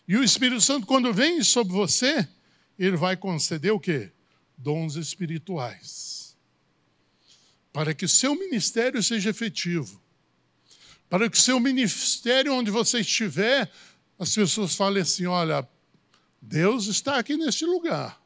E 0.06 0.16
o 0.16 0.24
Espírito 0.24 0.60
Santo, 0.60 0.86
quando 0.86 1.14
vem 1.14 1.42
sobre 1.42 1.72
você, 1.72 2.28
ele 2.78 2.96
vai 2.96 3.16
conceder 3.16 3.72
o 3.72 3.80
quê? 3.80 4.12
Dons 4.58 4.96
espirituais. 4.96 6.36
Para 7.72 7.94
que 7.94 8.04
o 8.04 8.08
seu 8.08 8.34
ministério 8.34 9.02
seja 9.02 9.30
efetivo. 9.30 10.02
Para 11.08 11.30
que 11.30 11.36
o 11.36 11.40
seu 11.40 11.60
ministério, 11.60 12.52
onde 12.52 12.70
você 12.70 13.00
estiver, 13.00 13.70
as 14.18 14.34
pessoas 14.34 14.74
falem 14.74 15.02
assim: 15.02 15.26
olha, 15.26 15.66
Deus 16.40 16.86
está 16.86 17.18
aqui 17.18 17.36
neste 17.36 17.64
lugar. 17.64 18.24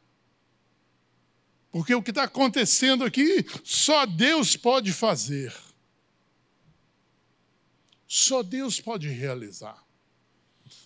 Porque 1.79 1.95
o 1.95 2.03
que 2.03 2.11
está 2.11 2.25
acontecendo 2.25 3.05
aqui, 3.05 3.47
só 3.63 4.05
Deus 4.05 4.57
pode 4.57 4.93
fazer. 4.93 5.55
Só 8.05 8.43
Deus 8.43 8.81
pode 8.81 9.09
realizar. 9.09 9.81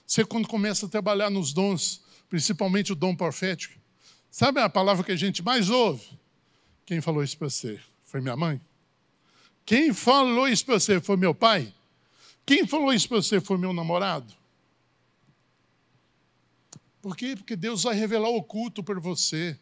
Você, 0.07 0.23
quando 0.23 0.47
começa 0.47 0.85
a 0.85 0.89
trabalhar 0.91 1.31
nos 1.31 1.55
dons, 1.55 2.03
principalmente 2.29 2.93
o 2.93 2.95
dom 2.95 3.17
profético, 3.17 3.81
sabe 4.31 4.61
a 4.61 4.69
palavra 4.69 5.03
que 5.03 5.13
a 5.13 5.17
gente 5.17 5.43
mais 5.43 5.71
ouve? 5.71 6.07
Quem 6.85 7.01
falou 7.01 7.25
isso 7.25 7.39
para 7.39 7.49
você? 7.49 7.81
Foi 8.05 8.21
minha 8.21 8.37
mãe? 8.37 8.61
Quem 9.65 9.95
falou 9.95 10.47
isso 10.47 10.67
para 10.67 10.79
você? 10.79 11.01
Foi 11.01 11.17
meu 11.17 11.35
pai? 11.35 11.73
Quem 12.45 12.67
falou 12.67 12.93
isso 12.93 13.09
para 13.09 13.23
você? 13.23 13.41
Foi 13.41 13.57
meu 13.57 13.73
namorado? 13.73 14.35
Por 17.01 17.17
quê? 17.17 17.35
Porque 17.35 17.57
Deus 17.57 17.83
vai 17.85 17.95
revelar 17.95 18.29
o 18.29 18.37
oculto 18.37 18.85
para 18.85 19.01
você. 19.01 19.59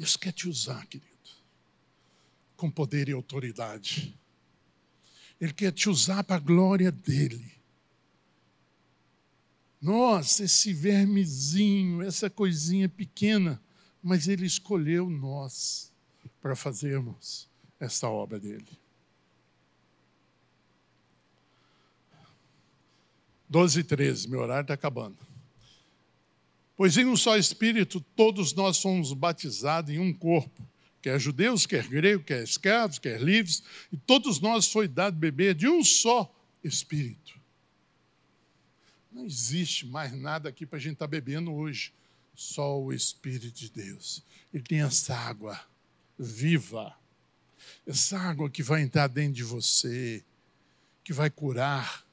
Deus 0.00 0.16
quer 0.16 0.32
te 0.32 0.48
usar, 0.48 0.86
querido, 0.86 1.10
com 2.56 2.70
poder 2.70 3.10
e 3.10 3.12
autoridade. 3.12 4.18
Ele 5.38 5.52
quer 5.52 5.72
te 5.72 5.90
usar 5.90 6.24
para 6.24 6.36
a 6.36 6.38
glória 6.38 6.90
dele. 6.90 7.52
Nossa, 9.78 10.44
esse 10.44 10.72
vermezinho, 10.72 12.00
essa 12.00 12.30
coisinha 12.30 12.88
pequena, 12.88 13.60
mas 14.02 14.26
ele 14.26 14.46
escolheu 14.46 15.10
nós 15.10 15.92
para 16.40 16.56
fazermos 16.56 17.46
esta 17.78 18.08
obra 18.08 18.40
dele. 18.40 18.80
12 23.50 23.80
e 23.80 23.84
13, 23.84 24.30
meu 24.30 24.40
horário 24.40 24.62
está 24.62 24.72
acabando. 24.72 25.29
Pois 26.80 26.96
em 26.96 27.04
um 27.04 27.14
só 27.14 27.36
Espírito 27.36 28.00
todos 28.16 28.54
nós 28.54 28.78
somos 28.78 29.12
batizados 29.12 29.92
em 29.92 29.98
um 29.98 30.14
corpo, 30.14 30.66
quer 31.02 31.20
judeus, 31.20 31.66
quer 31.66 31.86
gregos, 31.86 32.24
quer 32.24 32.42
escravos, 32.42 32.98
quer 32.98 33.20
livres, 33.20 33.62
e 33.92 33.98
todos 33.98 34.40
nós 34.40 34.72
foi 34.72 34.88
dado 34.88 35.14
beber 35.14 35.54
de 35.54 35.68
um 35.68 35.84
só 35.84 36.34
Espírito. 36.64 37.38
Não 39.12 39.26
existe 39.26 39.84
mais 39.84 40.10
nada 40.14 40.48
aqui 40.48 40.64
para 40.64 40.78
a 40.78 40.80
gente 40.80 40.94
estar 40.94 41.04
tá 41.04 41.10
bebendo 41.10 41.52
hoje, 41.52 41.92
só 42.34 42.80
o 42.80 42.94
Espírito 42.94 43.50
de 43.50 43.68
Deus. 43.68 44.24
Ele 44.50 44.64
tem 44.64 44.80
essa 44.80 45.14
água 45.14 45.60
viva, 46.18 46.96
essa 47.86 48.18
água 48.18 48.48
que 48.48 48.62
vai 48.62 48.80
entrar 48.80 49.06
dentro 49.06 49.34
de 49.34 49.44
você, 49.44 50.24
que 51.04 51.12
vai 51.12 51.28
curar, 51.28 52.06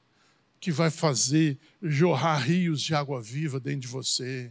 que 0.60 0.72
vai 0.72 0.90
fazer 0.90 1.58
jorrar 1.82 2.38
rios 2.38 2.82
de 2.82 2.94
água 2.94 3.22
viva 3.22 3.60
dentro 3.60 3.80
de 3.80 3.88
você. 3.88 4.50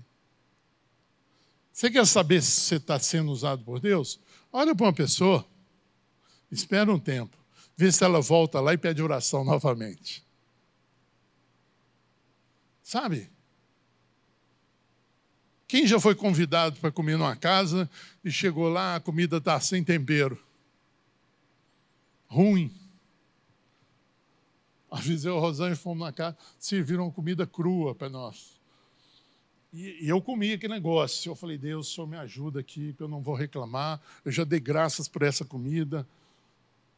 Você 1.71 1.91
quer 1.91 2.07
saber 2.07 2.41
se 2.41 2.61
você 2.61 2.75
está 2.75 2.99
sendo 2.99 3.31
usado 3.31 3.63
por 3.63 3.79
Deus? 3.79 4.19
Olha 4.51 4.73
para 4.73 4.85
uma 4.85 4.93
pessoa, 4.93 5.45
espera 6.51 6.91
um 6.91 6.99
tempo, 6.99 7.37
vê 7.75 7.91
se 7.91 8.03
ela 8.03 8.21
volta 8.21 8.59
lá 8.59 8.73
e 8.73 8.77
pede 8.77 9.01
oração 9.01 9.43
novamente. 9.43 10.25
Sabe? 12.81 13.29
Quem 15.67 15.85
já 15.85 15.99
foi 15.99 16.15
convidado 16.15 16.79
para 16.79 16.91
comer 16.91 17.17
numa 17.17 17.35
casa 17.35 17.89
e 18.23 18.31
chegou 18.31 18.69
lá, 18.69 18.95
a 18.95 18.99
comida 19.01 19.37
está 19.37 19.59
sem 19.59 19.83
tempero? 19.83 20.41
Ruim. 22.27 22.73
O 25.31 25.39
Rosane 25.39 25.73
e 25.73 25.77
fomos 25.77 26.05
na 26.05 26.11
casa, 26.11 26.37
serviram 26.59 27.11
comida 27.11 27.45
crua 27.45 27.93
para 27.93 28.09
nós. 28.09 28.57
E, 29.73 30.05
e, 30.05 30.09
eu 30.09 30.21
comi 30.21 30.53
aquele 30.53 30.73
negócio. 30.73 31.31
Eu 31.31 31.35
falei, 31.35 31.57
Deus, 31.57 31.89
o 31.89 31.93
Senhor 31.93 32.07
me 32.07 32.17
ajuda 32.17 32.59
aqui, 32.59 32.93
que 32.93 33.03
eu 33.03 33.07
não 33.07 33.21
vou 33.21 33.35
reclamar. 33.35 34.01
Eu 34.23 34.31
já 34.31 34.43
dei 34.43 34.59
graças 34.59 35.07
por 35.07 35.21
essa 35.21 35.45
comida. 35.45 36.07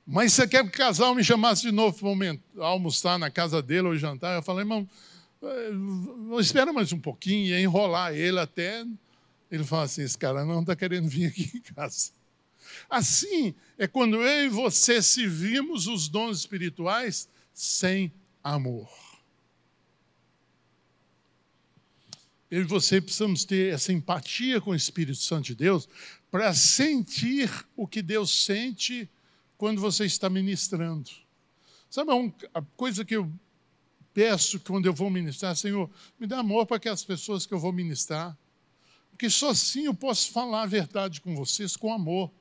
Mas 0.06 0.34
você 0.34 0.48
quer 0.48 0.64
que 0.64 0.70
o 0.70 0.72
casal 0.72 1.14
me 1.14 1.24
chamasse 1.24 1.62
de 1.62 1.72
novo 1.72 1.98
para 2.00 2.66
almoçar 2.66 3.20
na 3.20 3.30
casa 3.30 3.62
dele 3.62 3.88
ou 3.88 3.96
jantar? 3.96 4.36
Eu 4.36 4.42
falei, 4.42 4.62
irmão, 4.62 4.88
eh, 5.42 6.40
espera 6.40 6.74
mais 6.74 6.92
um 6.92 7.00
pouquinho, 7.00 7.48
ia 7.48 7.62
enrolar 7.62 8.14
ele 8.14 8.40
até. 8.40 8.86
Ele 9.52 9.64
fala 9.64 9.84
assim: 9.84 10.02
esse 10.02 10.18
cara 10.18 10.46
não 10.46 10.62
está 10.62 10.76
querendo 10.76 11.08
vir 11.08 11.28
aqui 11.28 11.52
em 11.58 11.74
casa. 11.76 12.12
Assim 12.90 13.54
é 13.78 13.88
quando 13.88 14.18
eu 14.18 14.46
e 14.46 14.50
você 14.50 15.02
servimos 15.02 15.88
os 15.88 16.08
dons 16.08 16.40
espirituais 16.40 17.30
sem 17.60 18.10
amor. 18.42 18.90
eu 22.50 22.62
e 22.62 22.64
você 22.64 23.00
precisamos 23.00 23.46
ter 23.46 23.74
essa 23.74 23.94
empatia 23.94 24.60
com 24.60 24.72
o 24.72 24.76
Espírito 24.76 25.20
Santo 25.20 25.48
de 25.48 25.56
Deus 25.56 25.88
para 26.32 26.54
sentir 26.54 27.52
o 27.76 27.88
que 27.88 28.02
Deus 28.02 28.44
sente 28.46 29.10
quando 29.58 29.80
você 29.80 30.06
está 30.06 30.30
ministrando. 30.30 31.10
Sabe 31.90 32.12
a 32.54 32.62
coisa 32.76 33.06
que 33.06 33.16
eu 33.16 33.32
peço 34.14 34.60
quando 34.62 34.86
eu 34.86 34.94
vou 34.94 35.10
ministrar? 35.10 35.56
Senhor, 35.56 35.90
me 36.20 36.26
dá 36.26 36.40
amor 36.40 36.66
para 36.66 36.78
aquelas 36.78 37.04
pessoas 37.04 37.46
que 37.46 37.54
eu 37.54 37.60
vou 37.60 37.72
ministrar. 37.74 38.38
Porque 39.12 39.30
só 39.30 39.50
assim 39.50 39.86
eu 39.86 39.94
posso 39.94 40.32
falar 40.32 40.64
a 40.64 40.68
verdade 40.68 41.22
com 41.22 41.36
vocês 41.36 41.76
com 41.76 41.94
amor. 41.94 42.32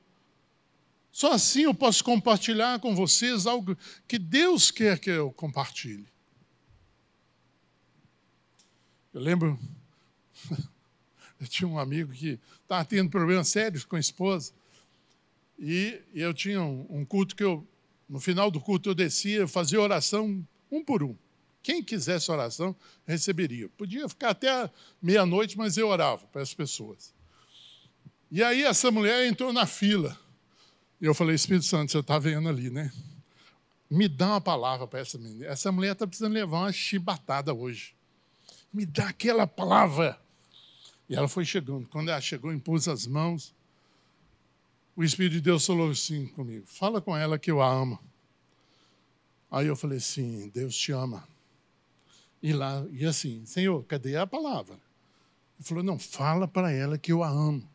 Só 1.11 1.33
assim 1.33 1.63
eu 1.63 1.73
posso 1.73 2.03
compartilhar 2.03 2.79
com 2.79 2.95
vocês 2.95 3.45
algo 3.45 3.77
que 4.07 4.19
Deus 4.19 4.71
quer 4.71 4.99
que 4.99 5.09
eu 5.09 5.31
compartilhe. 5.31 6.07
Eu 9.13 9.21
lembro 9.21 9.59
Eu 11.39 11.47
tinha 11.47 11.67
um 11.67 11.79
amigo 11.79 12.11
que 12.11 12.37
estava 12.61 12.83
tendo 12.83 13.09
problemas 13.09 13.47
sérios 13.47 13.85
com 13.85 13.95
a 13.95 13.99
esposa. 13.99 14.51
E 15.57 16.01
eu 16.13 16.33
tinha 16.33 16.61
um, 16.61 17.05
culto 17.05 17.35
que 17.35 17.43
eu, 17.43 17.65
no 18.07 18.19
final 18.19 18.51
do 18.51 18.59
culto, 18.59 18.89
eu 18.89 18.95
descia, 18.95 19.39
eu 19.39 19.47
fazia 19.47 19.79
oração 19.79 20.45
um 20.69 20.83
por 20.83 21.01
um. 21.01 21.15
Quem 21.63 21.83
quisesse 21.83 22.31
oração, 22.31 22.75
receberia. 23.05 23.69
Podia 23.69 24.07
ficar 24.07 24.29
até 24.29 24.69
meia-noite, 25.01 25.57
mas 25.57 25.77
eu 25.77 25.87
orava 25.87 26.25
para 26.27 26.41
as 26.41 26.53
pessoas. 26.53 27.13
E 28.31 28.43
aí 28.43 28.63
essa 28.63 28.91
mulher 28.91 29.25
entrou 29.25 29.51
na 29.51 29.65
fila. 29.65 30.17
E 31.01 31.05
eu 31.05 31.13
falei, 31.13 31.35
Espírito 31.35 31.65
Santo, 31.65 31.91
você 31.91 31.99
está 31.99 32.19
vendo 32.19 32.49
ali, 32.49 32.69
né? 32.69 32.91
Me 33.89 34.07
dá 34.07 34.27
uma 34.27 34.41
palavra 34.41 34.85
para 34.85 34.99
essa 34.99 35.17
menina. 35.17 35.45
Essa 35.45 35.71
mulher 35.71 35.93
está 35.93 36.05
precisando 36.05 36.33
levar 36.33 36.59
uma 36.59 36.71
chibatada 36.71 37.53
hoje. 37.53 37.95
Me 38.71 38.85
dá 38.85 39.09
aquela 39.09 39.47
palavra. 39.47 40.19
E 41.09 41.15
ela 41.15 41.27
foi 41.27 41.43
chegando. 41.45 41.87
Quando 41.87 42.09
ela 42.09 42.21
chegou, 42.21 42.53
impôs 42.53 42.87
as 42.87 43.07
mãos. 43.07 43.53
O 44.95 45.03
Espírito 45.03 45.33
de 45.33 45.41
Deus 45.41 45.65
falou 45.65 45.89
assim 45.89 46.27
comigo: 46.27 46.67
Fala 46.67 47.01
com 47.01 47.17
ela 47.17 47.39
que 47.39 47.49
eu 47.49 47.61
a 47.61 47.71
amo. 47.71 47.97
Aí 49.49 49.65
eu 49.65 49.75
falei 49.75 49.97
assim: 49.97 50.49
Deus 50.49 50.75
te 50.75 50.91
ama. 50.91 51.27
E 52.43 52.53
lá, 52.53 52.85
e 52.91 53.05
assim, 53.05 53.45
Senhor, 53.45 53.83
cadê 53.85 54.15
a 54.17 54.27
palavra? 54.27 54.75
Ele 54.75 55.67
falou: 55.67 55.83
Não, 55.83 55.97
fala 55.97 56.47
para 56.47 56.71
ela 56.71 56.97
que 56.97 57.11
eu 57.11 57.23
a 57.23 57.29
amo. 57.29 57.67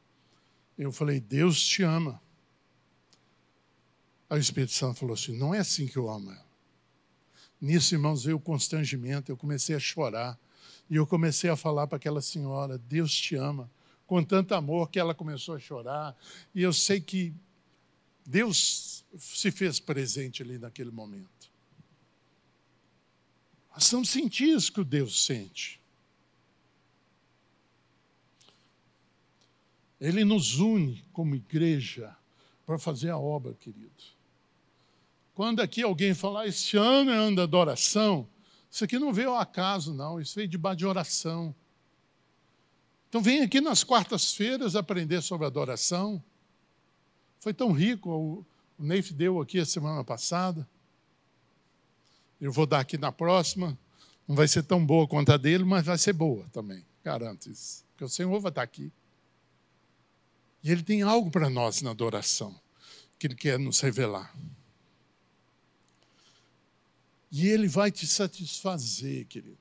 Eu 0.78 0.92
falei: 0.92 1.18
Deus 1.18 1.60
te 1.60 1.82
ama. 1.82 2.22
Aí 4.28 4.38
o 4.38 4.40
Espírito 4.40 4.72
Santo 4.72 5.00
falou 5.00 5.14
assim: 5.14 5.36
Não 5.36 5.54
é 5.54 5.58
assim 5.58 5.86
que 5.86 5.96
eu 5.96 6.10
amo. 6.10 6.34
Nisso, 7.60 7.94
irmãos, 7.94 8.24
veio 8.24 8.36
o 8.36 8.40
constrangimento, 8.40 9.30
eu 9.30 9.36
comecei 9.36 9.74
a 9.74 9.80
chorar. 9.80 10.38
E 10.88 10.96
eu 10.96 11.06
comecei 11.06 11.48
a 11.48 11.56
falar 11.56 11.86
para 11.86 11.96
aquela 11.96 12.20
senhora: 12.20 12.78
Deus 12.78 13.14
te 13.14 13.36
ama. 13.36 13.70
Com 14.06 14.22
tanto 14.22 14.54
amor 14.54 14.90
que 14.90 14.98
ela 14.98 15.14
começou 15.14 15.54
a 15.54 15.58
chorar. 15.58 16.16
E 16.54 16.62
eu 16.62 16.72
sei 16.72 17.00
que 17.00 17.32
Deus 18.26 19.04
se 19.18 19.50
fez 19.50 19.80
presente 19.80 20.42
ali 20.42 20.58
naquele 20.58 20.90
momento. 20.90 21.50
Nós 23.72 23.90
vamos 23.90 24.10
sentir 24.10 24.48
isso 24.48 24.72
que 24.72 24.84
Deus 24.84 25.24
sente. 25.24 25.80
Ele 30.00 30.24
nos 30.24 30.58
une 30.58 31.02
como 31.12 31.34
igreja 31.34 32.14
para 32.66 32.78
fazer 32.78 33.10
a 33.10 33.18
obra, 33.18 33.54
querido. 33.54 33.90
Quando 35.34 35.60
aqui 35.60 35.82
alguém 35.82 36.14
falar, 36.14 36.46
esse 36.46 36.76
ano 36.76 37.10
é 37.10 37.16
ano 37.16 37.36
da 37.36 37.42
adoração, 37.42 38.26
isso 38.70 38.84
aqui 38.84 38.98
não 38.98 39.12
veio 39.12 39.30
ao 39.30 39.38
acaso, 39.38 39.92
não, 39.92 40.20
isso 40.20 40.34
veio 40.34 40.48
debaixo 40.48 40.78
de 40.78 40.86
oração. 40.86 41.54
Então 43.08 43.20
vem 43.22 43.42
aqui 43.42 43.60
nas 43.60 43.84
quartas-feiras 43.84 44.74
aprender 44.74 45.22
sobre 45.22 45.46
adoração. 45.46 46.22
Foi 47.38 47.52
tão 47.54 47.72
rico, 47.72 48.10
o 48.10 48.82
Neif 48.82 49.12
deu 49.12 49.40
aqui 49.40 49.58
a 49.58 49.66
semana 49.66 50.02
passada. 50.02 50.68
Eu 52.40 52.52
vou 52.52 52.66
dar 52.66 52.80
aqui 52.80 52.98
na 52.98 53.12
próxima. 53.12 53.78
Não 54.26 54.34
vai 54.34 54.48
ser 54.48 54.62
tão 54.62 54.84
boa 54.84 55.06
quanto 55.06 55.30
a 55.30 55.36
dele, 55.36 55.64
mas 55.64 55.84
vai 55.84 55.98
ser 55.98 56.12
boa 56.12 56.46
também, 56.52 56.84
garanto 57.02 57.50
isso. 57.50 57.84
Porque 57.90 58.04
o 58.04 58.08
Senhor 58.08 58.40
vai 58.40 58.50
estar 58.50 58.62
aqui. 58.62 58.90
E 60.64 60.72
Ele 60.72 60.82
tem 60.82 61.02
algo 61.02 61.30
para 61.30 61.50
nós 61.50 61.82
na 61.82 61.90
adoração, 61.90 62.58
que 63.18 63.26
Ele 63.26 63.34
quer 63.34 63.58
nos 63.58 63.80
revelar. 63.80 64.34
E 67.30 67.46
Ele 67.46 67.68
vai 67.68 67.90
te 67.90 68.06
satisfazer, 68.06 69.26
querido. 69.26 69.58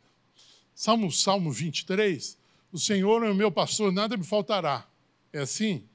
Salmo, 0.74 1.12
Salmo 1.12 1.52
23, 1.52 2.38
o 2.72 2.80
Senhor 2.80 3.22
é 3.24 3.30
o 3.30 3.36
meu 3.36 3.52
pastor, 3.52 3.92
nada 3.92 4.16
me 4.16 4.24
faltará. 4.24 4.88
É 5.34 5.40
assim? 5.40 5.86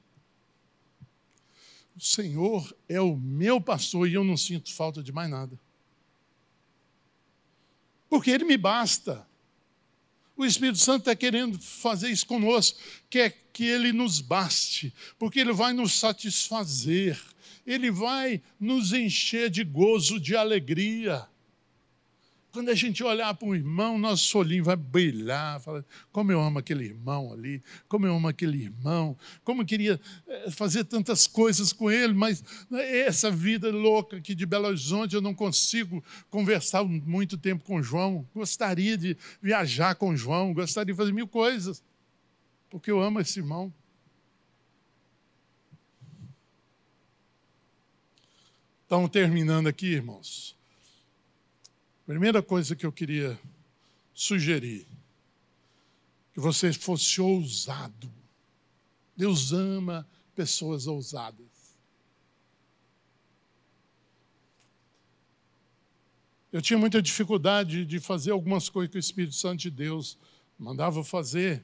O 1.97 2.01
Senhor 2.01 2.73
é 2.87 3.01
o 3.01 3.15
meu 3.15 3.59
pastor 3.59 4.07
e 4.07 4.13
eu 4.13 4.23
não 4.23 4.37
sinto 4.37 4.71
falta 4.71 5.01
de 5.01 5.11
mais 5.11 5.29
nada. 5.29 5.59
Porque 8.07 8.29
Ele 8.29 8.45
me 8.45 8.57
basta. 8.57 9.27
O 10.39 10.45
Espírito 10.45 10.77
Santo 10.77 11.01
está 11.01 11.13
querendo 11.13 11.59
fazer 11.59 12.09
isso 12.09 12.25
conosco, 12.25 12.79
quer 13.09 13.35
que 13.51 13.65
Ele 13.65 13.91
nos 13.91 14.21
baste, 14.21 14.93
porque 15.17 15.41
Ele 15.41 15.51
vai 15.51 15.73
nos 15.73 15.99
satisfazer, 15.99 17.19
Ele 17.67 17.91
vai 17.91 18.41
nos 18.57 18.93
encher 18.93 19.49
de 19.49 19.65
gozo, 19.65 20.17
de 20.17 20.37
alegria. 20.37 21.27
Quando 22.51 22.69
a 22.69 22.75
gente 22.75 23.03
olhar 23.03 23.31
para 23.35 23.47
um 23.47 23.53
irmão, 23.53 23.99
nosso 23.99 24.35
olhinho 24.37 24.63
vai 24.63 24.75
brilhar, 24.75 25.61
fala, 25.61 25.85
como 26.11 26.31
eu 26.31 26.41
amo 26.41 26.57
aquele 26.57 26.85
irmão 26.85 27.31
ali, 27.31 27.61
como 27.87 28.07
eu 28.07 28.15
amo 28.15 28.27
aquele 28.27 28.63
irmão, 28.63 29.15
como 29.43 29.61
eu 29.61 29.65
queria 29.65 30.01
eh, 30.27 30.49
fazer 30.49 30.83
tantas 30.85 31.27
coisas 31.27 31.71
com 31.71 31.91
ele, 31.91 32.11
mas 32.11 32.43
né, 32.67 33.01
essa 33.01 33.29
vida 33.29 33.69
louca 33.69 34.17
aqui 34.17 34.33
de 34.33 34.47
Belo 34.47 34.67
Horizonte, 34.67 35.13
eu 35.13 35.21
não 35.21 35.33
consigo 35.33 36.03
conversar 36.31 36.83
muito 36.83 37.37
tempo 37.37 37.63
com 37.63 37.83
João. 37.83 38.27
Gostaria 38.33 38.97
de 38.97 39.15
viajar 39.39 39.93
com 39.93 40.15
João, 40.15 40.51
gostaria 40.51 40.91
de 40.91 40.97
fazer 40.97 41.13
mil 41.13 41.27
coisas, 41.27 41.83
porque 42.67 42.89
eu 42.89 42.99
amo 42.99 43.19
esse 43.19 43.39
irmão. 43.39 43.71
Então, 48.87 49.07
terminando 49.07 49.67
aqui, 49.67 49.85
irmãos. 49.85 50.58
Primeira 52.09 52.41
coisa 52.41 52.75
que 52.75 52.87
eu 52.87 52.91
queria 52.91 53.39
sugerir, 54.15 54.87
que 56.33 56.39
você 56.39 56.73
fosse 56.73 57.21
ousado. 57.21 58.11
Deus 59.15 59.53
ama 59.53 60.09
pessoas 60.33 60.87
ousadas. 60.87 61.77
Eu 66.51 66.63
tinha 66.63 66.79
muita 66.79 66.99
dificuldade 66.99 67.85
de 67.85 67.99
fazer 67.99 68.31
algumas 68.31 68.69
coisas 68.69 68.89
que 68.89 68.97
o 68.97 68.99
Espírito 68.99 69.35
Santo 69.35 69.59
de 69.59 69.69
Deus 69.69 70.17
mandava 70.57 71.03
fazer. 71.03 71.63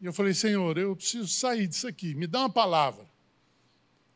E 0.00 0.06
eu 0.06 0.12
falei, 0.12 0.34
Senhor, 0.34 0.76
eu 0.76 0.96
preciso 0.96 1.28
sair 1.28 1.68
disso 1.68 1.86
aqui, 1.86 2.12
me 2.12 2.26
dá 2.26 2.40
uma 2.40 2.50
palavra. 2.50 3.08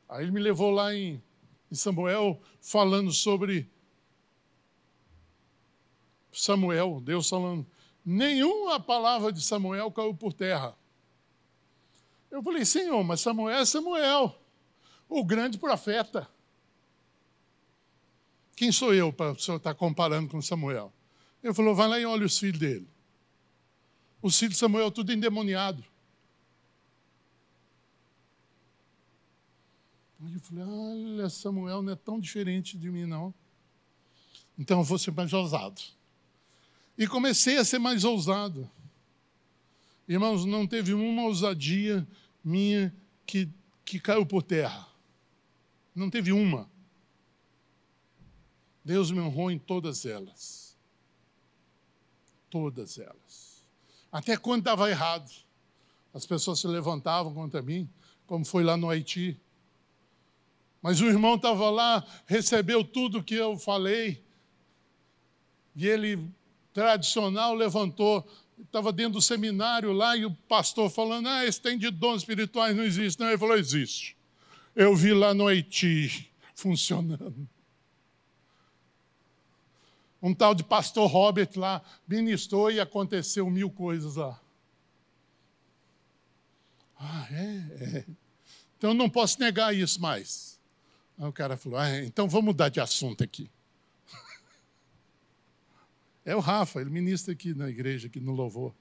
Aí 0.08 0.24
ele 0.24 0.32
me 0.32 0.40
levou 0.40 0.72
lá 0.72 0.92
em, 0.92 1.22
em 1.70 1.74
Samuel, 1.76 2.42
falando 2.60 3.12
sobre 3.12 3.70
Samuel, 6.32 7.00
Deus 7.00 7.28
falando, 7.28 7.66
nenhuma 8.04 8.78
palavra 8.78 9.32
de 9.32 9.42
Samuel 9.42 9.90
caiu 9.90 10.14
por 10.14 10.32
terra. 10.32 10.76
Eu 12.30 12.42
falei, 12.42 12.64
Senhor, 12.64 13.02
mas 13.02 13.20
Samuel 13.20 13.58
é 13.58 13.64
Samuel, 13.64 14.40
o 15.08 15.24
grande 15.24 15.58
profeta. 15.58 16.28
Quem 18.54 18.70
sou 18.70 18.94
eu 18.94 19.12
para 19.12 19.32
o 19.32 19.38
senhor 19.38 19.56
estar 19.56 19.74
comparando 19.74 20.28
com 20.28 20.40
Samuel? 20.40 20.92
Ele 21.42 21.54
falou, 21.54 21.74
vai 21.74 21.88
lá 21.88 21.98
e 21.98 22.04
olha 22.04 22.26
os 22.26 22.38
filhos 22.38 22.58
dele. 22.58 22.88
Os 24.22 24.38
filhos 24.38 24.54
de 24.54 24.60
Samuel, 24.60 24.90
tudo 24.90 25.12
endemoniado. 25.12 25.82
Aí 30.22 30.34
eu 30.34 30.40
falei, 30.40 30.64
olha, 30.64 31.30
Samuel 31.30 31.82
não 31.82 31.92
é 31.94 31.96
tão 31.96 32.20
diferente 32.20 32.76
de 32.76 32.90
mim, 32.90 33.06
não. 33.06 33.32
Então 34.58 34.80
eu 34.80 34.84
vou 34.84 34.98
ser 34.98 35.12
mais 35.12 35.32
ousado. 35.32 35.80
E 36.96 37.06
comecei 37.06 37.56
a 37.56 37.64
ser 37.64 37.78
mais 37.78 38.04
ousado. 38.04 38.70
Irmãos, 40.08 40.44
não 40.44 40.66
teve 40.66 40.92
uma 40.92 41.22
ousadia 41.22 42.06
minha 42.44 42.94
que, 43.26 43.48
que 43.84 44.00
caiu 44.00 44.26
por 44.26 44.42
terra. 44.42 44.88
Não 45.94 46.10
teve 46.10 46.32
uma. 46.32 46.68
Deus 48.84 49.10
me 49.10 49.20
honrou 49.20 49.50
em 49.50 49.58
todas 49.58 50.04
elas. 50.04 50.76
Todas 52.48 52.98
elas. 52.98 53.64
Até 54.10 54.36
quando 54.36 54.60
estava 54.60 54.90
errado. 54.90 55.30
As 56.12 56.26
pessoas 56.26 56.58
se 56.58 56.66
levantavam 56.66 57.32
contra 57.32 57.62
mim, 57.62 57.88
como 58.26 58.44
foi 58.44 58.64
lá 58.64 58.76
no 58.76 58.90
Haiti. 58.90 59.38
Mas 60.82 61.00
o 61.00 61.06
irmão 61.06 61.36
estava 61.36 61.70
lá, 61.70 62.04
recebeu 62.26 62.82
tudo 62.82 63.22
que 63.22 63.34
eu 63.34 63.56
falei, 63.56 64.24
e 65.76 65.86
ele 65.86 66.28
tradicional 66.72 67.54
levantou, 67.54 68.26
estava 68.58 68.92
dentro 68.92 69.14
do 69.14 69.22
seminário 69.22 69.92
lá 69.92 70.16
e 70.16 70.24
o 70.24 70.30
pastor 70.30 70.90
falando: 70.90 71.28
Ah, 71.28 71.44
esse 71.44 71.60
tem 71.60 71.78
de 71.78 71.90
dons 71.90 72.22
espirituais, 72.22 72.76
não 72.76 72.84
existe. 72.84 73.18
Não, 73.20 73.28
ele 73.28 73.38
falou: 73.38 73.56
Existe. 73.56 74.16
Eu 74.74 74.94
vi 74.94 75.12
lá 75.12 75.34
no 75.34 75.46
Haiti 75.46 76.30
funcionando. 76.54 77.48
Um 80.22 80.34
tal 80.34 80.54
de 80.54 80.62
pastor 80.62 81.10
Robert 81.10 81.50
lá 81.56 81.82
ministrou 82.06 82.70
e 82.70 82.78
aconteceu 82.78 83.48
mil 83.48 83.70
coisas 83.70 84.16
lá. 84.16 84.38
Ah, 86.98 87.26
é? 87.30 87.98
é. 87.98 88.04
Então 88.76 88.92
não 88.92 89.08
posso 89.08 89.40
negar 89.40 89.74
isso 89.74 90.00
mais. 90.00 90.60
Aí 91.18 91.26
o 91.26 91.32
cara 91.32 91.56
falou: 91.56 91.78
ah, 91.78 92.04
então 92.04 92.28
vamos 92.28 92.46
mudar 92.46 92.68
de 92.68 92.80
assunto 92.80 93.24
aqui. 93.24 93.50
É 96.24 96.36
o 96.36 96.40
Rafa, 96.40 96.80
ele 96.80 96.90
ministra 96.90 97.32
aqui 97.32 97.54
na 97.54 97.68
igreja, 97.68 98.08
aqui 98.08 98.20
no 98.20 98.32
louvor. 98.32 98.74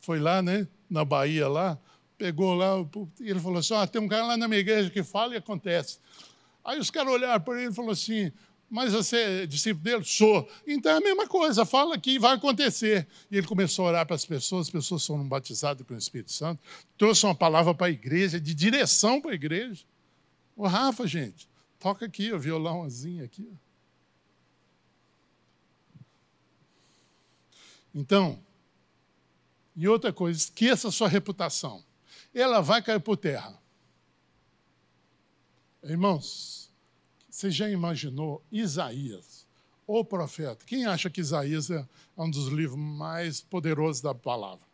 Foi 0.00 0.18
lá, 0.18 0.40
né, 0.40 0.66
na 0.88 1.04
Bahia 1.04 1.48
lá, 1.48 1.78
pegou 2.16 2.54
lá, 2.54 2.74
e 3.20 3.30
ele 3.30 3.40
falou 3.40 3.58
assim, 3.58 3.74
ah, 3.74 3.86
tem 3.86 4.00
um 4.00 4.08
cara 4.08 4.26
lá 4.26 4.36
na 4.36 4.48
minha 4.48 4.60
igreja 4.60 4.90
que 4.90 5.02
fala 5.02 5.34
e 5.34 5.36
acontece. 5.36 5.98
Aí 6.64 6.78
os 6.78 6.90
caras 6.90 7.12
olharam 7.12 7.42
para 7.42 7.60
ele 7.60 7.70
e 7.70 7.74
falaram 7.74 7.92
assim, 7.92 8.32
Mas 8.70 8.92
você 8.92 9.16
é 9.16 9.46
discípulo 9.46 9.82
dele? 9.82 10.04
Sou. 10.04 10.46
Então 10.66 10.92
é 10.92 10.96
a 10.96 11.00
mesma 11.00 11.26
coisa, 11.26 11.64
fala 11.64 11.98
que 11.98 12.18
vai 12.18 12.34
acontecer. 12.34 13.06
E 13.30 13.38
ele 13.38 13.46
começou 13.46 13.86
a 13.86 13.88
orar 13.88 14.06
para 14.06 14.14
as 14.14 14.26
pessoas, 14.26 14.66
as 14.66 14.70
pessoas 14.70 15.06
foram 15.06 15.26
batizadas 15.26 15.86
com 15.86 15.94
o 15.94 15.96
Espírito 15.98 16.32
Santo, 16.32 16.62
trouxe 16.96 17.24
uma 17.24 17.34
palavra 17.34 17.74
para 17.74 17.86
a 17.86 17.90
igreja, 17.90 18.38
de 18.38 18.54
direção 18.54 19.20
para 19.20 19.30
a 19.30 19.34
igreja. 19.34 19.84
O 20.54 20.66
Rafa, 20.66 21.06
gente, 21.06 21.48
toca 21.78 22.04
aqui, 22.04 22.30
o 22.32 22.38
violãozinho 22.38 23.24
aqui. 23.24 23.48
Então, 27.98 28.38
e 29.74 29.88
outra 29.88 30.12
coisa, 30.12 30.38
esqueça 30.38 30.88
sua 30.92 31.08
reputação. 31.08 31.82
Ela 32.32 32.60
vai 32.60 32.80
cair 32.80 33.00
por 33.00 33.16
terra. 33.16 33.60
Irmãos, 35.82 36.70
você 37.28 37.50
já 37.50 37.68
imaginou 37.68 38.40
Isaías, 38.52 39.44
o 39.84 40.04
profeta? 40.04 40.64
Quem 40.64 40.86
acha 40.86 41.10
que 41.10 41.20
Isaías 41.20 41.72
é 41.72 41.84
um 42.16 42.30
dos 42.30 42.46
livros 42.46 42.78
mais 42.78 43.40
poderosos 43.40 44.00
da 44.00 44.14
palavra? 44.14 44.64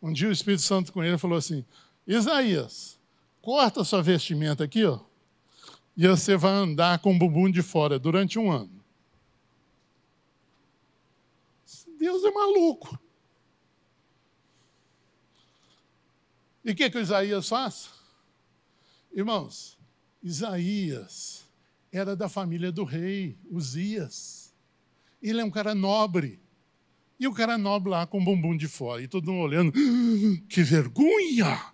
Um 0.00 0.10
dia 0.10 0.28
o 0.28 0.32
Espírito 0.32 0.62
Santo 0.62 0.90
com 0.90 1.04
ele 1.04 1.18
falou 1.18 1.36
assim: 1.36 1.66
Isaías, 2.06 2.98
corta 3.42 3.84
sua 3.84 4.02
vestimenta 4.02 4.64
aqui, 4.64 4.86
ó, 4.86 5.00
e 5.94 6.08
você 6.08 6.34
vai 6.34 6.52
andar 6.52 6.98
com 7.00 7.14
o 7.14 7.18
bumbum 7.18 7.50
de 7.50 7.60
fora 7.60 7.98
durante 7.98 8.38
um 8.38 8.50
ano. 8.50 8.77
Deus 11.98 12.24
é 12.24 12.30
maluco. 12.30 12.98
E 16.64 16.70
o 16.70 16.74
que, 16.74 16.88
que 16.88 16.98
o 16.98 17.00
Isaías 17.00 17.48
faz? 17.48 17.90
Irmãos, 19.12 19.78
Isaías 20.22 21.48
era 21.90 22.14
da 22.14 22.28
família 22.28 22.70
do 22.70 22.84
rei, 22.84 23.36
Uzias. 23.50 24.54
Ele 25.20 25.40
é 25.40 25.44
um 25.44 25.50
cara 25.50 25.74
nobre. 25.74 26.40
E 27.18 27.26
o 27.26 27.34
cara 27.34 27.58
nobre 27.58 27.90
lá 27.90 28.06
com 28.06 28.20
o 28.20 28.24
bumbum 28.24 28.56
de 28.56 28.68
fora. 28.68 29.02
E 29.02 29.08
todo 29.08 29.32
mundo 29.32 29.42
olhando, 29.42 29.72
ah, 29.74 30.46
que 30.48 30.62
vergonha! 30.62 31.72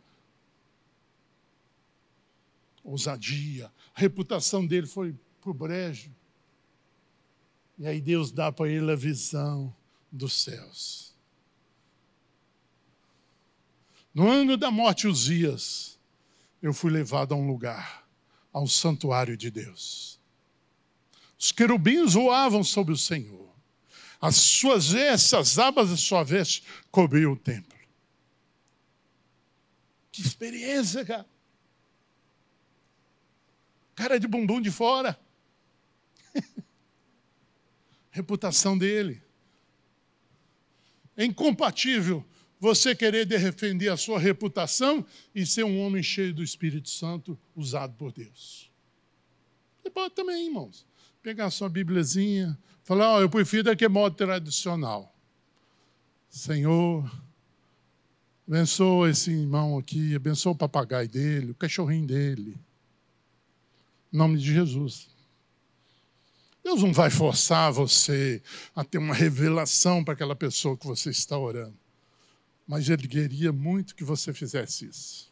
Ousadia. 2.83 3.71
A 3.95 4.01
reputação 4.01 4.67
dele 4.67 4.87
foi 4.87 5.15
para 5.41 5.51
o 5.51 5.55
brejo. 5.55 6.15
E 7.79 7.87
aí 7.87 8.01
Deus 8.01 8.31
dá 8.31 8.51
para 8.53 8.69
ele 8.69 8.91
a 8.91 8.97
visão 8.97 9.75
dos 10.15 10.43
céus. 10.43 11.13
No 14.15 14.31
ano 14.31 14.57
da 14.57 14.71
morte 14.71 15.09
Uzias, 15.09 15.99
eu 16.63 16.73
fui 16.73 16.91
levado 16.91 17.35
a 17.35 17.37
um 17.37 17.47
lugar, 17.47 18.07
ao 18.53 18.69
santuário 18.69 19.37
de 19.37 19.51
Deus. 19.51 20.21
Os 21.37 21.51
querubins 21.51 22.15
voavam 22.15 22.63
sobre 22.63 22.95
o 22.95 22.97
Senhor. 22.97 23.53
As 24.21 24.37
suas 24.37 24.91
vestes, 24.91 25.35
as 25.35 25.59
abas 25.59 25.91
da 25.91 25.97
sua 25.97 26.23
veste 26.23 26.63
cobriam 26.91 27.33
o 27.33 27.37
templo. 27.37 27.77
Que 30.13 30.23
experiência, 30.23 31.05
cara. 31.05 31.27
Cara 33.97 34.21
de 34.21 34.29
bumbum 34.29 34.61
de 34.61 34.71
fora. 34.71 35.19
Reputação 38.13 38.79
dele. 38.79 39.21
É 41.17 41.25
incompatível 41.25 42.25
você 42.59 42.95
querer 42.95 43.27
defender 43.27 43.89
a 43.89 43.97
sua 43.97 44.19
reputação 44.19 45.05
e 45.35 45.45
ser 45.45 45.65
um 45.65 45.81
homem 45.81 46.03
cheio 46.03 46.33
do 46.33 46.43
Espírito 46.43 46.89
Santo, 46.89 47.39
usado 47.55 47.95
por 47.95 48.13
Deus. 48.13 48.71
Você 49.83 49.91
pode 49.91 50.15
também, 50.15 50.47
irmãos, 50.47 50.87
pegar 51.23 51.51
sua 51.51 51.69
Bíbliazinha, 51.69 52.59
falar, 52.83 53.17
oh, 53.17 53.21
eu 53.21 53.29
prefiro 53.29 53.65
daquele 53.65 53.93
modo 53.93 54.17
tradicional. 54.17 55.15
Senhor, 56.31 57.09
abençoa 58.49 59.11
esse 59.11 59.31
irmão 59.31 59.79
aqui, 59.79 60.15
abençoa 60.15 60.53
o 60.53 60.57
papagaio 60.57 61.09
dele, 61.09 61.51
o 61.53 61.55
cachorrinho 61.55 62.07
dele. 62.07 62.57
Em 64.13 64.17
nome 64.17 64.39
de 64.39 64.53
Jesus. 64.53 65.14
Deus 66.65 66.83
não 66.83 66.95
vai 66.95 67.11
forçar 67.11 67.71
você 67.71 68.43
a 68.75 68.83
ter 68.83 68.97
uma 68.97 69.15
revelação 69.15 70.03
para 70.03 70.15
aquela 70.15 70.35
pessoa 70.35 70.79
que 70.79 70.87
você 70.87 71.11
está 71.11 71.39
orando. 71.39 71.79
Mas 72.67 72.89
Ele 72.89 73.07
queria 73.07 73.53
muito 73.53 73.95
que 73.95 74.03
você 74.03 74.33
fizesse 74.33 74.87
isso. 74.87 75.31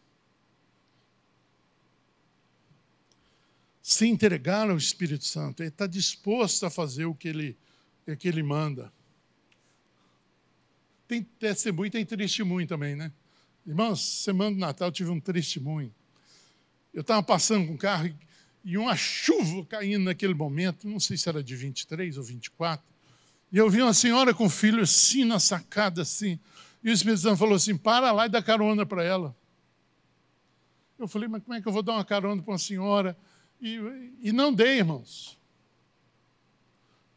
Se 3.80 4.06
entregar 4.06 4.68
ao 4.68 4.76
Espírito 4.76 5.24
Santo, 5.24 5.62
Ele 5.62 5.70
está 5.70 5.86
disposto 5.86 6.66
a 6.66 6.70
fazer 6.70 7.06
o 7.06 7.14
que 7.14 7.28
Ele, 7.28 7.56
o 8.06 8.14
que 8.14 8.28
ele 8.28 8.42
manda. 8.42 8.92
Tem 11.08 11.22
testemunho, 11.22 11.90
tem 11.90 12.04
testemunho 12.04 12.66
também, 12.66 12.94
né? 12.94 13.10
Irmãos, 13.66 14.02
semana 14.02 14.50
do 14.50 14.58
Natal 14.58 14.88
eu 14.88 14.92
tive 14.92 15.10
um 15.10 15.18
testemunho. 15.18 15.94
Eu 16.92 17.00
estava 17.00 17.22
passando 17.22 17.66
com 17.66 17.74
o 17.74 17.78
carro 17.78 18.08
e 18.08 18.31
e 18.64 18.78
uma 18.78 18.96
chuva 18.96 19.64
caindo 19.66 20.04
naquele 20.04 20.34
momento, 20.34 20.88
não 20.88 21.00
sei 21.00 21.16
se 21.16 21.28
era 21.28 21.42
de 21.42 21.56
23 21.56 22.16
ou 22.16 22.22
24, 22.22 22.84
e 23.52 23.58
eu 23.58 23.68
vi 23.68 23.82
uma 23.82 23.92
senhora 23.92 24.32
com 24.32 24.46
o 24.46 24.50
filho 24.50 24.82
assim 24.82 25.24
na 25.24 25.38
sacada, 25.38 26.02
assim, 26.02 26.38
e 26.82 26.90
o 26.90 26.92
Espírito 26.92 27.20
Santo 27.20 27.36
falou 27.36 27.54
assim: 27.54 27.76
para 27.76 28.10
lá 28.12 28.26
e 28.26 28.28
dá 28.28 28.42
carona 28.42 28.84
para 28.84 29.04
ela. 29.04 29.36
Eu 30.98 31.06
falei, 31.06 31.28
mas 31.28 31.42
como 31.42 31.54
é 31.54 31.60
que 31.60 31.68
eu 31.68 31.72
vou 31.72 31.82
dar 31.82 31.94
uma 31.94 32.04
carona 32.04 32.42
para 32.42 32.52
uma 32.52 32.58
senhora? 32.58 33.16
E, 33.60 33.78
e 34.22 34.32
não 34.32 34.52
dei, 34.52 34.78
irmãos. 34.78 35.38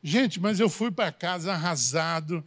Gente, 0.02 0.40
mas 0.40 0.60
eu 0.60 0.70
fui 0.70 0.92
para 0.92 1.12
casa 1.12 1.54
arrasado, 1.54 2.44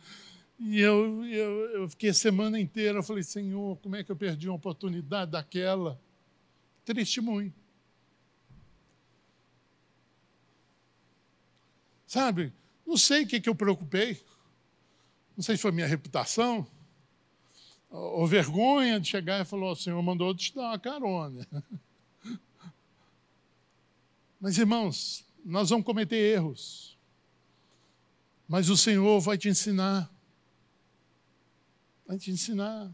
e 0.59 0.81
eu, 0.81 1.25
eu, 1.25 1.53
eu 1.71 1.89
fiquei 1.89 2.11
a 2.11 2.15
semana 2.15 2.59
inteira, 2.59 2.99
eu 2.99 3.03
falei, 3.03 3.23
Senhor, 3.23 3.77
como 3.79 3.97
é 3.97 4.05
que 4.05 4.11
eu 4.11 4.17
perdi 4.17 4.49
uma 4.49 4.57
oportunidade 4.57 5.33
daquela? 5.33 6.01
Testemunho. 6.85 7.53
Sabe? 12.09 12.53
Não 12.87 12.97
sei 12.97 13.23
o 13.23 13.27
que, 13.27 13.39
que 13.39 13.51
eu 13.51 13.55
preocupei. 13.55 14.19
Não 15.37 15.45
sei 15.45 15.57
se 15.57 15.63
foi 15.63 15.71
minha 15.71 15.87
reputação. 15.87 16.67
Ou 17.91 18.27
vergonha 18.27 18.99
de 18.99 19.07
chegar 19.07 19.43
e 19.43 19.45
falar: 19.45 19.71
o 19.71 19.77
Senhor 19.77 20.03
mandou 20.03 20.35
te 20.35 20.55
dar 20.55 20.71
uma 20.71 20.79
carona. 20.79 21.47
Mas, 24.41 24.57
irmãos, 24.57 25.23
nós 25.45 25.69
vamos 25.69 25.85
cometer 25.85 26.17
erros. 26.17 26.97
Mas 28.49 28.71
o 28.71 28.77
Senhor 28.77 29.21
vai 29.21 29.37
te 29.37 29.51
ensinar. 29.51 30.11
Vai 32.07 32.17
te 32.17 32.31
ensinar. 32.31 32.91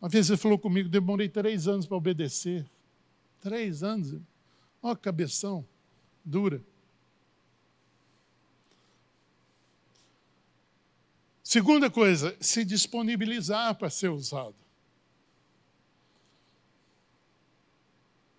Uma 0.00 0.08
vez 0.08 0.30
ele 0.30 0.38
falou 0.38 0.58
comigo, 0.58 0.88
demorei 0.88 1.28
três 1.28 1.68
anos 1.68 1.84
para 1.84 1.98
obedecer. 1.98 2.66
Três 3.42 3.82
anos. 3.82 4.18
A 4.82 4.96
cabeção 4.96 5.66
dura. 6.24 6.62
Segunda 11.52 11.90
coisa, 11.90 12.34
se 12.40 12.64
disponibilizar 12.64 13.74
para 13.74 13.90
ser 13.90 14.08
usado. 14.08 14.54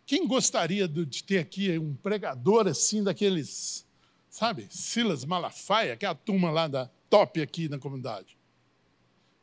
Quem 0.03 0.25
gostaria 0.25 0.87
de 0.87 1.23
ter 1.23 1.37
aqui 1.37 1.77
um 1.77 1.93
pregador 1.93 2.67
assim, 2.67 3.03
daqueles, 3.03 3.85
sabe, 4.31 4.65
Silas 4.71 5.25
Malafaia, 5.25 5.95
que 5.95 6.07
é 6.07 6.09
a 6.09 6.15
turma 6.15 6.49
lá 6.49 6.67
da 6.67 6.89
top 7.07 7.39
aqui 7.39 7.69
na 7.69 7.77
comunidade? 7.77 8.35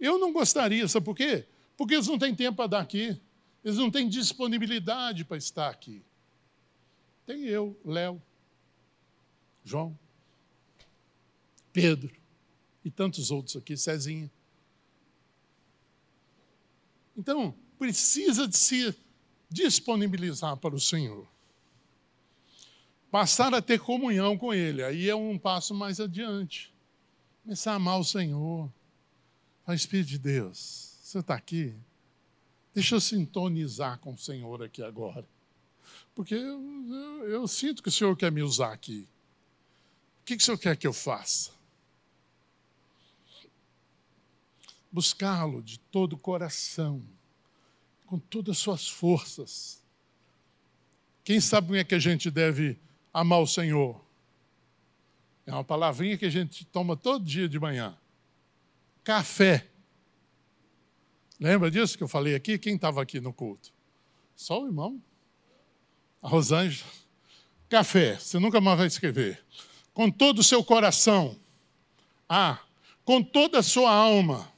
Eu 0.01 0.19
não 0.19 0.33
gostaria, 0.33 0.89
sabe 0.89 1.05
por 1.05 1.15
quê? 1.15 1.47
Porque 1.77 1.95
eles 1.95 2.09
não 2.09 2.19
têm 2.19 2.35
tempo 2.35 2.57
para 2.57 2.67
dar 2.67 2.81
aqui, 2.81 3.17
eles 3.63 3.79
não 3.79 3.89
têm 3.89 4.09
disponibilidade 4.09 5.25
para 5.25 5.37
estar 5.37 5.71
aqui. 5.71 6.03
Tem 7.25 7.45
eu, 7.45 7.81
Léo, 7.85 8.21
João, 9.63 9.97
Pedro 11.73 12.20
e 12.85 12.91
tantos 12.91 13.31
outros 13.31 13.57
aqui, 13.57 13.77
Cezinha. 13.77 14.31
Então, 17.17 17.55
precisa 17.79 18.47
de 18.49 18.57
se 18.57 18.95
disponibilizar 19.51 20.57
para 20.57 20.75
o 20.75 20.81
Senhor. 20.81 21.27
Passar 23.11 23.53
a 23.53 23.61
ter 23.61 23.81
comunhão 23.81 24.39
com 24.39 24.55
Ele, 24.55 24.83
aí 24.83 25.09
é 25.09 25.15
um 25.15 25.37
passo 25.37 25.75
mais 25.75 25.99
adiante. 26.01 26.73
Começar 27.43 27.73
a 27.73 27.75
amar 27.75 27.99
o 27.99 28.05
Senhor. 28.05 28.71
Fala, 29.65 29.77
Espírito 29.77 30.09
de 30.09 30.19
Deus, 30.19 30.97
você 31.03 31.19
está 31.19 31.35
aqui? 31.35 31.75
Deixa 32.73 32.95
eu 32.95 33.01
sintonizar 33.01 33.99
com 33.99 34.15
o 34.15 34.19
Senhor 34.19 34.63
aqui 34.63 34.83
agora. 34.83 35.27
Porque 36.15 36.35
eu, 36.35 36.63
eu, 36.89 37.29
eu 37.29 37.49
sinto 37.49 37.83
que 37.83 37.89
o 37.89 37.93
Senhor 37.93 38.17
quer 38.17 38.31
me 38.31 38.43
usar 38.43 38.73
aqui. 38.73 39.09
O 40.23 40.25
que, 40.25 40.37
que 40.37 40.43
o 40.43 40.47
Senhor 40.47 40.59
quer 40.59 40.77
que 40.77 40.87
eu 40.87 40.93
faça? 40.93 41.51
Buscá-lo 44.91 45.63
de 45.63 45.79
todo 45.79 46.15
o 46.15 46.19
coração, 46.19 47.03
com 48.07 48.19
todas 48.19 48.57
as 48.57 48.59
suas 48.59 48.89
forças. 48.89 49.83
Quem 51.23 51.41
sabe 51.41 51.69
como 51.69 51.79
é 51.79 51.85
que 51.85 51.95
a 51.95 51.99
gente 51.99 52.31
deve 52.31 52.79
amar 53.13 53.41
o 53.41 53.47
Senhor? 53.47 54.05
É 55.47 55.53
uma 55.53 55.65
palavrinha 55.65 56.17
que 56.17 56.27
a 56.27 56.31
gente 56.31 56.65
toma 56.65 56.97
todo 56.97 57.25
dia 57.25 57.49
de 57.49 57.59
manhã. 57.59 57.97
Café. 59.03 59.67
Lembra 61.39 61.71
disso 61.71 61.97
que 61.97 62.05
eu 62.05 62.09
falei 62.09 62.35
aqui? 62.35 62.59
Quem 62.59 62.75
estava 62.75 63.01
aqui 63.01 63.21
no 63.21 63.33
culto? 63.33 63.73
Só 64.35 64.63
o 64.63 64.67
irmão. 64.67 65.03
A 66.23 66.29
Rosângela. 66.29 66.91
Café. 67.69 68.17
Você 68.17 68.39
nunca 68.39 68.61
mais 68.61 68.79
vai 68.79 68.87
escrever. 68.87 69.43
Com 69.95 70.11
todo 70.11 70.41
o 70.41 70.45
seu 70.45 70.63
coração. 70.63 71.37
A. 72.29 72.59
Com 73.05 73.23
toda 73.23 73.61
a 73.61 73.63
sua 73.63 73.91
alma. 73.93 74.51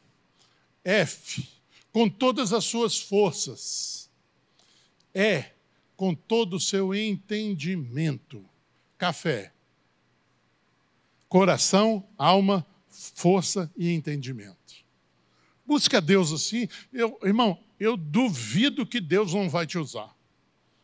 F. 0.85 1.49
Com 1.93 2.09
todas 2.09 2.53
as 2.53 2.65
suas 2.65 2.99
forças. 2.99 4.11
E. 5.15 5.45
Com 5.97 6.15
todo 6.15 6.57
o 6.57 6.61
seu 6.61 6.95
entendimento. 6.95 8.45
Café 8.99 9.53
coração, 11.33 12.07
alma, 12.19 12.67
força 12.91 13.73
e 13.75 13.91
entendimento. 13.91 14.85
Busca 15.67 15.99
Deus 15.99 16.31
assim. 16.31 16.69
Eu, 16.93 17.19
irmão, 17.23 17.59
eu 17.81 17.97
duvido 17.97 18.85
que 18.85 19.01
Deus 19.01 19.33
não 19.33 19.49
vai 19.49 19.67
te 19.67 19.79
usar. 19.79 20.15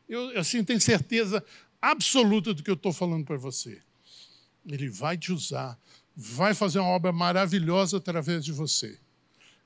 Eu 0.08 0.38
assim 0.38 0.64
tenho 0.64 0.80
certeza 0.80 1.44
absoluta 1.82 2.54
do 2.54 2.62
que 2.62 2.70
eu 2.70 2.76
estou 2.76 2.94
falando 2.94 3.26
para 3.26 3.36
você. 3.36 3.82
Ele 4.66 4.88
vai 4.88 5.18
te 5.18 5.34
usar, 5.34 5.78
vai 6.16 6.54
fazer 6.54 6.78
uma 6.78 6.88
obra 6.88 7.12
maravilhosa 7.12 7.98
através 7.98 8.42
de 8.42 8.50
você. 8.50 8.98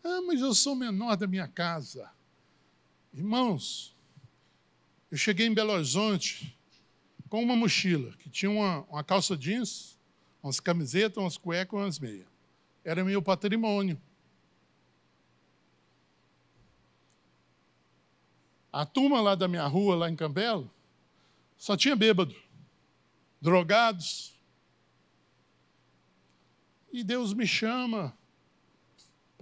Ah, 0.04 0.20
mas 0.26 0.40
eu 0.40 0.54
sou 0.54 0.74
menor 0.74 1.16
da 1.16 1.26
minha 1.26 1.46
casa. 1.46 2.10
Irmãos, 3.12 3.94
eu 5.10 5.16
cheguei 5.16 5.46
em 5.46 5.54
Belo 5.54 5.72
Horizonte 5.72 6.56
com 7.28 7.42
uma 7.42 7.54
mochila 7.54 8.12
que 8.18 8.28
tinha 8.28 8.50
uma, 8.50 8.80
uma 8.82 9.04
calça 9.04 9.36
jeans, 9.36 9.98
umas 10.42 10.58
camisetas, 10.58 11.18
umas 11.18 11.36
cuecas, 11.36 11.78
umas 11.78 11.98
meias. 11.98 12.26
Era 12.84 13.04
meu 13.04 13.22
patrimônio. 13.22 14.00
A 18.72 18.86
turma 18.86 19.20
lá 19.20 19.34
da 19.34 19.46
minha 19.46 19.66
rua, 19.66 19.94
lá 19.94 20.10
em 20.10 20.16
Campbell, 20.16 20.68
só 21.58 21.76
tinha 21.76 21.94
bêbado, 21.94 22.34
drogados. 23.40 24.34
E 26.90 27.04
Deus 27.04 27.34
me 27.34 27.46
chama 27.46 28.16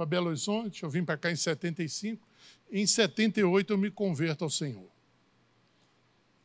para 0.00 0.06
Belo 0.06 0.28
Horizonte. 0.28 0.82
Eu 0.82 0.88
vim 0.88 1.04
para 1.04 1.18
cá 1.18 1.30
em 1.30 1.36
75. 1.36 2.26
Em 2.72 2.86
78 2.86 3.70
eu 3.70 3.76
me 3.76 3.90
converto 3.90 4.44
ao 4.44 4.48
Senhor. 4.48 4.88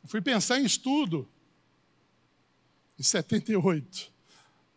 Eu 0.03 0.09
fui 0.09 0.19
pensar 0.19 0.59
em 0.59 0.65
estudo. 0.65 1.25
Em 2.99 3.03
78. 3.03 4.11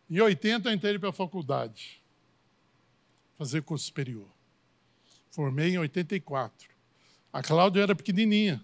Em 0.09 0.21
80 0.21 0.69
eu 0.69 0.73
entrei 0.73 0.97
para 0.97 1.09
a 1.09 1.13
faculdade, 1.13 2.01
fazer 3.37 3.63
curso 3.63 3.87
superior. 3.87 4.29
Formei 5.33 5.71
em 5.75 5.79
84. 5.79 6.69
A 7.33 7.43
Cláudia 7.43 7.83
era 7.83 7.97
pequenininha. 7.97 8.63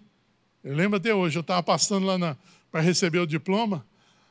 Eu 0.63 0.75
lembro 0.75 0.95
até 0.97 1.13
hoje, 1.13 1.37
eu 1.37 1.41
estava 1.41 1.61
passando 1.61 2.05
lá 2.05 2.37
para 2.71 2.79
receber 2.79 3.19
o 3.19 3.27
diploma. 3.27 3.85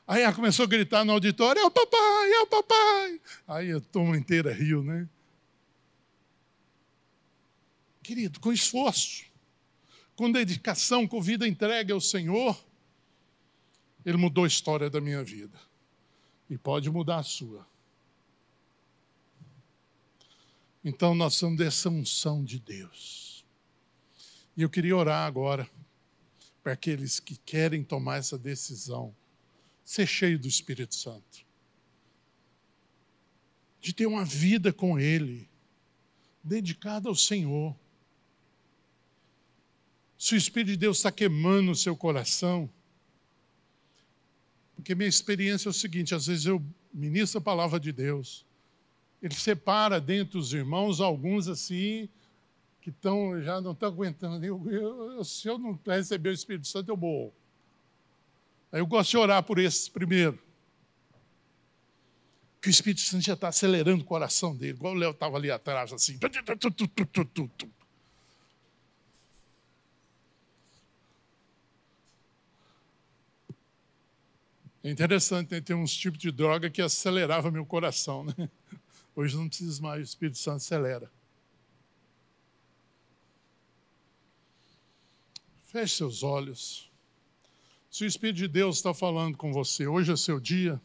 Aí 0.09 0.23
ela 0.23 0.33
começou 0.33 0.65
a 0.65 0.67
gritar 0.67 1.05
no 1.05 1.13
auditório: 1.13 1.61
é 1.61 1.65
o 1.67 1.71
papai, 1.71 2.33
é 2.33 2.41
o 2.41 2.47
papai. 2.47 3.21
Aí 3.47 3.73
a 3.73 3.81
turma 3.81 4.17
inteira 4.17 4.51
riu, 4.51 4.83
né? 4.83 5.07
Querido, 8.05 8.39
com 8.39 8.53
esforço, 8.53 9.25
com 10.15 10.31
dedicação, 10.31 11.09
com 11.09 11.23
vida 11.23 11.49
entregue 11.49 11.91
ao 11.91 12.03
Senhor, 12.03 12.55
Ele 14.05 14.19
mudou 14.19 14.45
a 14.45 14.47
história 14.47 14.91
da 14.91 15.01
minha 15.01 15.25
vida 15.25 15.59
e 16.51 16.59
pode 16.59 16.91
mudar 16.91 17.21
a 17.21 17.23
sua. 17.23 17.67
Então 20.85 21.15
nós 21.15 21.35
somos 21.35 21.57
dessa 21.57 21.89
unção 21.89 22.45
de 22.45 22.59
Deus. 22.59 23.43
E 24.55 24.61
eu 24.61 24.69
queria 24.69 24.95
orar 24.95 25.27
agora 25.27 25.67
para 26.63 26.75
aqueles 26.75 27.19
que 27.19 27.39
querem 27.39 27.83
tomar 27.83 28.19
essa 28.19 28.37
decisão, 28.37 29.17
ser 29.83 30.07
cheio 30.07 30.39
do 30.39 30.47
Espírito 30.47 30.95
Santo, 30.95 31.47
de 33.81 33.95
ter 33.95 34.05
uma 34.05 34.27
vida 34.27 34.75
com 34.75 34.99
Ele, 35.01 35.49
dedicada 36.43 37.09
ao 37.09 37.15
Senhor. 37.15 37.75
Se 40.25 40.35
o 40.35 40.39
Espírito 40.39 40.69
de 40.69 40.79
Deus 40.79 40.97
está 40.97 41.13
queimando 41.13 41.71
o 41.71 41.75
seu 41.75 41.95
coração, 41.95 42.71
porque 44.75 44.95
minha 44.95 45.07
experiência 45.07 45.69
é 45.69 45.71
o 45.71 45.73
seguinte: 45.75 46.15
às 46.15 46.29
vezes 46.29 46.47
eu 46.47 46.65
ministro 46.95 47.37
a 47.37 47.43
palavra 47.43 47.79
de 47.79 47.93
Deus, 47.93 48.47
ele 49.23 49.35
separa 49.35 50.01
dentro 50.01 50.39
dos 50.39 50.55
irmãos 50.55 50.99
alguns 50.99 51.47
assim, 51.47 52.09
que 52.81 52.89
estão, 52.89 53.39
já 53.43 53.61
não 53.61 53.73
estão 53.73 53.87
aguentando. 53.87 54.43
Eu, 54.43 54.67
eu, 54.71 55.23
se 55.25 55.47
eu 55.47 55.59
não 55.59 55.79
receber 55.87 56.31
o 56.31 56.33
Espírito 56.33 56.69
Santo, 56.69 56.89
eu 56.89 56.97
morro. 56.97 57.31
Aí 58.73 58.81
eu 58.81 58.87
gosto 58.87 59.11
de 59.11 59.19
orar 59.19 59.43
por 59.43 59.59
esses 59.59 59.91
primeiro. 59.91 60.39
Que 62.63 62.69
o 62.69 62.71
Espírito 62.71 63.03
Santo 63.03 63.27
já 63.27 63.35
está 63.35 63.49
acelerando 63.49 64.03
o 64.03 64.07
coração 64.07 64.57
dele, 64.57 64.73
igual 64.73 64.95
o 64.95 64.97
Léo 64.97 65.11
estava 65.11 65.37
ali 65.37 65.51
atrás, 65.51 65.93
assim. 65.93 66.17
É 74.85 74.91
interessante, 74.91 75.51
né? 75.51 75.63
tem 75.63 75.75
uns 75.75 75.97
tipos 75.97 76.19
de 76.19 76.31
droga 76.31 76.69
que 76.69 76.83
acelerava 76.83 77.51
meu 77.51 77.65
coração. 77.65 78.23
Né? 78.23 78.51
Hoje 79.17 79.35
não 79.35 79.49
precisa 79.49 79.81
mais, 79.81 80.01
o 80.01 80.03
Espírito 80.03 80.37
Santo 80.37 80.57
acelera. 80.57 81.11
Feche 85.63 85.97
seus 85.97 86.23
olhos. 86.23 86.91
Se 87.91 88.05
o 88.05 88.07
Espírito 88.07 88.37
de 88.37 88.49
Deus 88.49 88.77
está 88.77 88.93
falando 88.93 89.39
com 89.39 89.53
você, 89.53 89.87
hoje 89.87 90.13
é 90.13 90.17
seu 90.17 90.39
dia, 90.39 90.81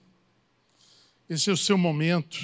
esse 1.30 1.50
é 1.50 1.54
o 1.54 1.58
seu 1.58 1.78
momento. 1.78 2.40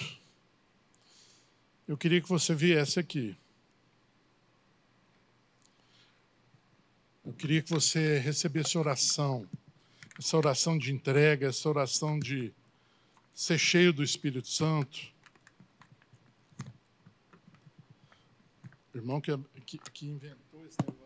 Eu 1.88 1.96
queria 1.96 2.20
que 2.20 2.28
você 2.28 2.54
viesse 2.54 3.00
aqui. 3.00 3.38
Eu 7.24 7.34
queria 7.34 7.62
que 7.62 7.70
você 7.70 8.18
recebesse 8.20 8.78
oração 8.78 9.48
essa 10.18 10.38
oração 10.38 10.78
de 10.78 10.92
entrega, 10.94 11.48
essa 11.48 11.68
oração 11.68 12.18
de 12.18 12.54
ser 13.34 13.58
cheio 13.58 13.92
do 13.92 14.04
Espírito 14.04 14.48
Santo. 14.48 15.14
Irmão 18.94 19.20
que, 19.20 19.38
que, 19.66 19.78
que 19.78 20.08
inventou 20.08 20.66
esse 20.66 20.78
negócio. 20.82 21.05